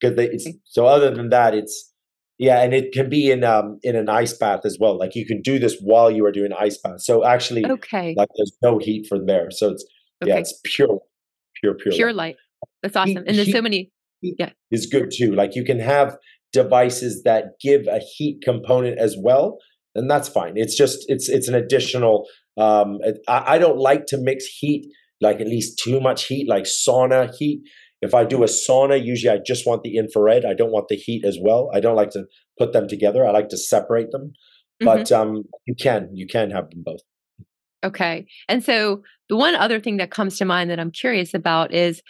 because 0.00 0.16
it's 0.18 0.48
so. 0.64 0.86
Other 0.86 1.12
than 1.12 1.30
that, 1.30 1.54
it's 1.54 1.92
yeah, 2.38 2.62
and 2.62 2.72
it 2.72 2.92
can 2.92 3.08
be 3.08 3.30
in 3.30 3.42
um 3.42 3.78
in 3.82 3.96
an 3.96 4.08
ice 4.08 4.32
bath 4.32 4.60
as 4.64 4.78
well. 4.80 4.96
Like 4.96 5.16
you 5.16 5.26
can 5.26 5.42
do 5.42 5.58
this 5.58 5.76
while 5.80 6.10
you 6.10 6.24
are 6.26 6.32
doing 6.32 6.52
ice 6.52 6.78
bath. 6.78 7.00
So 7.00 7.24
actually, 7.24 7.66
okay, 7.66 8.14
like 8.16 8.28
there's 8.36 8.56
no 8.62 8.78
heat 8.78 9.06
from 9.08 9.26
there. 9.26 9.50
So 9.50 9.70
it's 9.70 9.84
okay. 10.22 10.32
yeah, 10.32 10.38
it's 10.38 10.58
pure, 10.64 11.00
pure, 11.60 11.74
pure, 11.74 11.94
pure 11.94 12.12
light. 12.12 12.36
light. 12.36 12.36
That's 12.82 12.96
awesome. 12.96 13.08
Heat, 13.08 13.24
and 13.26 13.36
there's 13.36 13.50
so 13.52 13.62
many 13.62 13.90
yeah. 14.22 14.50
is 14.70 14.86
good 14.86 15.10
too. 15.12 15.34
Like 15.34 15.54
you 15.54 15.64
can 15.64 15.80
have 15.80 16.16
devices 16.52 17.22
that 17.24 17.58
give 17.60 17.86
a 17.86 17.98
heat 17.98 18.40
component 18.42 18.98
as 18.98 19.16
well, 19.18 19.58
and 19.94 20.10
that's 20.10 20.28
fine. 20.28 20.52
It's 20.56 20.76
just 20.76 21.04
it's 21.08 21.28
it's 21.28 21.48
an 21.48 21.54
additional. 21.54 22.26
Um, 22.58 22.98
I, 23.28 23.54
I 23.54 23.58
don't 23.58 23.78
like 23.78 24.06
to 24.06 24.18
mix 24.18 24.44
heat 24.44 24.86
like 25.22 25.40
at 25.40 25.46
least 25.46 25.78
too 25.78 26.00
much 26.00 26.24
heat, 26.24 26.48
like 26.48 26.64
sauna 26.64 27.32
heat. 27.38 27.62
If 28.02 28.14
I 28.14 28.24
do 28.24 28.42
a 28.42 28.46
sauna, 28.46 29.02
usually 29.02 29.32
I 29.32 29.40
just 29.46 29.66
want 29.66 29.84
the 29.84 29.96
infrared. 29.96 30.44
I 30.44 30.54
don't 30.54 30.72
want 30.72 30.88
the 30.88 30.96
heat 30.96 31.24
as 31.24 31.38
well. 31.40 31.70
I 31.72 31.78
don't 31.78 31.94
like 31.94 32.10
to 32.10 32.24
put 32.58 32.72
them 32.72 32.88
together. 32.88 33.24
I 33.24 33.30
like 33.30 33.48
to 33.50 33.56
separate 33.56 34.10
them. 34.10 34.32
Mm-hmm. 34.82 34.84
But 34.84 35.12
um, 35.12 35.44
you 35.64 35.74
can 35.76 36.10
you 36.12 36.26
can 36.26 36.50
have 36.50 36.68
them 36.70 36.82
both. 36.84 37.00
Okay. 37.84 38.26
And 38.48 38.62
so 38.62 39.02
the 39.28 39.36
one 39.36 39.54
other 39.54 39.80
thing 39.80 39.96
that 39.96 40.10
comes 40.10 40.36
to 40.38 40.44
mind 40.44 40.70
that 40.70 40.80
I'm 40.80 40.90
curious 40.90 41.34
about 41.34 41.72
is 41.72 42.02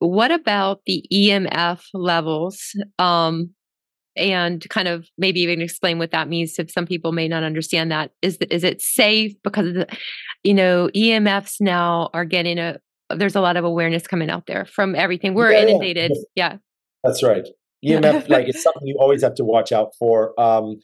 what 0.00 0.30
about 0.30 0.80
the 0.86 1.04
EMF 1.12 1.82
levels? 1.94 2.74
Um, 2.98 3.50
and 4.16 4.68
kind 4.70 4.88
of 4.88 5.06
maybe 5.16 5.40
even 5.40 5.62
explain 5.62 5.98
what 5.98 6.10
that 6.10 6.28
means 6.28 6.58
if 6.58 6.70
some 6.70 6.86
people 6.86 7.12
may 7.12 7.28
not 7.28 7.42
understand 7.42 7.92
that. 7.92 8.10
Is 8.22 8.36
is 8.50 8.64
it 8.64 8.82
safe 8.82 9.32
because 9.44 9.72
the, 9.72 9.86
you 10.42 10.52
know 10.52 10.90
EMFs 10.94 11.60
now 11.60 12.10
are 12.12 12.24
getting 12.24 12.58
a 12.58 12.78
there's 13.08 13.36
a 13.36 13.40
lot 13.40 13.56
of 13.56 13.64
awareness 13.64 14.06
coming 14.06 14.30
out 14.30 14.46
there 14.46 14.64
from 14.64 14.94
everything. 14.94 15.34
We're 15.34 15.52
yeah, 15.52 15.62
inundated. 15.62 16.12
Yeah. 16.34 16.56
That's 17.04 17.22
right. 17.22 17.46
EMF 17.84 18.28
like 18.28 18.48
it's 18.48 18.62
something 18.62 18.86
you 18.86 18.96
always 19.00 19.22
have 19.22 19.34
to 19.36 19.44
watch 19.44 19.72
out 19.72 19.94
for. 19.98 20.38
Um, 20.38 20.80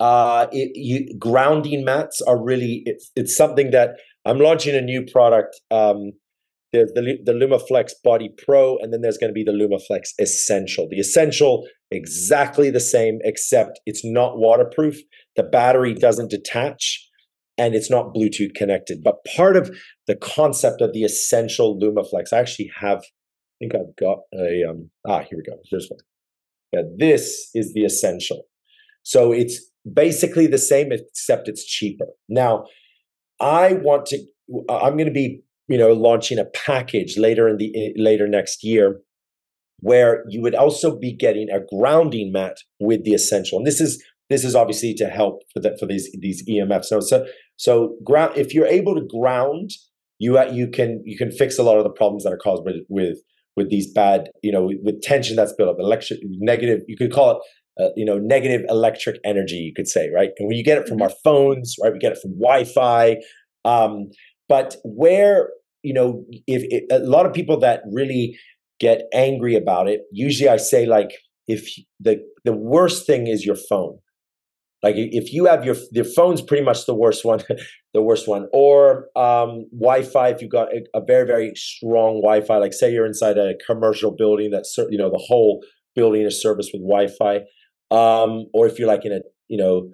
uh, 0.00 0.46
it, 0.50 0.72
you, 0.74 1.16
grounding 1.18 1.84
mats 1.84 2.20
are 2.22 2.42
really 2.42 2.82
it's 2.86 3.10
it's 3.14 3.36
something 3.36 3.70
that 3.70 3.96
I'm 4.24 4.38
launching 4.38 4.74
a 4.74 4.80
new 4.80 5.04
product 5.04 5.60
um, 5.70 6.12
there's 6.72 6.92
the, 6.92 7.18
the 7.24 7.32
LumaFlex 7.32 7.92
Body 8.04 8.30
Pro, 8.44 8.76
and 8.78 8.92
then 8.92 9.00
there's 9.00 9.18
going 9.18 9.30
to 9.30 9.34
be 9.34 9.44
the 9.44 9.52
LumaFlex 9.52 10.10
Essential. 10.20 10.88
The 10.88 11.00
Essential, 11.00 11.66
exactly 11.90 12.70
the 12.70 12.80
same, 12.80 13.18
except 13.22 13.80
it's 13.86 14.04
not 14.04 14.38
waterproof. 14.38 14.98
The 15.36 15.42
battery 15.42 15.94
doesn't 15.94 16.30
detach, 16.30 17.06
and 17.58 17.74
it's 17.74 17.90
not 17.90 18.14
Bluetooth 18.14 18.54
connected. 18.54 19.02
But 19.02 19.24
part 19.36 19.56
of 19.56 19.76
the 20.06 20.16
concept 20.16 20.80
of 20.80 20.92
the 20.92 21.02
Essential 21.02 21.78
LumaFlex, 21.78 22.32
I 22.32 22.38
actually 22.38 22.70
have, 22.78 22.98
I 22.98 23.54
think 23.58 23.74
I've 23.74 23.96
got 23.96 24.18
a, 24.34 24.64
um, 24.68 24.90
ah, 25.06 25.20
here 25.20 25.38
we 25.38 25.42
go. 25.42 25.58
Here's 25.70 25.88
one. 25.88 26.00
Yeah, 26.72 26.82
this 26.96 27.50
is 27.54 27.74
the 27.74 27.84
Essential. 27.84 28.42
So 29.02 29.32
it's 29.32 29.60
basically 29.92 30.46
the 30.46 30.58
same, 30.58 30.92
except 30.92 31.48
it's 31.48 31.64
cheaper. 31.64 32.06
Now, 32.28 32.66
I 33.40 33.72
want 33.72 34.06
to. 34.06 34.18
I'm 34.68 34.96
going 34.96 35.06
to 35.06 35.12
be, 35.12 35.42
you 35.70 35.78
know, 35.78 35.92
launching 35.92 36.38
a 36.38 36.44
package 36.44 37.16
later 37.16 37.48
in 37.48 37.56
the 37.56 37.94
later 37.96 38.26
next 38.26 38.64
year, 38.64 39.00
where 39.78 40.24
you 40.28 40.42
would 40.42 40.56
also 40.56 40.98
be 40.98 41.14
getting 41.16 41.48
a 41.48 41.60
grounding 41.74 42.32
mat 42.32 42.56
with 42.80 43.04
the 43.04 43.14
essential. 43.14 43.56
And 43.56 43.66
this 43.66 43.80
is 43.80 44.04
this 44.28 44.44
is 44.44 44.56
obviously 44.56 44.94
to 44.94 45.06
help 45.06 45.42
for 45.54 45.60
that 45.60 45.78
for 45.78 45.86
these 45.86 46.10
these 46.18 46.44
EMFs. 46.48 46.86
So 46.86 46.98
so 46.98 47.24
so 47.56 47.96
ground. 48.04 48.36
If 48.36 48.52
you're 48.52 48.66
able 48.66 48.96
to 48.96 49.06
ground, 49.06 49.70
you 50.18 50.42
you 50.50 50.68
can 50.68 51.02
you 51.06 51.16
can 51.16 51.30
fix 51.30 51.56
a 51.56 51.62
lot 51.62 51.78
of 51.78 51.84
the 51.84 51.90
problems 51.90 52.24
that 52.24 52.32
are 52.32 52.36
caused 52.38 52.64
with 52.64 52.82
with 52.88 53.18
with 53.56 53.70
these 53.70 53.92
bad 53.92 54.28
you 54.42 54.50
know 54.50 54.64
with, 54.64 54.78
with 54.82 55.02
tension 55.02 55.36
that's 55.36 55.52
built 55.52 55.70
up 55.70 55.76
electric 55.78 56.18
negative 56.24 56.80
you 56.88 56.96
could 56.96 57.12
call 57.12 57.30
it 57.32 57.82
uh, 57.82 57.90
you 57.96 58.04
know 58.04 58.18
negative 58.18 58.62
electric 58.68 59.20
energy 59.24 59.56
you 59.56 59.72
could 59.74 59.88
say 59.88 60.08
right 60.14 60.30
and 60.38 60.48
when 60.48 60.56
you 60.56 60.64
get 60.64 60.78
it 60.78 60.86
from 60.86 60.98
mm-hmm. 60.98 61.04
our 61.04 61.12
phones 61.24 61.74
right 61.82 61.92
we 61.92 61.98
get 61.98 62.12
it 62.12 62.18
from 62.22 62.32
wi-fi 62.38 63.16
um, 63.64 64.08
but 64.48 64.76
where 64.84 65.48
you 65.82 65.94
know 65.94 66.24
if, 66.46 66.62
a 66.90 66.98
lot 67.00 67.26
of 67.26 67.32
people 67.32 67.58
that 67.58 67.82
really 67.90 68.36
get 68.78 69.02
angry 69.12 69.54
about 69.54 69.88
it 69.88 70.02
usually 70.12 70.48
i 70.48 70.56
say 70.56 70.86
like 70.86 71.10
if 71.46 71.68
the 71.98 72.18
the 72.44 72.52
worst 72.52 73.06
thing 73.06 73.26
is 73.26 73.44
your 73.44 73.56
phone 73.68 73.98
like 74.82 74.94
if 74.96 75.32
you 75.32 75.44
have 75.46 75.64
your 75.64 75.76
your 75.92 76.04
phone's 76.04 76.40
pretty 76.40 76.64
much 76.64 76.86
the 76.86 76.94
worst 76.94 77.24
one, 77.24 77.40
the 77.94 78.02
worst 78.02 78.26
one, 78.26 78.48
or 78.52 79.08
um, 79.14 79.66
Wi-Fi. 79.78 80.28
If 80.30 80.40
you 80.40 80.48
got 80.48 80.72
a, 80.72 80.84
a, 80.94 81.04
very 81.04 81.26
very 81.26 81.52
strong 81.54 82.22
Wi-Fi, 82.22 82.56
like 82.56 82.72
say 82.72 82.90
you're 82.90 83.06
inside 83.06 83.36
a 83.36 83.54
commercial 83.66 84.10
building 84.10 84.50
that's 84.50 84.76
you 84.78 84.96
know 84.96 85.10
the 85.10 85.22
whole 85.22 85.62
building 85.94 86.22
is 86.22 86.40
serviced 86.40 86.70
with 86.72 86.82
Wi-Fi, 86.82 87.40
um, 87.90 88.46
or 88.54 88.66
if 88.66 88.78
you're 88.78 88.88
like 88.88 89.04
in 89.04 89.12
a 89.12 89.20
you 89.48 89.58
know 89.58 89.90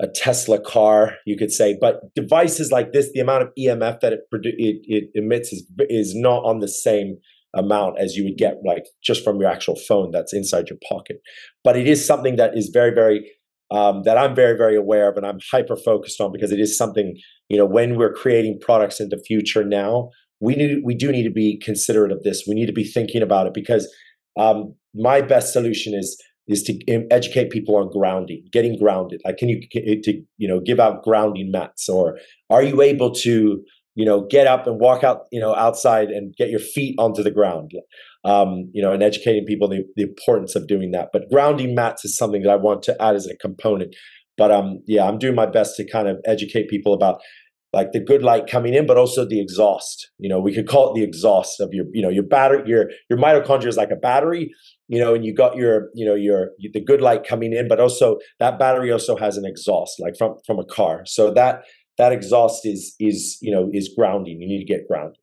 a 0.00 0.06
Tesla 0.06 0.60
car, 0.60 1.14
you 1.26 1.36
could 1.36 1.50
say. 1.50 1.76
But 1.80 2.14
devices 2.14 2.70
like 2.70 2.92
this, 2.92 3.10
the 3.12 3.20
amount 3.20 3.42
of 3.42 3.48
EMF 3.58 4.00
that 4.00 4.12
it, 4.12 4.20
produ- 4.32 4.54
it, 4.56 4.80
it 4.84 5.10
emits 5.14 5.52
is 5.52 5.66
is 5.88 6.14
not 6.14 6.44
on 6.44 6.60
the 6.60 6.68
same 6.68 7.16
amount 7.54 7.98
as 7.98 8.14
you 8.14 8.24
would 8.24 8.36
get 8.36 8.56
like 8.64 8.84
just 9.02 9.24
from 9.24 9.40
your 9.40 9.50
actual 9.50 9.74
phone 9.74 10.10
that's 10.10 10.34
inside 10.34 10.68
your 10.68 10.78
pocket. 10.88 11.20
But 11.64 11.76
it 11.76 11.88
is 11.88 12.06
something 12.06 12.36
that 12.36 12.56
is 12.56 12.70
very 12.72 12.94
very 12.94 13.30
um, 13.70 14.02
that 14.04 14.16
I'm 14.16 14.34
very, 14.34 14.56
very 14.56 14.76
aware 14.76 15.10
of 15.10 15.16
and 15.16 15.26
I'm 15.26 15.40
hyper 15.50 15.76
focused 15.76 16.20
on 16.20 16.32
because 16.32 16.52
it 16.52 16.60
is 16.60 16.76
something, 16.76 17.18
you 17.48 17.58
know, 17.58 17.66
when 17.66 17.96
we're 17.96 18.12
creating 18.12 18.58
products 18.60 18.98
in 18.98 19.10
the 19.10 19.22
future 19.26 19.62
now, 19.64 20.10
we 20.40 20.54
need 20.54 20.78
we 20.84 20.94
do 20.94 21.10
need 21.10 21.24
to 21.24 21.30
be 21.30 21.58
considerate 21.58 22.12
of 22.12 22.22
this. 22.22 22.44
We 22.46 22.54
need 22.54 22.66
to 22.66 22.72
be 22.72 22.84
thinking 22.84 23.22
about 23.22 23.46
it 23.46 23.54
because 23.54 23.92
um, 24.38 24.74
my 24.94 25.20
best 25.20 25.52
solution 25.52 25.94
is 25.94 26.20
is 26.48 26.62
to 26.64 27.06
educate 27.10 27.50
people 27.50 27.76
on 27.76 27.90
grounding, 27.90 28.42
getting 28.50 28.78
grounded. 28.78 29.20
Like, 29.24 29.36
can 29.36 29.48
you 29.48 29.60
to 29.70 30.22
you 30.38 30.48
know 30.48 30.60
give 30.60 30.80
out 30.80 31.02
grounding 31.02 31.50
mats, 31.50 31.88
or 31.88 32.18
are 32.50 32.62
you 32.62 32.82
able 32.82 33.12
to 33.16 33.62
you 33.94 34.04
know 34.04 34.26
get 34.30 34.46
up 34.46 34.66
and 34.66 34.80
walk 34.80 35.04
out 35.04 35.26
you 35.30 35.40
know 35.40 35.54
outside 35.54 36.08
and 36.08 36.34
get 36.36 36.50
your 36.50 36.60
feet 36.60 36.94
onto 36.98 37.22
the 37.22 37.30
ground? 37.30 37.72
um, 38.24 38.70
you 38.72 38.82
know, 38.82 38.92
and 38.92 39.02
educating 39.02 39.44
people 39.44 39.68
the, 39.68 39.84
the 39.96 40.02
importance 40.02 40.54
of 40.56 40.66
doing 40.66 40.90
that. 40.92 41.08
But 41.12 41.28
grounding 41.30 41.74
mats 41.74 42.04
is 42.04 42.16
something 42.16 42.42
that 42.42 42.50
I 42.50 42.56
want 42.56 42.82
to 42.84 43.02
add 43.02 43.14
as 43.14 43.26
a 43.26 43.36
component. 43.36 43.94
But 44.36 44.50
um, 44.50 44.80
yeah, 44.86 45.06
I'm 45.06 45.18
doing 45.18 45.34
my 45.34 45.46
best 45.46 45.76
to 45.76 45.90
kind 45.90 46.08
of 46.08 46.18
educate 46.26 46.68
people 46.68 46.92
about 46.92 47.20
like 47.72 47.92
the 47.92 48.00
good 48.00 48.22
light 48.22 48.46
coming 48.46 48.74
in, 48.74 48.86
but 48.86 48.96
also 48.96 49.26
the 49.26 49.40
exhaust. 49.40 50.10
You 50.18 50.28
know, 50.28 50.40
we 50.40 50.54
could 50.54 50.66
call 50.66 50.90
it 50.90 50.94
the 50.94 51.04
exhaust 51.04 51.60
of 51.60 51.70
your, 51.72 51.86
you 51.92 52.02
know, 52.02 52.08
your 52.08 52.22
battery, 52.22 52.62
your 52.66 52.90
your 53.10 53.18
mitochondria 53.18 53.66
is 53.68 53.76
like 53.76 53.90
a 53.90 53.96
battery, 53.96 54.50
you 54.88 54.98
know, 54.98 55.14
and 55.14 55.24
you 55.24 55.34
got 55.34 55.56
your, 55.56 55.88
you 55.94 56.06
know, 56.06 56.14
your 56.14 56.50
the 56.58 56.82
good 56.82 57.00
light 57.00 57.26
coming 57.26 57.52
in, 57.52 57.68
but 57.68 57.80
also 57.80 58.18
that 58.40 58.58
battery 58.58 58.90
also 58.90 59.16
has 59.16 59.36
an 59.36 59.44
exhaust, 59.44 60.00
like 60.00 60.16
from 60.16 60.36
from 60.46 60.58
a 60.58 60.64
car. 60.64 61.02
So 61.06 61.32
that 61.34 61.62
that 61.98 62.12
exhaust 62.12 62.64
is 62.64 62.94
is 62.98 63.38
you 63.42 63.52
know 63.52 63.68
is 63.72 63.90
grounding. 63.96 64.40
You 64.40 64.48
need 64.48 64.64
to 64.64 64.72
get 64.72 64.88
grounded. 64.88 65.18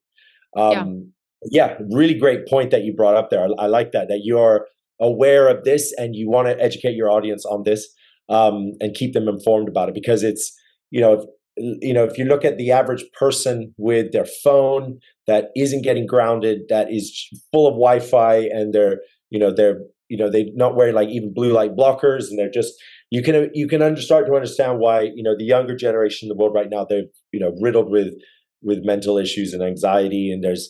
Um, 0.56 0.72
yeah 0.72 1.12
yeah, 1.52 1.78
really 1.92 2.18
great 2.18 2.48
point 2.48 2.72
that 2.72 2.84
you 2.84 2.94
brought 2.94 3.16
up 3.16 3.30
there. 3.30 3.44
I, 3.44 3.64
I 3.64 3.68
like 3.68 3.92
that 3.92 4.08
that 4.10 4.22
you're 4.24 4.68
aware 5.00 5.48
of 5.48 5.64
this 5.64 5.94
and 5.98 6.16
you 6.16 6.30
want 6.30 6.48
to 6.48 6.62
educate 6.62 6.96
your 6.96 7.10
audience 7.10 7.46
on 7.46 7.64
this 7.64 7.88
um, 8.30 8.74
and 8.80 8.96
keep 8.96 9.14
them 9.14 9.28
informed 9.28 9.68
about 9.68 9.90
it 9.90 9.96
because 9.96 10.24
it's 10.24 10.58
you 10.90 11.02
know 11.02 11.28
you 11.58 11.94
know 11.94 12.04
if 12.04 12.18
you 12.18 12.26
look 12.26 12.44
at 12.44 12.58
the 12.58 12.72
average 12.72 13.06
person 13.18 13.74
with 13.78 14.12
their 14.12 14.26
phone 14.26 15.00
that 15.28 15.46
isn't 15.56 15.84
getting 15.84 16.06
grounded 16.06 16.62
that 16.70 16.92
is 16.92 17.28
full 17.52 17.68
of 17.68 17.74
wi-fi 17.74 18.36
and 18.36 18.74
they're 18.74 18.98
you 19.30 19.40
know 19.40 19.54
they're 19.54 19.80
you 20.10 20.18
know 20.18 20.30
they're 20.30 20.46
not 20.54 20.76
wearing 20.76 20.96
like 20.96 21.10
even 21.10 21.34
blue 21.34 21.52
light 21.52 21.76
blockers 21.76 22.30
and 22.30 22.38
they're 22.38 22.52
just 22.52 22.74
you 23.10 23.22
can 23.22 23.50
you 23.54 23.68
can 23.68 23.96
start 23.98 24.26
to 24.26 24.34
understand 24.34 24.80
why 24.80 25.02
you 25.02 25.24
know 25.24 25.36
the 25.38 25.46
younger 25.46 25.76
generation 25.76 26.28
in 26.28 26.30
the 26.30 26.36
world 26.36 26.54
right 26.54 26.70
now 26.70 26.86
they're 26.86 27.04
you 27.32 27.40
know 27.40 27.56
riddled 27.62 27.90
with 27.90 28.14
with 28.62 28.80
mental 28.84 29.18
issues 29.18 29.54
and 29.54 29.64
anxiety 29.64 30.32
and 30.32 30.44
there's 30.44 30.70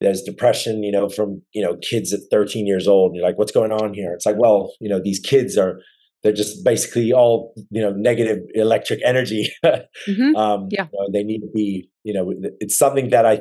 there's 0.00 0.22
depression, 0.22 0.82
you 0.82 0.92
know, 0.92 1.08
from, 1.08 1.42
you 1.52 1.62
know, 1.62 1.76
kids 1.76 2.12
at 2.12 2.20
13 2.30 2.66
years 2.66 2.86
old. 2.86 3.10
And 3.10 3.16
you're 3.16 3.26
like, 3.26 3.38
what's 3.38 3.52
going 3.52 3.72
on 3.72 3.94
here? 3.94 4.12
It's 4.12 4.26
like, 4.26 4.36
well, 4.38 4.74
you 4.80 4.88
know, 4.88 5.00
these 5.02 5.18
kids 5.18 5.56
are, 5.56 5.78
they're 6.24 6.32
just 6.32 6.64
basically 6.64 7.12
all, 7.12 7.54
you 7.70 7.82
know, 7.82 7.92
negative 7.92 8.38
electric 8.54 9.00
energy. 9.04 9.46
mm-hmm. 9.64 10.34
um, 10.34 10.68
yeah. 10.70 10.88
You 10.90 10.98
know, 10.98 11.08
they 11.12 11.22
need 11.22 11.40
to 11.40 11.50
be, 11.54 11.88
you 12.02 12.14
know, 12.14 12.32
it's 12.60 12.76
something 12.76 13.10
that 13.10 13.26
I, 13.26 13.40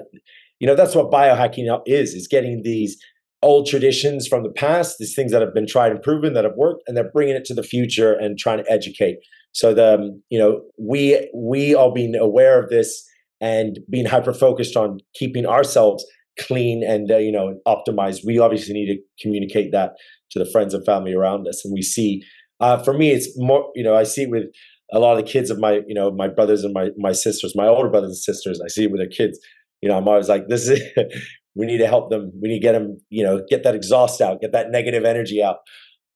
you 0.59 0.67
know, 0.67 0.75
that's 0.75 0.93
what 0.93 1.09
biohacking 1.09 1.65
is, 1.87 2.13
is 2.13 2.27
getting 2.27 2.61
these 2.63 3.01
old 3.41 3.67
traditions 3.67 4.27
from 4.27 4.43
the 4.43 4.49
past, 4.49 4.97
these 4.99 5.15
things 5.15 5.31
that 5.31 5.41
have 5.41 5.53
been 5.53 5.65
tried 5.65 5.93
and 5.93 6.01
proven 6.01 6.33
that 6.33 6.43
have 6.43 6.55
worked, 6.57 6.83
and 6.85 6.95
they're 6.95 7.11
bringing 7.11 7.35
it 7.35 7.45
to 7.45 7.53
the 7.53 7.63
future 7.63 8.13
and 8.13 8.37
trying 8.37 8.61
to 8.61 8.71
educate. 8.71 9.17
So 9.53 9.73
the, 9.73 9.95
um, 9.95 10.23
you 10.29 10.37
know, 10.37 10.61
we, 10.77 11.29
we 11.33 11.73
all 11.73 11.93
being 11.93 12.15
aware 12.15 12.61
of 12.61 12.69
this 12.69 13.07
and 13.39 13.79
being 13.89 14.05
hyper 14.05 14.33
focused 14.33 14.75
on 14.75 14.99
keeping 15.15 15.45
ourselves 15.45 16.05
clean 16.39 16.83
and 16.83 17.11
uh, 17.11 17.17
you 17.17 17.31
know 17.31 17.59
optimized 17.67 18.21
we 18.25 18.39
obviously 18.39 18.73
need 18.73 18.87
to 18.87 18.99
communicate 19.21 19.71
that 19.71 19.91
to 20.31 20.39
the 20.39 20.49
friends 20.51 20.73
and 20.73 20.83
family 20.83 21.13
around 21.13 21.47
us 21.47 21.63
and 21.63 21.71
we 21.71 21.81
see 21.83 22.23
uh, 22.63 22.81
for 22.83 22.93
me 22.93 23.11
it's 23.11 23.27
more 23.37 23.69
you 23.75 23.83
know 23.83 23.95
i 23.95 24.03
see 24.03 24.23
it 24.23 24.29
with 24.29 24.45
a 24.93 24.99
lot 24.99 25.17
of 25.17 25.23
the 25.23 25.31
kids 25.31 25.49
of 25.49 25.59
my 25.59 25.81
you 25.87 25.93
know 25.93 26.11
my 26.11 26.27
brothers 26.27 26.63
and 26.63 26.73
my 26.73 26.89
my 26.97 27.11
sisters 27.11 27.53
my 27.55 27.67
older 27.67 27.89
brothers 27.89 28.11
and 28.11 28.17
sisters 28.17 28.61
i 28.63 28.67
see 28.67 28.83
it 28.85 28.91
with 28.91 29.01
their 29.01 29.15
kids. 29.19 29.39
You 29.81 29.89
know 29.89 29.97
i'm 29.97 30.07
always 30.07 30.29
like 30.29 30.47
this 30.47 30.69
is 30.69 30.81
we 31.55 31.65
need 31.65 31.79
to 31.79 31.87
help 31.87 32.09
them. 32.09 32.31
We 32.41 32.47
need 32.49 32.59
to 32.59 32.67
get 32.67 32.71
them 32.71 32.97
you 33.09 33.23
know 33.23 33.43
get 33.49 33.63
that 33.63 33.75
exhaust 33.75 34.21
out 34.21 34.39
get 34.39 34.53
that 34.53 34.71
negative 34.71 35.03
energy 35.03 35.43
out. 35.43 35.57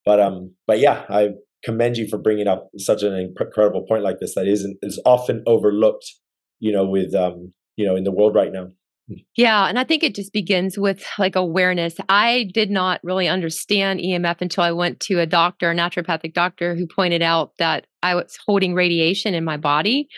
But 0.06 0.20
um 0.20 0.54
but 0.66 0.78
yeah 0.78 1.04
i 1.10 1.30
commend 1.64 1.98
you 1.98 2.08
for 2.08 2.18
bringing 2.18 2.48
up 2.48 2.68
such 2.78 3.02
an 3.02 3.14
incredible 3.14 3.84
point 3.86 4.02
like 4.02 4.20
this 4.20 4.34
that 4.36 4.46
isn't 4.46 4.78
is 4.82 5.00
often 5.04 5.42
overlooked 5.46 6.06
you 6.60 6.72
know 6.72 6.86
with 6.86 7.14
um 7.14 7.52
you 7.76 7.86
know 7.86 7.96
in 7.96 8.04
the 8.04 8.12
world 8.12 8.34
right 8.34 8.52
now 8.52 8.68
yeah. 9.36 9.66
And 9.66 9.78
I 9.78 9.84
think 9.84 10.02
it 10.02 10.14
just 10.14 10.32
begins 10.32 10.78
with 10.78 11.04
like 11.18 11.36
awareness. 11.36 11.94
I 12.08 12.50
did 12.52 12.70
not 12.70 13.00
really 13.02 13.28
understand 13.28 14.00
EMF 14.00 14.40
until 14.40 14.64
I 14.64 14.72
went 14.72 15.00
to 15.00 15.20
a 15.20 15.26
doctor, 15.26 15.70
a 15.70 15.74
naturopathic 15.74 16.34
doctor, 16.34 16.74
who 16.74 16.86
pointed 16.86 17.22
out 17.22 17.52
that 17.58 17.86
I 18.02 18.14
was 18.14 18.38
holding 18.46 18.74
radiation 18.74 19.34
in 19.34 19.44
my 19.44 19.56
body. 19.56 20.08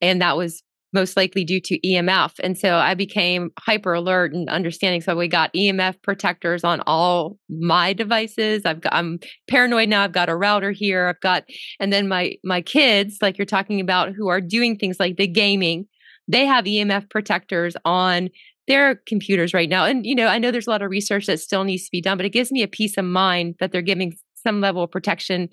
And 0.00 0.22
that 0.22 0.36
was 0.36 0.62
most 0.92 1.16
likely 1.16 1.44
due 1.44 1.60
to 1.60 1.78
EMF. 1.80 2.32
And 2.42 2.56
so 2.56 2.76
I 2.76 2.94
became 2.94 3.50
hyper 3.58 3.92
alert 3.92 4.32
and 4.32 4.48
understanding. 4.48 5.02
So 5.02 5.14
we 5.14 5.28
got 5.28 5.52
EMF 5.52 6.02
protectors 6.02 6.64
on 6.64 6.80
all 6.86 7.36
my 7.50 7.92
devices. 7.92 8.64
I've 8.64 8.80
got, 8.80 8.94
I'm 8.94 9.18
paranoid 9.48 9.90
now. 9.90 10.02
I've 10.02 10.12
got 10.12 10.30
a 10.30 10.36
router 10.36 10.70
here. 10.70 11.08
I've 11.08 11.20
got, 11.20 11.44
and 11.78 11.92
then 11.92 12.08
my, 12.08 12.36
my 12.42 12.62
kids, 12.62 13.18
like 13.20 13.36
you're 13.36 13.44
talking 13.44 13.80
about, 13.80 14.14
who 14.14 14.28
are 14.28 14.40
doing 14.40 14.76
things 14.78 14.98
like 14.98 15.16
the 15.16 15.26
gaming, 15.26 15.86
they 16.28 16.46
have 16.46 16.64
EMF 16.66 17.10
protectors 17.10 17.74
on 17.84 18.28
their 18.68 18.96
computers 19.06 19.54
right 19.54 19.68
now. 19.68 19.86
And, 19.86 20.06
you 20.06 20.14
know, 20.14 20.26
I 20.26 20.38
know 20.38 20.50
there's 20.50 20.66
a 20.66 20.70
lot 20.70 20.82
of 20.82 20.90
research 20.90 21.26
that 21.26 21.40
still 21.40 21.64
needs 21.64 21.84
to 21.84 21.90
be 21.90 22.02
done, 22.02 22.18
but 22.18 22.26
it 22.26 22.30
gives 22.30 22.52
me 22.52 22.62
a 22.62 22.68
peace 22.68 22.96
of 22.98 23.06
mind 23.06 23.56
that 23.60 23.72
they're 23.72 23.82
giving 23.82 24.14
some 24.36 24.60
level 24.60 24.82
of 24.82 24.90
protection. 24.90 25.48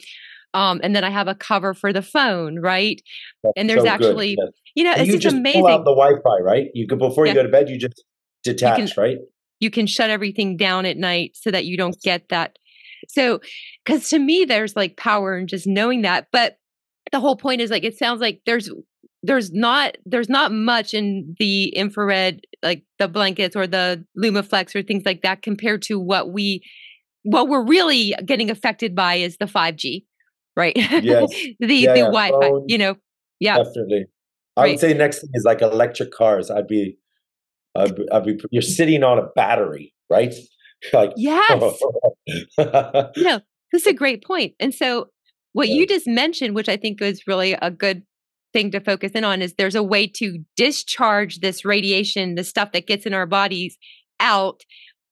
Um, 0.54 0.80
and 0.84 0.96
then 0.96 1.04
I 1.04 1.10
have 1.10 1.28
a 1.28 1.36
cover 1.36 1.74
for 1.74 1.92
the 1.92 2.02
phone, 2.02 2.60
right? 2.60 3.02
That's 3.44 3.54
and 3.58 3.70
there's 3.70 3.84
so 3.84 3.88
actually, 3.88 4.36
yes. 4.38 4.50
you 4.76 4.84
know, 4.84 4.92
and 4.92 5.02
it's 5.02 5.12
you 5.12 5.20
just 5.20 5.36
amazing. 5.36 5.62
Pull 5.62 5.72
out 5.72 5.86
the 5.86 5.96
Wi-Fi, 5.96 6.40
right? 6.44 6.68
You 6.74 6.88
can 6.88 6.98
before 6.98 7.26
you 7.26 7.34
go 7.34 7.44
to 7.44 7.50
bed, 7.50 7.70
you 7.70 7.78
just 7.78 8.04
detach, 8.44 8.80
you 8.80 8.88
can, 8.88 9.02
right? 9.02 9.18
You 9.60 9.72
can 9.72 9.88
shut 9.88 10.10
everything 10.10 10.58
down 10.58 10.86
at 10.86 10.98
night 10.98 11.32
so 11.36 11.52
that 11.52 11.66
you 11.66 11.78
don't 11.78 11.98
get 12.04 12.30
that. 12.30 12.58
So, 13.10 13.40
because 13.84 14.10
to 14.10 14.20
me, 14.20 14.46
there's 14.46 14.76
like 14.76 14.98
power 14.98 15.38
in 15.38 15.48
just 15.48 15.68
knowing 15.68 16.02
that. 16.04 16.28
But 16.32 16.58
the 17.12 17.20
whole 17.20 17.36
point 17.36 17.62
is 17.62 17.70
like 17.70 17.84
it 17.84 17.98
sounds 17.98 18.22
like 18.22 18.42
there's 18.46 18.70
there's 19.26 19.52
not 19.52 19.98
there's 20.06 20.30
not 20.30 20.52
much 20.52 20.94
in 20.94 21.36
the 21.40 21.70
infrared 21.70 22.42
like 22.64 22.84
the 23.00 23.08
blankets 23.08 23.56
or 23.56 23.68
the 23.68 24.06
lumaflex 24.18 24.76
or 24.76 24.84
things 24.84 25.04
like 25.06 25.22
that 25.22 25.42
compared 25.42 25.82
to 25.84 26.00
what 26.00 26.32
we 26.32 26.62
what 27.24 27.50
we're 27.50 27.66
really 27.66 28.14
getting 28.26 28.52
affected 28.52 28.96
by 28.96 29.16
is 29.16 29.38
the 29.38 29.46
5G, 29.46 30.04
right? 30.56 30.74
Yes. 30.76 31.30
the 31.60 31.74
yeah, 31.76 31.94
the 31.94 32.00
yeah. 32.00 32.12
Wi-Fi, 32.12 32.52
you 32.68 32.78
know. 32.78 32.96
Yeah. 33.40 33.58
Definitely. 33.58 34.06
I 34.56 34.62
right. 34.62 34.70
would 34.72 34.80
say 34.80 34.94
next 34.94 35.22
thing 35.22 35.32
is 35.34 35.44
like 35.44 35.62
electric 35.62 36.12
cars. 36.12 36.50
I'd 36.50 36.68
be, 36.68 36.98
I'd 37.76 37.96
be, 37.96 38.06
I'd 38.12 38.24
be 38.24 38.40
you're 38.52 38.62
sitting 38.62 39.04
on 39.04 39.18
a 39.18 39.24
battery, 39.36 39.94
right? 40.10 40.34
like 40.94 41.14
yes. 41.18 41.50
no, 42.58 43.40
this 43.72 43.82
is 43.82 43.88
a 43.88 43.94
great 43.94 44.24
point. 44.24 44.54
And 44.60 44.74
so 44.74 45.08
what 45.54 45.68
Yeah. 45.68 45.76
you 45.76 45.88
just 45.88 46.06
mentioned, 46.06 46.54
which 46.54 46.70
I 46.70 46.78
think 46.78 47.02
is 47.02 47.26
really 47.28 47.54
a 47.54 47.72
good 47.72 48.04
thing 48.56 48.72
to 48.72 48.80
focus 48.80 49.12
in 49.12 49.24
on, 49.24 49.42
is 49.42 49.54
there's 49.54 49.76
a 49.76 49.84
way 49.84 50.08
to 50.08 50.40
discharge 50.56 51.40
this 51.42 51.66
radiation, 51.66 52.36
the 52.36 52.44
stuff 52.44 52.72
that 52.72 52.88
gets 52.88 53.06
in 53.06 53.14
our 53.14 53.28
bodies, 53.28 53.78
out. 54.20 54.62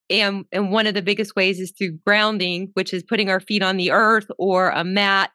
And 0.09 0.45
and 0.51 0.71
one 0.71 0.87
of 0.87 0.93
the 0.95 1.01
biggest 1.01 1.35
ways 1.35 1.59
is 1.59 1.73
through 1.77 1.97
grounding, 2.05 2.69
which 2.73 2.93
is 2.93 3.03
putting 3.03 3.29
our 3.29 3.39
feet 3.39 3.63
on 3.63 3.77
the 3.77 3.91
earth 3.91 4.27
or 4.37 4.69
a 4.69 4.83
mat. 4.83 5.31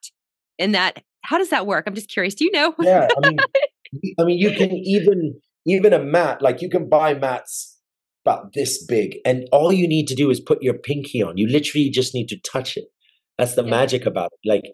And 0.59 0.74
that, 0.74 1.02
how 1.24 1.38
does 1.38 1.50
that 1.50 1.66
work? 1.66 1.84
I'm 1.86 1.94
just 1.94 2.11
curious. 2.11 2.34
Do 2.34 2.44
you 2.44 2.52
know? 2.52 2.74
yeah 2.80 3.09
i 3.16 3.20
mean 3.28 3.38
i 4.20 4.24
mean 4.24 4.38
you 4.38 4.50
can 4.52 4.70
even 4.72 5.40
even 5.66 5.92
a 5.92 5.98
mat 6.16 6.40
like 6.42 6.62
you 6.62 6.68
can 6.70 6.88
buy 6.88 7.14
mats 7.14 7.78
about 8.24 8.52
this 8.54 8.84
big 8.84 9.16
and 9.24 9.48
all 9.52 9.72
you 9.72 9.88
need 9.88 10.06
to 10.06 10.14
do 10.14 10.30
is 10.30 10.40
put 10.40 10.62
your 10.62 10.74
pinky 10.88 11.22
on 11.22 11.36
you 11.36 11.46
literally 11.48 11.88
just 11.90 12.14
need 12.14 12.28
to 12.28 12.38
touch 12.52 12.76
it 12.76 12.84
that's 13.38 13.54
the 13.54 13.64
Yeah. 13.64 13.70
magic 13.70 14.04
about 14.06 14.30
it 14.36 14.48
like 14.48 14.64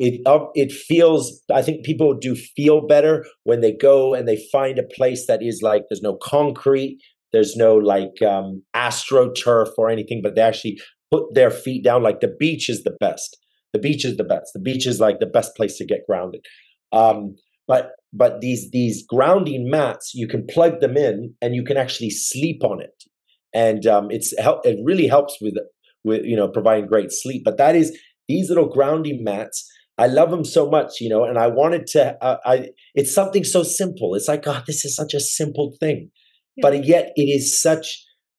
it 0.00 0.20
it 0.54 0.72
feels 0.72 1.42
i 1.54 1.62
think 1.62 1.84
people 1.84 2.14
do 2.14 2.34
feel 2.34 2.86
better 2.86 3.24
when 3.44 3.60
they 3.60 3.72
go 3.72 4.14
and 4.14 4.26
they 4.26 4.38
find 4.50 4.78
a 4.78 4.94
place 4.96 5.26
that 5.26 5.42
is 5.42 5.60
like 5.62 5.82
there's 5.88 6.02
no 6.02 6.16
concrete 6.22 6.98
there's 7.32 7.54
no 7.54 7.76
like 7.76 8.22
um 8.22 8.62
astroturf 8.74 9.68
or 9.78 9.88
anything 9.88 10.20
but 10.22 10.34
they 10.34 10.42
actually 10.42 10.80
put 11.10 11.34
their 11.34 11.50
feet 11.50 11.84
down 11.84 12.02
like 12.02 12.20
the 12.20 12.34
beach 12.38 12.68
is 12.68 12.82
the 12.84 12.96
best. 13.00 13.36
The 13.72 13.78
beach 13.78 14.04
is 14.04 14.16
the 14.16 14.24
best. 14.24 14.52
The 14.54 14.60
beach 14.60 14.86
is 14.86 15.00
like 15.00 15.18
the 15.20 15.26
best 15.26 15.54
place 15.56 15.76
to 15.78 15.86
get 15.86 16.06
grounded. 16.08 16.44
Um 16.92 17.36
but 17.66 17.92
but 18.12 18.40
these 18.40 18.70
these 18.72 19.04
grounding 19.06 19.70
mats 19.70 20.12
you 20.14 20.26
can 20.26 20.46
plug 20.46 20.80
them 20.80 20.96
in 20.96 21.34
and 21.40 21.54
you 21.54 21.64
can 21.64 21.76
actually 21.76 22.10
sleep 22.10 22.64
on 22.64 22.80
it. 22.80 23.04
And 23.54 23.86
um 23.86 24.10
it's 24.10 24.36
help 24.38 24.66
it 24.66 24.78
really 24.84 25.06
helps 25.06 25.36
with 25.40 25.54
with 26.04 26.24
you 26.24 26.36
know 26.36 26.48
providing 26.48 26.86
great 26.86 27.12
sleep. 27.12 27.42
But 27.44 27.58
that 27.58 27.76
is 27.76 27.96
these 28.28 28.48
little 28.48 28.68
grounding 28.68 29.22
mats 29.24 29.68
i 30.00 30.06
love 30.06 30.30
them 30.30 30.44
so 30.44 30.68
much 30.68 31.00
you 31.00 31.08
know 31.08 31.24
and 31.24 31.38
i 31.38 31.46
wanted 31.46 31.86
to 31.86 32.02
uh, 32.24 32.38
i 32.44 32.68
it's 32.94 33.14
something 33.14 33.44
so 33.44 33.62
simple. 33.62 34.14
It's 34.14 34.28
like 34.28 34.44
god 34.44 34.64
this 34.66 34.84
is 34.84 34.96
such 34.96 35.14
a 35.14 35.20
simple 35.20 35.76
thing. 35.80 36.10
But 36.62 36.84
yet 36.84 37.12
it 37.16 37.28
is 37.38 37.60
such 37.60 37.86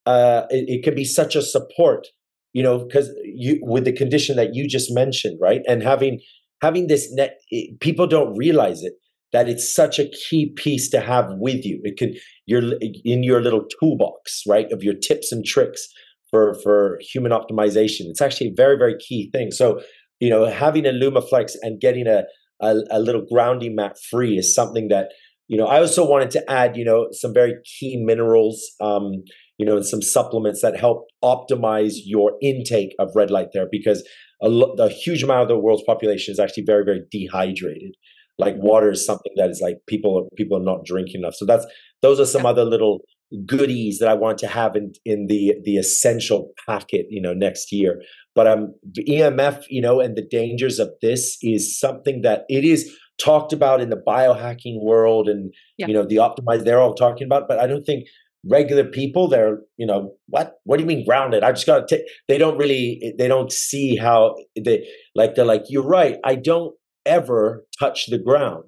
uh 0.05 0.43
it, 0.49 0.65
it 0.67 0.83
can 0.83 0.95
be 0.95 1.05
such 1.05 1.35
a 1.35 1.41
support 1.41 2.07
you 2.53 2.63
know 2.63 2.85
because 2.85 3.09
you 3.23 3.59
with 3.61 3.85
the 3.85 3.93
condition 3.93 4.35
that 4.35 4.53
you 4.53 4.67
just 4.67 4.89
mentioned 4.91 5.37
right? 5.41 5.61
And 5.67 5.81
having 5.83 6.19
having 6.61 6.87
this 6.87 7.11
net 7.13 7.39
it, 7.49 7.79
people 7.79 8.07
don't 8.07 8.35
realize 8.37 8.83
it 8.83 8.93
that 9.33 9.47
it's 9.47 9.73
such 9.73 9.97
a 9.97 10.09
key 10.09 10.51
piece 10.55 10.89
to 10.89 10.99
have 10.99 11.27
with 11.39 11.65
you. 11.65 11.79
It 11.83 11.97
can 11.97 12.13
you're 12.45 12.63
in 13.05 13.23
your 13.23 13.41
little 13.41 13.65
toolbox 13.79 14.43
right 14.47 14.71
of 14.71 14.83
your 14.83 14.95
tips 15.07 15.31
and 15.31 15.45
tricks 15.45 15.87
for 16.29 16.55
for 16.63 16.99
human 17.01 17.31
optimization. 17.31 18.01
It's 18.11 18.21
actually 18.21 18.47
a 18.47 18.55
very 18.55 18.77
very 18.77 18.97
key 18.97 19.29
thing. 19.31 19.51
So 19.51 19.81
you 20.21 20.29
know 20.29 20.45
having 20.45 20.85
a 20.85 20.91
lumaflex 20.91 21.55
and 21.61 21.81
getting 21.81 22.07
a 22.07 22.23
a, 22.61 22.75
a 22.91 22.99
little 22.99 23.25
grounding 23.29 23.75
mat 23.75 23.97
free 24.09 24.37
is 24.37 24.55
something 24.55 24.87
that 24.87 25.09
you 25.47 25.57
know 25.57 25.65
i 25.65 25.79
also 25.79 26.07
wanted 26.07 26.31
to 26.31 26.49
add 26.49 26.77
you 26.77 26.85
know 26.85 27.07
some 27.11 27.33
very 27.33 27.55
key 27.65 28.01
minerals 28.01 28.63
um 28.79 29.11
you 29.57 29.65
know 29.65 29.75
and 29.75 29.85
some 29.85 30.01
supplements 30.01 30.61
that 30.61 30.79
help 30.79 31.07
optimize 31.23 31.95
your 32.05 32.33
intake 32.41 32.95
of 32.97 33.09
red 33.15 33.29
light 33.29 33.49
therapy 33.53 33.79
because 33.83 34.07
a, 34.41 34.49
lo- 34.49 34.75
a 34.79 34.89
huge 34.89 35.21
amount 35.21 35.43
of 35.43 35.47
the 35.47 35.57
world's 35.57 35.83
population 35.83 36.31
is 36.31 36.39
actually 36.39 36.63
very 36.65 36.83
very 36.83 37.01
dehydrated. 37.11 37.95
Like 38.39 38.55
water 38.57 38.89
is 38.89 39.05
something 39.05 39.31
that 39.35 39.51
is 39.51 39.61
like 39.61 39.77
people 39.87 40.27
people 40.35 40.57
are 40.57 40.63
not 40.63 40.83
drinking 40.83 41.21
enough. 41.21 41.35
So 41.35 41.45
that's 41.45 41.65
those 42.01 42.19
are 42.19 42.25
some 42.25 42.45
other 42.45 42.65
little 42.65 43.01
goodies 43.45 43.99
that 43.99 44.09
i 44.09 44.13
want 44.13 44.37
to 44.37 44.45
have 44.45 44.75
in 44.75 44.91
in 45.05 45.27
the 45.27 45.53
the 45.63 45.77
essential 45.77 46.51
packet 46.67 47.05
you 47.09 47.21
know 47.21 47.33
next 47.33 47.71
year 47.71 48.01
but 48.35 48.47
um 48.47 48.73
emf 49.07 49.63
you 49.69 49.81
know 49.81 49.99
and 49.99 50.15
the 50.15 50.27
dangers 50.29 50.79
of 50.79 50.89
this 51.01 51.37
is 51.41 51.79
something 51.79 52.21
that 52.21 52.43
it 52.49 52.63
is 52.63 52.95
talked 53.23 53.53
about 53.53 53.81
in 53.81 53.89
the 53.89 54.01
biohacking 54.07 54.81
world 54.81 55.27
and 55.29 55.53
Yeah. 55.77 55.87
you 55.87 55.93
know 55.93 56.05
the 56.05 56.17
optimized 56.17 56.63
they're 56.65 56.79
all 56.81 56.93
talking 56.95 57.25
about 57.25 57.47
but 57.47 57.59
i 57.59 57.67
don't 57.67 57.83
think 57.85 58.05
regular 58.49 58.83
people 58.83 59.27
they're 59.27 59.59
you 59.77 59.85
know 59.85 60.15
what? 60.27 60.55
What 60.63 60.77
do 60.77 60.83
you 60.83 60.87
mean 60.87 61.05
grounded? 61.05 61.43
I 61.43 61.51
just 61.51 61.67
gotta 61.67 61.85
take 61.87 62.01
they 62.27 62.39
don't 62.39 62.57
really 62.57 63.13
they 63.19 63.27
don't 63.27 63.51
see 63.51 63.95
how 63.95 64.35
they 64.59 64.87
like 65.13 65.35
they're 65.35 65.45
like 65.45 65.63
you're 65.69 65.85
right 65.85 66.17
i 66.23 66.33
don't 66.35 66.73
ever 67.05 67.65
touch 67.79 68.07
the 68.07 68.17
ground. 68.17 68.63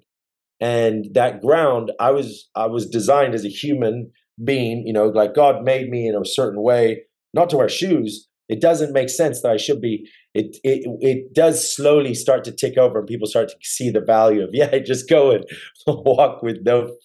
And 0.60 1.06
that 1.14 1.42
ground 1.42 1.92
i 2.00 2.12
was 2.12 2.48
i 2.56 2.68
was 2.68 2.88
designed 2.88 3.34
as 3.34 3.46
a 3.46 3.50
human 3.50 4.12
being 4.44 4.86
you 4.86 4.94
know 4.94 5.08
like 5.08 5.34
god 5.34 5.64
made 5.64 5.90
me 5.90 6.08
in 6.08 6.16
a 6.16 6.26
certain 6.26 6.62
way 6.62 7.02
not 7.34 7.50
to 7.50 7.58
wear 7.58 7.70
shoes 7.70 8.28
it 8.50 8.62
doesn't 8.62 8.94
make 8.94 9.10
sense 9.10 9.42
that 9.42 9.52
i 9.52 9.58
should 9.58 9.82
be 9.82 10.10
it 10.34 10.58
it 10.64 10.86
it 11.02 11.34
does 11.34 11.76
slowly 11.76 12.14
start 12.14 12.44
to 12.44 12.52
tick 12.52 12.78
over 12.78 13.00
and 13.00 13.08
people 13.08 13.28
start 13.28 13.50
to 13.50 13.56
see 13.62 13.90
the 13.90 14.02
value 14.02 14.44
of 14.44 14.50
yeah 14.54 14.78
just 14.80 15.10
go 15.10 15.32
and 15.32 15.46
walk 15.88 16.42
with 16.42 16.58
no 16.64 16.96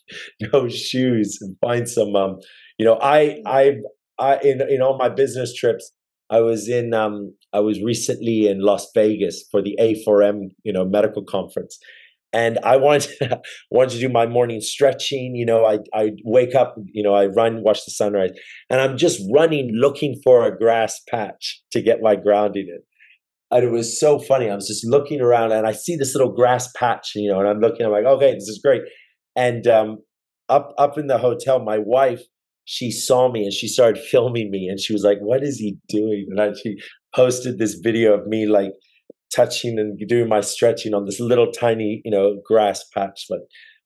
no 0.53 0.68
shoes 0.68 1.39
and 1.41 1.57
find 1.61 1.89
some 1.89 2.14
um 2.16 2.39
you 2.78 2.84
know 2.84 2.99
i 3.03 3.41
i 3.47 3.76
i 4.18 4.39
in 4.39 4.61
in 4.68 4.82
all 4.82 4.97
my 4.97 5.09
business 5.09 5.55
trips 5.55 5.93
i 6.30 6.41
was 6.41 6.68
in 6.68 6.93
um 6.95 7.32
i 7.53 7.61
was 7.61 7.82
recently 7.82 8.49
in 8.49 8.61
las 8.61 8.89
vegas 8.95 9.45
for 9.51 9.62
the 9.62 9.76
a4m 9.80 10.51
you 10.64 10.72
know 10.72 10.84
medical 10.84 11.22
conference 11.22 11.78
and 12.33 12.59
I 12.62 12.76
wanted 12.76 13.03
to, 13.18 13.41
wanted 13.70 13.91
to 13.91 14.01
do 14.01 14.09
my 14.09 14.26
morning 14.26 14.61
stretching. 14.61 15.35
You 15.35 15.47
know, 15.47 15.64
I 15.64 15.79
I 15.95 16.12
wake 16.24 16.55
up, 16.55 16.76
you 16.93 17.03
know, 17.03 17.14
I 17.14 17.26
run, 17.26 17.62
watch 17.62 17.85
the 17.85 17.91
sunrise, 17.91 18.31
and 18.70 18.81
I'm 18.81 18.97
just 18.97 19.20
running 19.33 19.70
looking 19.74 20.20
for 20.24 20.47
a 20.47 20.57
grass 20.57 21.01
patch 21.09 21.62
to 21.72 21.83
get 21.83 22.01
my 22.03 22.16
grounding 22.16 22.68
in. 22.68 22.81
And 23.51 23.64
it 23.64 23.70
was 23.70 23.99
so 23.99 24.18
funny. 24.18 24.51
I 24.51 24.55
was 24.55 24.68
just 24.68 24.87
looking 24.87 25.20
around, 25.20 25.53
and 25.53 25.66
I 25.66 25.72
see 25.72 25.97
this 25.97 26.14
little 26.14 26.33
grass 26.33 26.70
patch, 26.72 27.12
you 27.14 27.31
know, 27.31 27.41
and 27.41 27.49
I'm 27.49 27.61
looking. 27.61 27.87
I'm 27.87 27.93
like, 27.93 28.05
okay, 28.05 28.35
this 28.35 28.49
is 28.49 28.61
great. 28.62 28.83
And 29.35 29.66
um, 29.66 29.99
up 30.49 30.74
up 30.79 30.99
in 30.99 31.07
the 31.07 31.18
hotel, 31.18 31.62
my 31.62 31.79
wife 31.79 32.22
she 32.70 32.91
saw 32.91 33.33
me 33.33 33.45
and 33.45 33.53
she 33.53 33.66
started 33.66 34.03
filming 34.11 34.51
me, 34.51 34.68
and 34.68 34.79
she 34.79 34.93
was 34.93 35.03
like, 35.03 35.18
"What 35.20 35.43
is 35.43 35.59
he 35.59 35.79
doing?" 35.89 36.26
And 36.31 36.41
I, 36.41 36.53
she 36.53 36.76
posted 37.14 37.59
this 37.59 37.74
video 37.74 38.12
of 38.12 38.26
me 38.26 38.47
like 38.47 38.72
touching 39.35 39.79
and 39.79 39.99
doing 40.09 40.29
my 40.29 40.41
stretching 40.41 40.95
on 40.95 41.05
this 41.05 41.20
little 41.20 41.51
tiny 41.53 42.01
you 42.05 42.11
know 42.11 42.41
grass 42.45 42.85
patch 42.95 43.26
but 43.29 43.41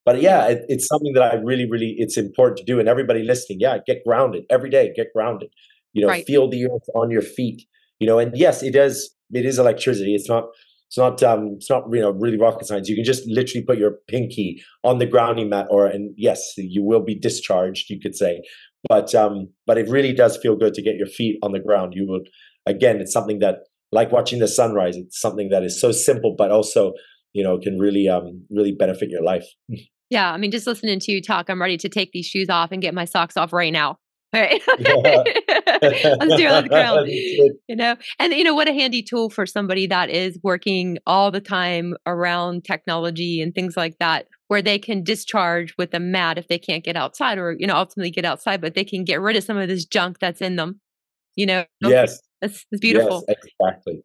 but 0.05 0.21
yeah 0.21 0.47
it, 0.47 0.65
it's 0.69 0.87
something 0.87 1.13
that 1.15 1.23
i 1.23 1.35
really 1.37 1.69
really 1.69 1.95
it's 1.99 2.17
important 2.17 2.59
to 2.59 2.65
do 2.65 2.79
and 2.79 2.89
everybody 2.89 3.23
listening 3.23 3.59
yeah 3.61 3.79
get 3.87 4.03
grounded 4.07 4.45
every 4.51 4.71
day 4.71 4.93
get 4.95 5.09
grounded 5.15 5.49
you 5.93 6.03
know 6.03 6.09
Right. 6.09 6.25
feel 6.27 6.49
the 6.49 6.65
earth 6.67 6.89
on 6.95 7.11
your 7.11 7.23
feet 7.23 7.63
you 7.99 8.07
know 8.07 8.19
and 8.19 8.37
yes 8.37 8.63
it 8.63 8.75
is 8.77 9.15
it 9.33 9.45
is 9.45 9.59
electricity 9.59 10.15
it's 10.15 10.29
not 10.29 10.45
it's 10.89 10.99
not 10.99 11.23
um 11.23 11.55
it's 11.57 11.71
not 11.71 11.85
you 11.93 12.01
know 12.01 12.11
really 12.13 12.39
rocket 12.39 12.67
science 12.67 12.89
you 12.89 12.95
can 12.95 13.05
just 13.05 13.27
literally 13.27 13.65
put 13.65 13.79
your 13.79 13.95
pinky 14.09 14.63
on 14.85 14.99
the 14.99 15.07
grounding 15.07 15.49
mat 15.49 15.67
or 15.71 15.87
and 15.87 16.13
yes 16.17 16.53
you 16.57 16.83
will 16.83 17.01
be 17.03 17.15
discharged 17.19 17.89
you 17.91 17.99
could 18.01 18.15
say 18.15 18.43
but 18.89 19.15
um 19.15 19.49
but 19.67 19.79
it 19.79 19.89
really 19.89 20.13
does 20.13 20.37
feel 20.37 20.57
good 20.57 20.75
to 20.75 20.83
get 20.83 20.97
your 20.97 21.07
feet 21.07 21.39
on 21.43 21.53
the 21.53 21.61
ground 21.61 21.95
you 21.95 22.07
will 22.07 22.21
again 22.67 23.01
it's 23.01 23.13
something 23.13 23.39
that 23.39 23.57
like 23.93 24.11
watching 24.11 24.39
the 24.39 24.49
sunrise 24.49 24.97
it's 24.97 25.21
something 25.21 25.49
that 25.51 25.63
is 25.63 25.81
so 25.81 25.93
simple 25.93 26.35
but 26.37 26.51
also 26.51 26.93
you 27.33 27.45
know 27.45 27.59
can 27.59 27.79
really 27.79 28.09
um 28.09 28.45
really 28.51 28.73
benefit 28.73 29.09
your 29.11 29.23
life 29.23 29.47
Yeah. 30.13 30.31
I 30.31 30.37
mean, 30.37 30.51
just 30.51 30.67
listening 30.67 31.01
to 31.01 31.11
you 31.11 31.23
talk, 31.23 31.49
I'm 31.49 31.59
ready 31.59 31.79
to 31.79 31.89
take 31.89 32.13
these 32.13 32.27
shoes 32.27 32.51
off 32.51 32.71
and 32.71 32.83
get 32.83 32.93
my 32.93 33.07
socks 33.07 33.35
off 33.39 33.51
right 33.51 33.73
now. 33.73 33.97
All 34.35 34.41
right. 34.43 34.61
Let's 34.69 34.83
do 34.85 36.45
it 36.45 36.53
on 36.53 36.63
the 36.65 36.69
ground. 36.69 37.09
You 37.69 37.77
know, 37.77 37.97
and 38.19 38.35
you 38.35 38.45
know, 38.45 38.55
what 38.55 38.69
a 38.69 38.75
handy 38.75 39.03
tool 39.03 39.31
for 39.31 39.47
somebody 39.47 39.87
that 39.87 40.11
is 40.11 40.39
working 40.43 40.99
all 41.07 41.31
the 41.31 41.41
time 41.41 41.95
around 42.05 42.65
technology 42.65 43.41
and 43.41 43.55
things 43.55 43.75
like 43.75 43.97
that, 44.01 44.27
where 44.49 44.61
they 44.61 44.79
can 44.79 45.03
discharge 45.03 45.75
with 45.79 45.95
a 45.95 46.01
mat 46.01 46.37
if 46.37 46.47
they 46.49 46.59
can't 46.59 46.85
get 46.85 46.97
outside 46.97 47.39
or, 47.39 47.57
you 47.59 47.67
know, 47.67 47.75
ultimately 47.75 48.11
get 48.11 48.27
outside, 48.27 48.61
but 48.61 48.75
they 48.75 48.85
can 48.85 49.05
get 49.05 49.23
rid 49.23 49.37
of 49.37 49.45
some 49.45 49.57
of 49.57 49.67
this 49.67 49.87
junk 49.87 50.19
that's 50.19 50.43
in 50.43 50.57
them. 50.57 50.79
You 51.37 51.47
know, 51.47 51.65
yes 51.81 52.21
that's, 52.43 52.67
that's 52.71 52.81
beautiful. 52.81 53.25
yes 53.27 53.39
exactly 53.59 54.03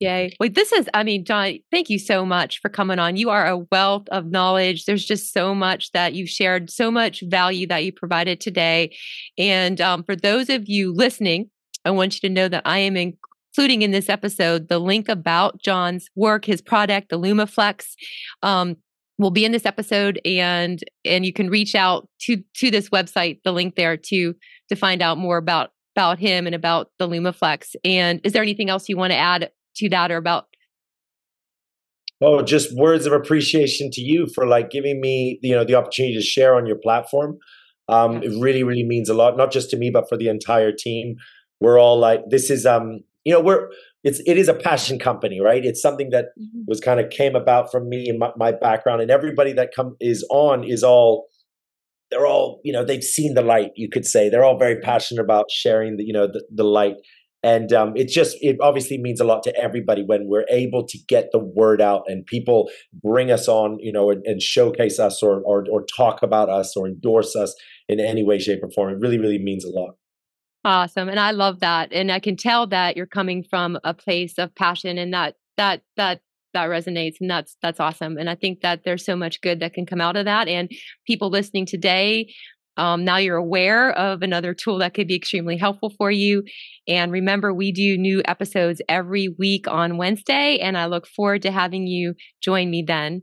Yay. 0.00 0.34
Well, 0.40 0.48
this 0.50 0.72
is, 0.72 0.88
I 0.94 1.02
mean, 1.02 1.26
John, 1.26 1.58
thank 1.70 1.90
you 1.90 1.98
so 1.98 2.24
much 2.24 2.58
for 2.62 2.70
coming 2.70 2.98
on. 2.98 3.16
You 3.16 3.28
are 3.28 3.46
a 3.46 3.58
wealth 3.70 4.08
of 4.10 4.30
knowledge. 4.30 4.86
There's 4.86 5.04
just 5.04 5.30
so 5.30 5.54
much 5.54 5.92
that 5.92 6.14
you've 6.14 6.30
shared, 6.30 6.70
so 6.70 6.90
much 6.90 7.22
value 7.26 7.66
that 7.66 7.84
you 7.84 7.92
provided 7.92 8.40
today. 8.40 8.96
And 9.36 9.78
um, 9.78 10.02
for 10.02 10.16
those 10.16 10.48
of 10.48 10.66
you 10.66 10.90
listening, 10.94 11.50
I 11.84 11.90
want 11.90 12.14
you 12.14 12.26
to 12.26 12.34
know 12.34 12.48
that 12.48 12.62
I 12.64 12.78
am 12.78 12.96
including 12.96 13.82
in 13.82 13.90
this 13.90 14.08
episode 14.08 14.68
the 14.68 14.78
link 14.78 15.10
about 15.10 15.60
John's 15.60 16.08
work, 16.16 16.46
his 16.46 16.62
product, 16.62 17.10
the 17.10 17.18
LumaFlex. 17.18 17.84
Um, 18.42 18.76
will 19.18 19.30
be 19.30 19.44
in 19.44 19.52
this 19.52 19.66
episode 19.66 20.18
and 20.24 20.82
and 21.04 21.26
you 21.26 21.32
can 21.34 21.50
reach 21.50 21.74
out 21.74 22.08
to 22.18 22.42
to 22.54 22.70
this 22.70 22.88
website 22.88 23.38
the 23.44 23.52
link 23.52 23.74
there 23.74 23.94
to 23.94 24.34
to 24.70 24.74
find 24.74 25.02
out 25.02 25.18
more 25.18 25.36
about 25.36 25.72
about 26.00 26.18
him 26.18 26.46
and 26.46 26.54
about 26.54 26.90
the 26.98 27.06
lumaflex 27.06 27.76
and 27.84 28.22
is 28.24 28.32
there 28.32 28.42
anything 28.42 28.70
else 28.70 28.88
you 28.88 28.96
want 28.96 29.10
to 29.10 29.16
add 29.16 29.50
to 29.76 29.88
that 29.90 30.10
or 30.10 30.16
about 30.16 30.46
Oh, 32.22 32.42
just 32.42 32.76
words 32.76 33.06
of 33.06 33.14
appreciation 33.14 33.90
to 33.92 34.02
you 34.02 34.26
for 34.34 34.46
like 34.46 34.68
giving 34.68 35.00
me, 35.00 35.38
you 35.40 35.54
know, 35.54 35.64
the 35.64 35.74
opportunity 35.74 36.14
to 36.16 36.20
share 36.20 36.54
on 36.54 36.66
your 36.66 36.76
platform. 36.76 37.38
Um. 37.88 38.22
It 38.22 38.38
really, 38.38 38.62
really 38.62 38.84
means 38.84 39.08
a 39.08 39.14
lot, 39.14 39.38
not 39.38 39.50
just 39.50 39.70
to 39.70 39.78
me, 39.78 39.88
but 39.88 40.06
for 40.06 40.18
the 40.18 40.28
entire 40.28 40.70
team. 40.70 41.16
We're 41.62 41.80
all 41.80 41.98
like, 41.98 42.20
this 42.28 42.50
is, 42.50 42.66
um, 42.66 43.00
you 43.24 43.32
know, 43.32 43.40
we're 43.40 43.70
it's 44.04 44.20
it 44.26 44.36
is 44.36 44.48
a 44.48 44.54
passion 44.68 44.98
company, 44.98 45.40
right? 45.40 45.64
It's 45.64 45.80
something 45.80 46.10
that 46.10 46.26
mm-hmm. 46.38 46.64
was 46.66 46.78
kind 46.78 47.00
of 47.00 47.08
came 47.08 47.34
about 47.34 47.72
from 47.72 47.88
me 47.88 48.10
and 48.10 48.18
my, 48.18 48.32
my 48.36 48.52
background, 48.52 49.00
and 49.00 49.10
everybody 49.10 49.54
that 49.54 49.70
come 49.74 49.96
is 49.98 50.22
on 50.30 50.62
is 50.62 50.82
all 50.82 51.29
they're 52.10 52.26
all 52.26 52.60
you 52.64 52.72
know 52.72 52.84
they've 52.84 53.02
seen 53.02 53.34
the 53.34 53.42
light. 53.42 53.70
You 53.76 53.88
could 53.88 54.04
say 54.04 54.28
they're 54.28 54.44
all 54.44 54.58
very 54.58 54.80
passionate 54.80 55.22
about 55.22 55.50
sharing 55.50 55.96
the 55.96 56.04
you 56.04 56.12
know 56.12 56.26
the, 56.26 56.44
the 56.54 56.64
light, 56.64 56.96
and 57.42 57.72
um, 57.72 57.92
it 57.96 58.08
just 58.08 58.36
it 58.40 58.56
obviously 58.60 58.98
means 58.98 59.20
a 59.20 59.24
lot 59.24 59.42
to 59.44 59.56
everybody 59.56 60.02
when 60.02 60.26
we're 60.26 60.46
able 60.50 60.86
to 60.86 60.98
get 61.08 61.30
the 61.32 61.38
word 61.38 61.80
out 61.80 62.02
and 62.06 62.26
people 62.26 62.70
bring 63.02 63.30
us 63.30 63.48
on, 63.48 63.78
you 63.80 63.92
know, 63.92 64.10
and, 64.10 64.22
and 64.26 64.42
showcase 64.42 64.98
us 64.98 65.22
or, 65.22 65.40
or 65.40 65.64
or 65.70 65.84
talk 65.96 66.22
about 66.22 66.50
us 66.50 66.76
or 66.76 66.86
endorse 66.86 67.34
us 67.34 67.54
in 67.88 67.98
any 67.98 68.22
way, 68.22 68.38
shape, 68.38 68.62
or 68.62 68.70
form. 68.70 68.92
It 68.92 69.00
really 69.00 69.18
really 69.18 69.38
means 69.38 69.64
a 69.64 69.70
lot. 69.70 69.94
Awesome. 70.64 71.08
And 71.08 71.18
I 71.18 71.30
love 71.30 71.60
that. 71.60 71.90
And 71.92 72.12
I 72.12 72.20
can 72.20 72.36
tell 72.36 72.66
that 72.66 72.94
you're 72.94 73.06
coming 73.06 73.42
from 73.42 73.78
a 73.82 73.94
place 73.94 74.34
of 74.36 74.54
passion 74.54 74.98
and 74.98 75.14
that 75.14 75.36
that 75.56 75.82
that 75.96 76.20
that 76.52 76.68
resonates 76.68 77.16
and 77.20 77.30
that's 77.30 77.56
that's 77.62 77.80
awesome. 77.80 78.16
And 78.16 78.28
I 78.28 78.34
think 78.34 78.60
that 78.60 78.84
there's 78.84 79.04
so 79.04 79.16
much 79.16 79.40
good 79.40 79.60
that 79.60 79.74
can 79.74 79.86
come 79.86 80.00
out 80.00 80.16
of 80.16 80.24
that. 80.24 80.48
And 80.48 80.70
people 81.06 81.30
listening 81.30 81.66
today, 81.66 82.32
um, 82.76 83.04
now 83.04 83.18
you're 83.18 83.36
aware 83.36 83.90
of 83.92 84.22
another 84.22 84.54
tool 84.54 84.78
that 84.78 84.94
could 84.94 85.06
be 85.06 85.14
extremely 85.14 85.56
helpful 85.56 85.92
for 85.98 86.10
you. 86.10 86.44
And 86.88 87.12
remember, 87.12 87.52
we 87.52 87.72
do 87.72 87.98
new 87.98 88.22
episodes 88.24 88.80
every 88.88 89.28
week 89.38 89.68
on 89.68 89.98
Wednesday, 89.98 90.58
and 90.58 90.78
I 90.78 90.86
look 90.86 91.06
forward 91.06 91.42
to 91.42 91.50
having 91.50 91.86
you 91.86 92.14
join 92.40 92.70
me 92.70 92.82
then. 92.86 93.22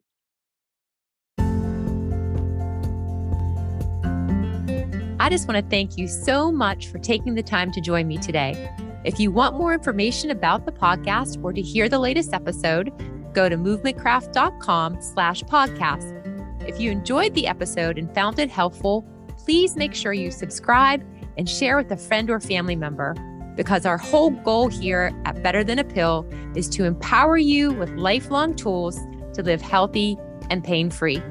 I 5.20 5.30
just 5.30 5.48
want 5.48 5.62
to 5.62 5.70
thank 5.70 5.98
you 5.98 6.08
so 6.08 6.52
much 6.52 6.88
for 6.88 7.00
taking 7.00 7.36
the 7.36 7.44
time 7.44 7.72
to 7.72 7.82
join 7.82 8.08
me 8.08 8.18
today. 8.18 8.72
If 9.04 9.20
you 9.20 9.32
want 9.32 9.58
more 9.58 9.74
information 9.74 10.32
about 10.32 10.66
the 10.66 10.72
podcast 10.72 11.44
or 11.44 11.52
to 11.52 11.62
hear 11.62 11.90
the 11.90 12.00
latest 12.00 12.34
episode, 12.34 12.94
go 13.38 13.48
to 13.48 13.56
movementcraft.com 13.56 15.00
slash 15.00 15.44
podcast. 15.44 16.68
If 16.68 16.80
you 16.80 16.90
enjoyed 16.90 17.36
the 17.36 17.46
episode 17.46 18.00
and 18.00 18.12
found 18.16 18.40
it 18.40 18.50
helpful, 18.50 19.08
please 19.38 19.76
make 19.76 19.94
sure 19.94 20.12
you 20.12 20.32
subscribe 20.32 21.06
and 21.38 21.48
share 21.48 21.78
with 21.78 21.92
a 21.92 21.98
friend 21.98 22.32
or 22.32 22.40
family 22.40 22.76
member 22.76 23.14
because 23.56 23.86
our 23.86 23.98
whole 23.98 24.32
goal 24.32 24.70
here 24.70 25.12
at 25.26 25.44
Better 25.44 25.64
Than 25.64 25.78
a 25.78 25.84
Pill 25.84 26.28
is 26.56 26.68
to 26.70 26.86
empower 26.86 27.38
you 27.38 27.74
with 27.74 27.92
lifelong 27.92 28.56
tools 28.56 29.00
to 29.36 29.44
live 29.44 29.62
healthy 29.62 30.18
and 30.50 30.64
pain 30.64 30.90
free. 30.90 31.22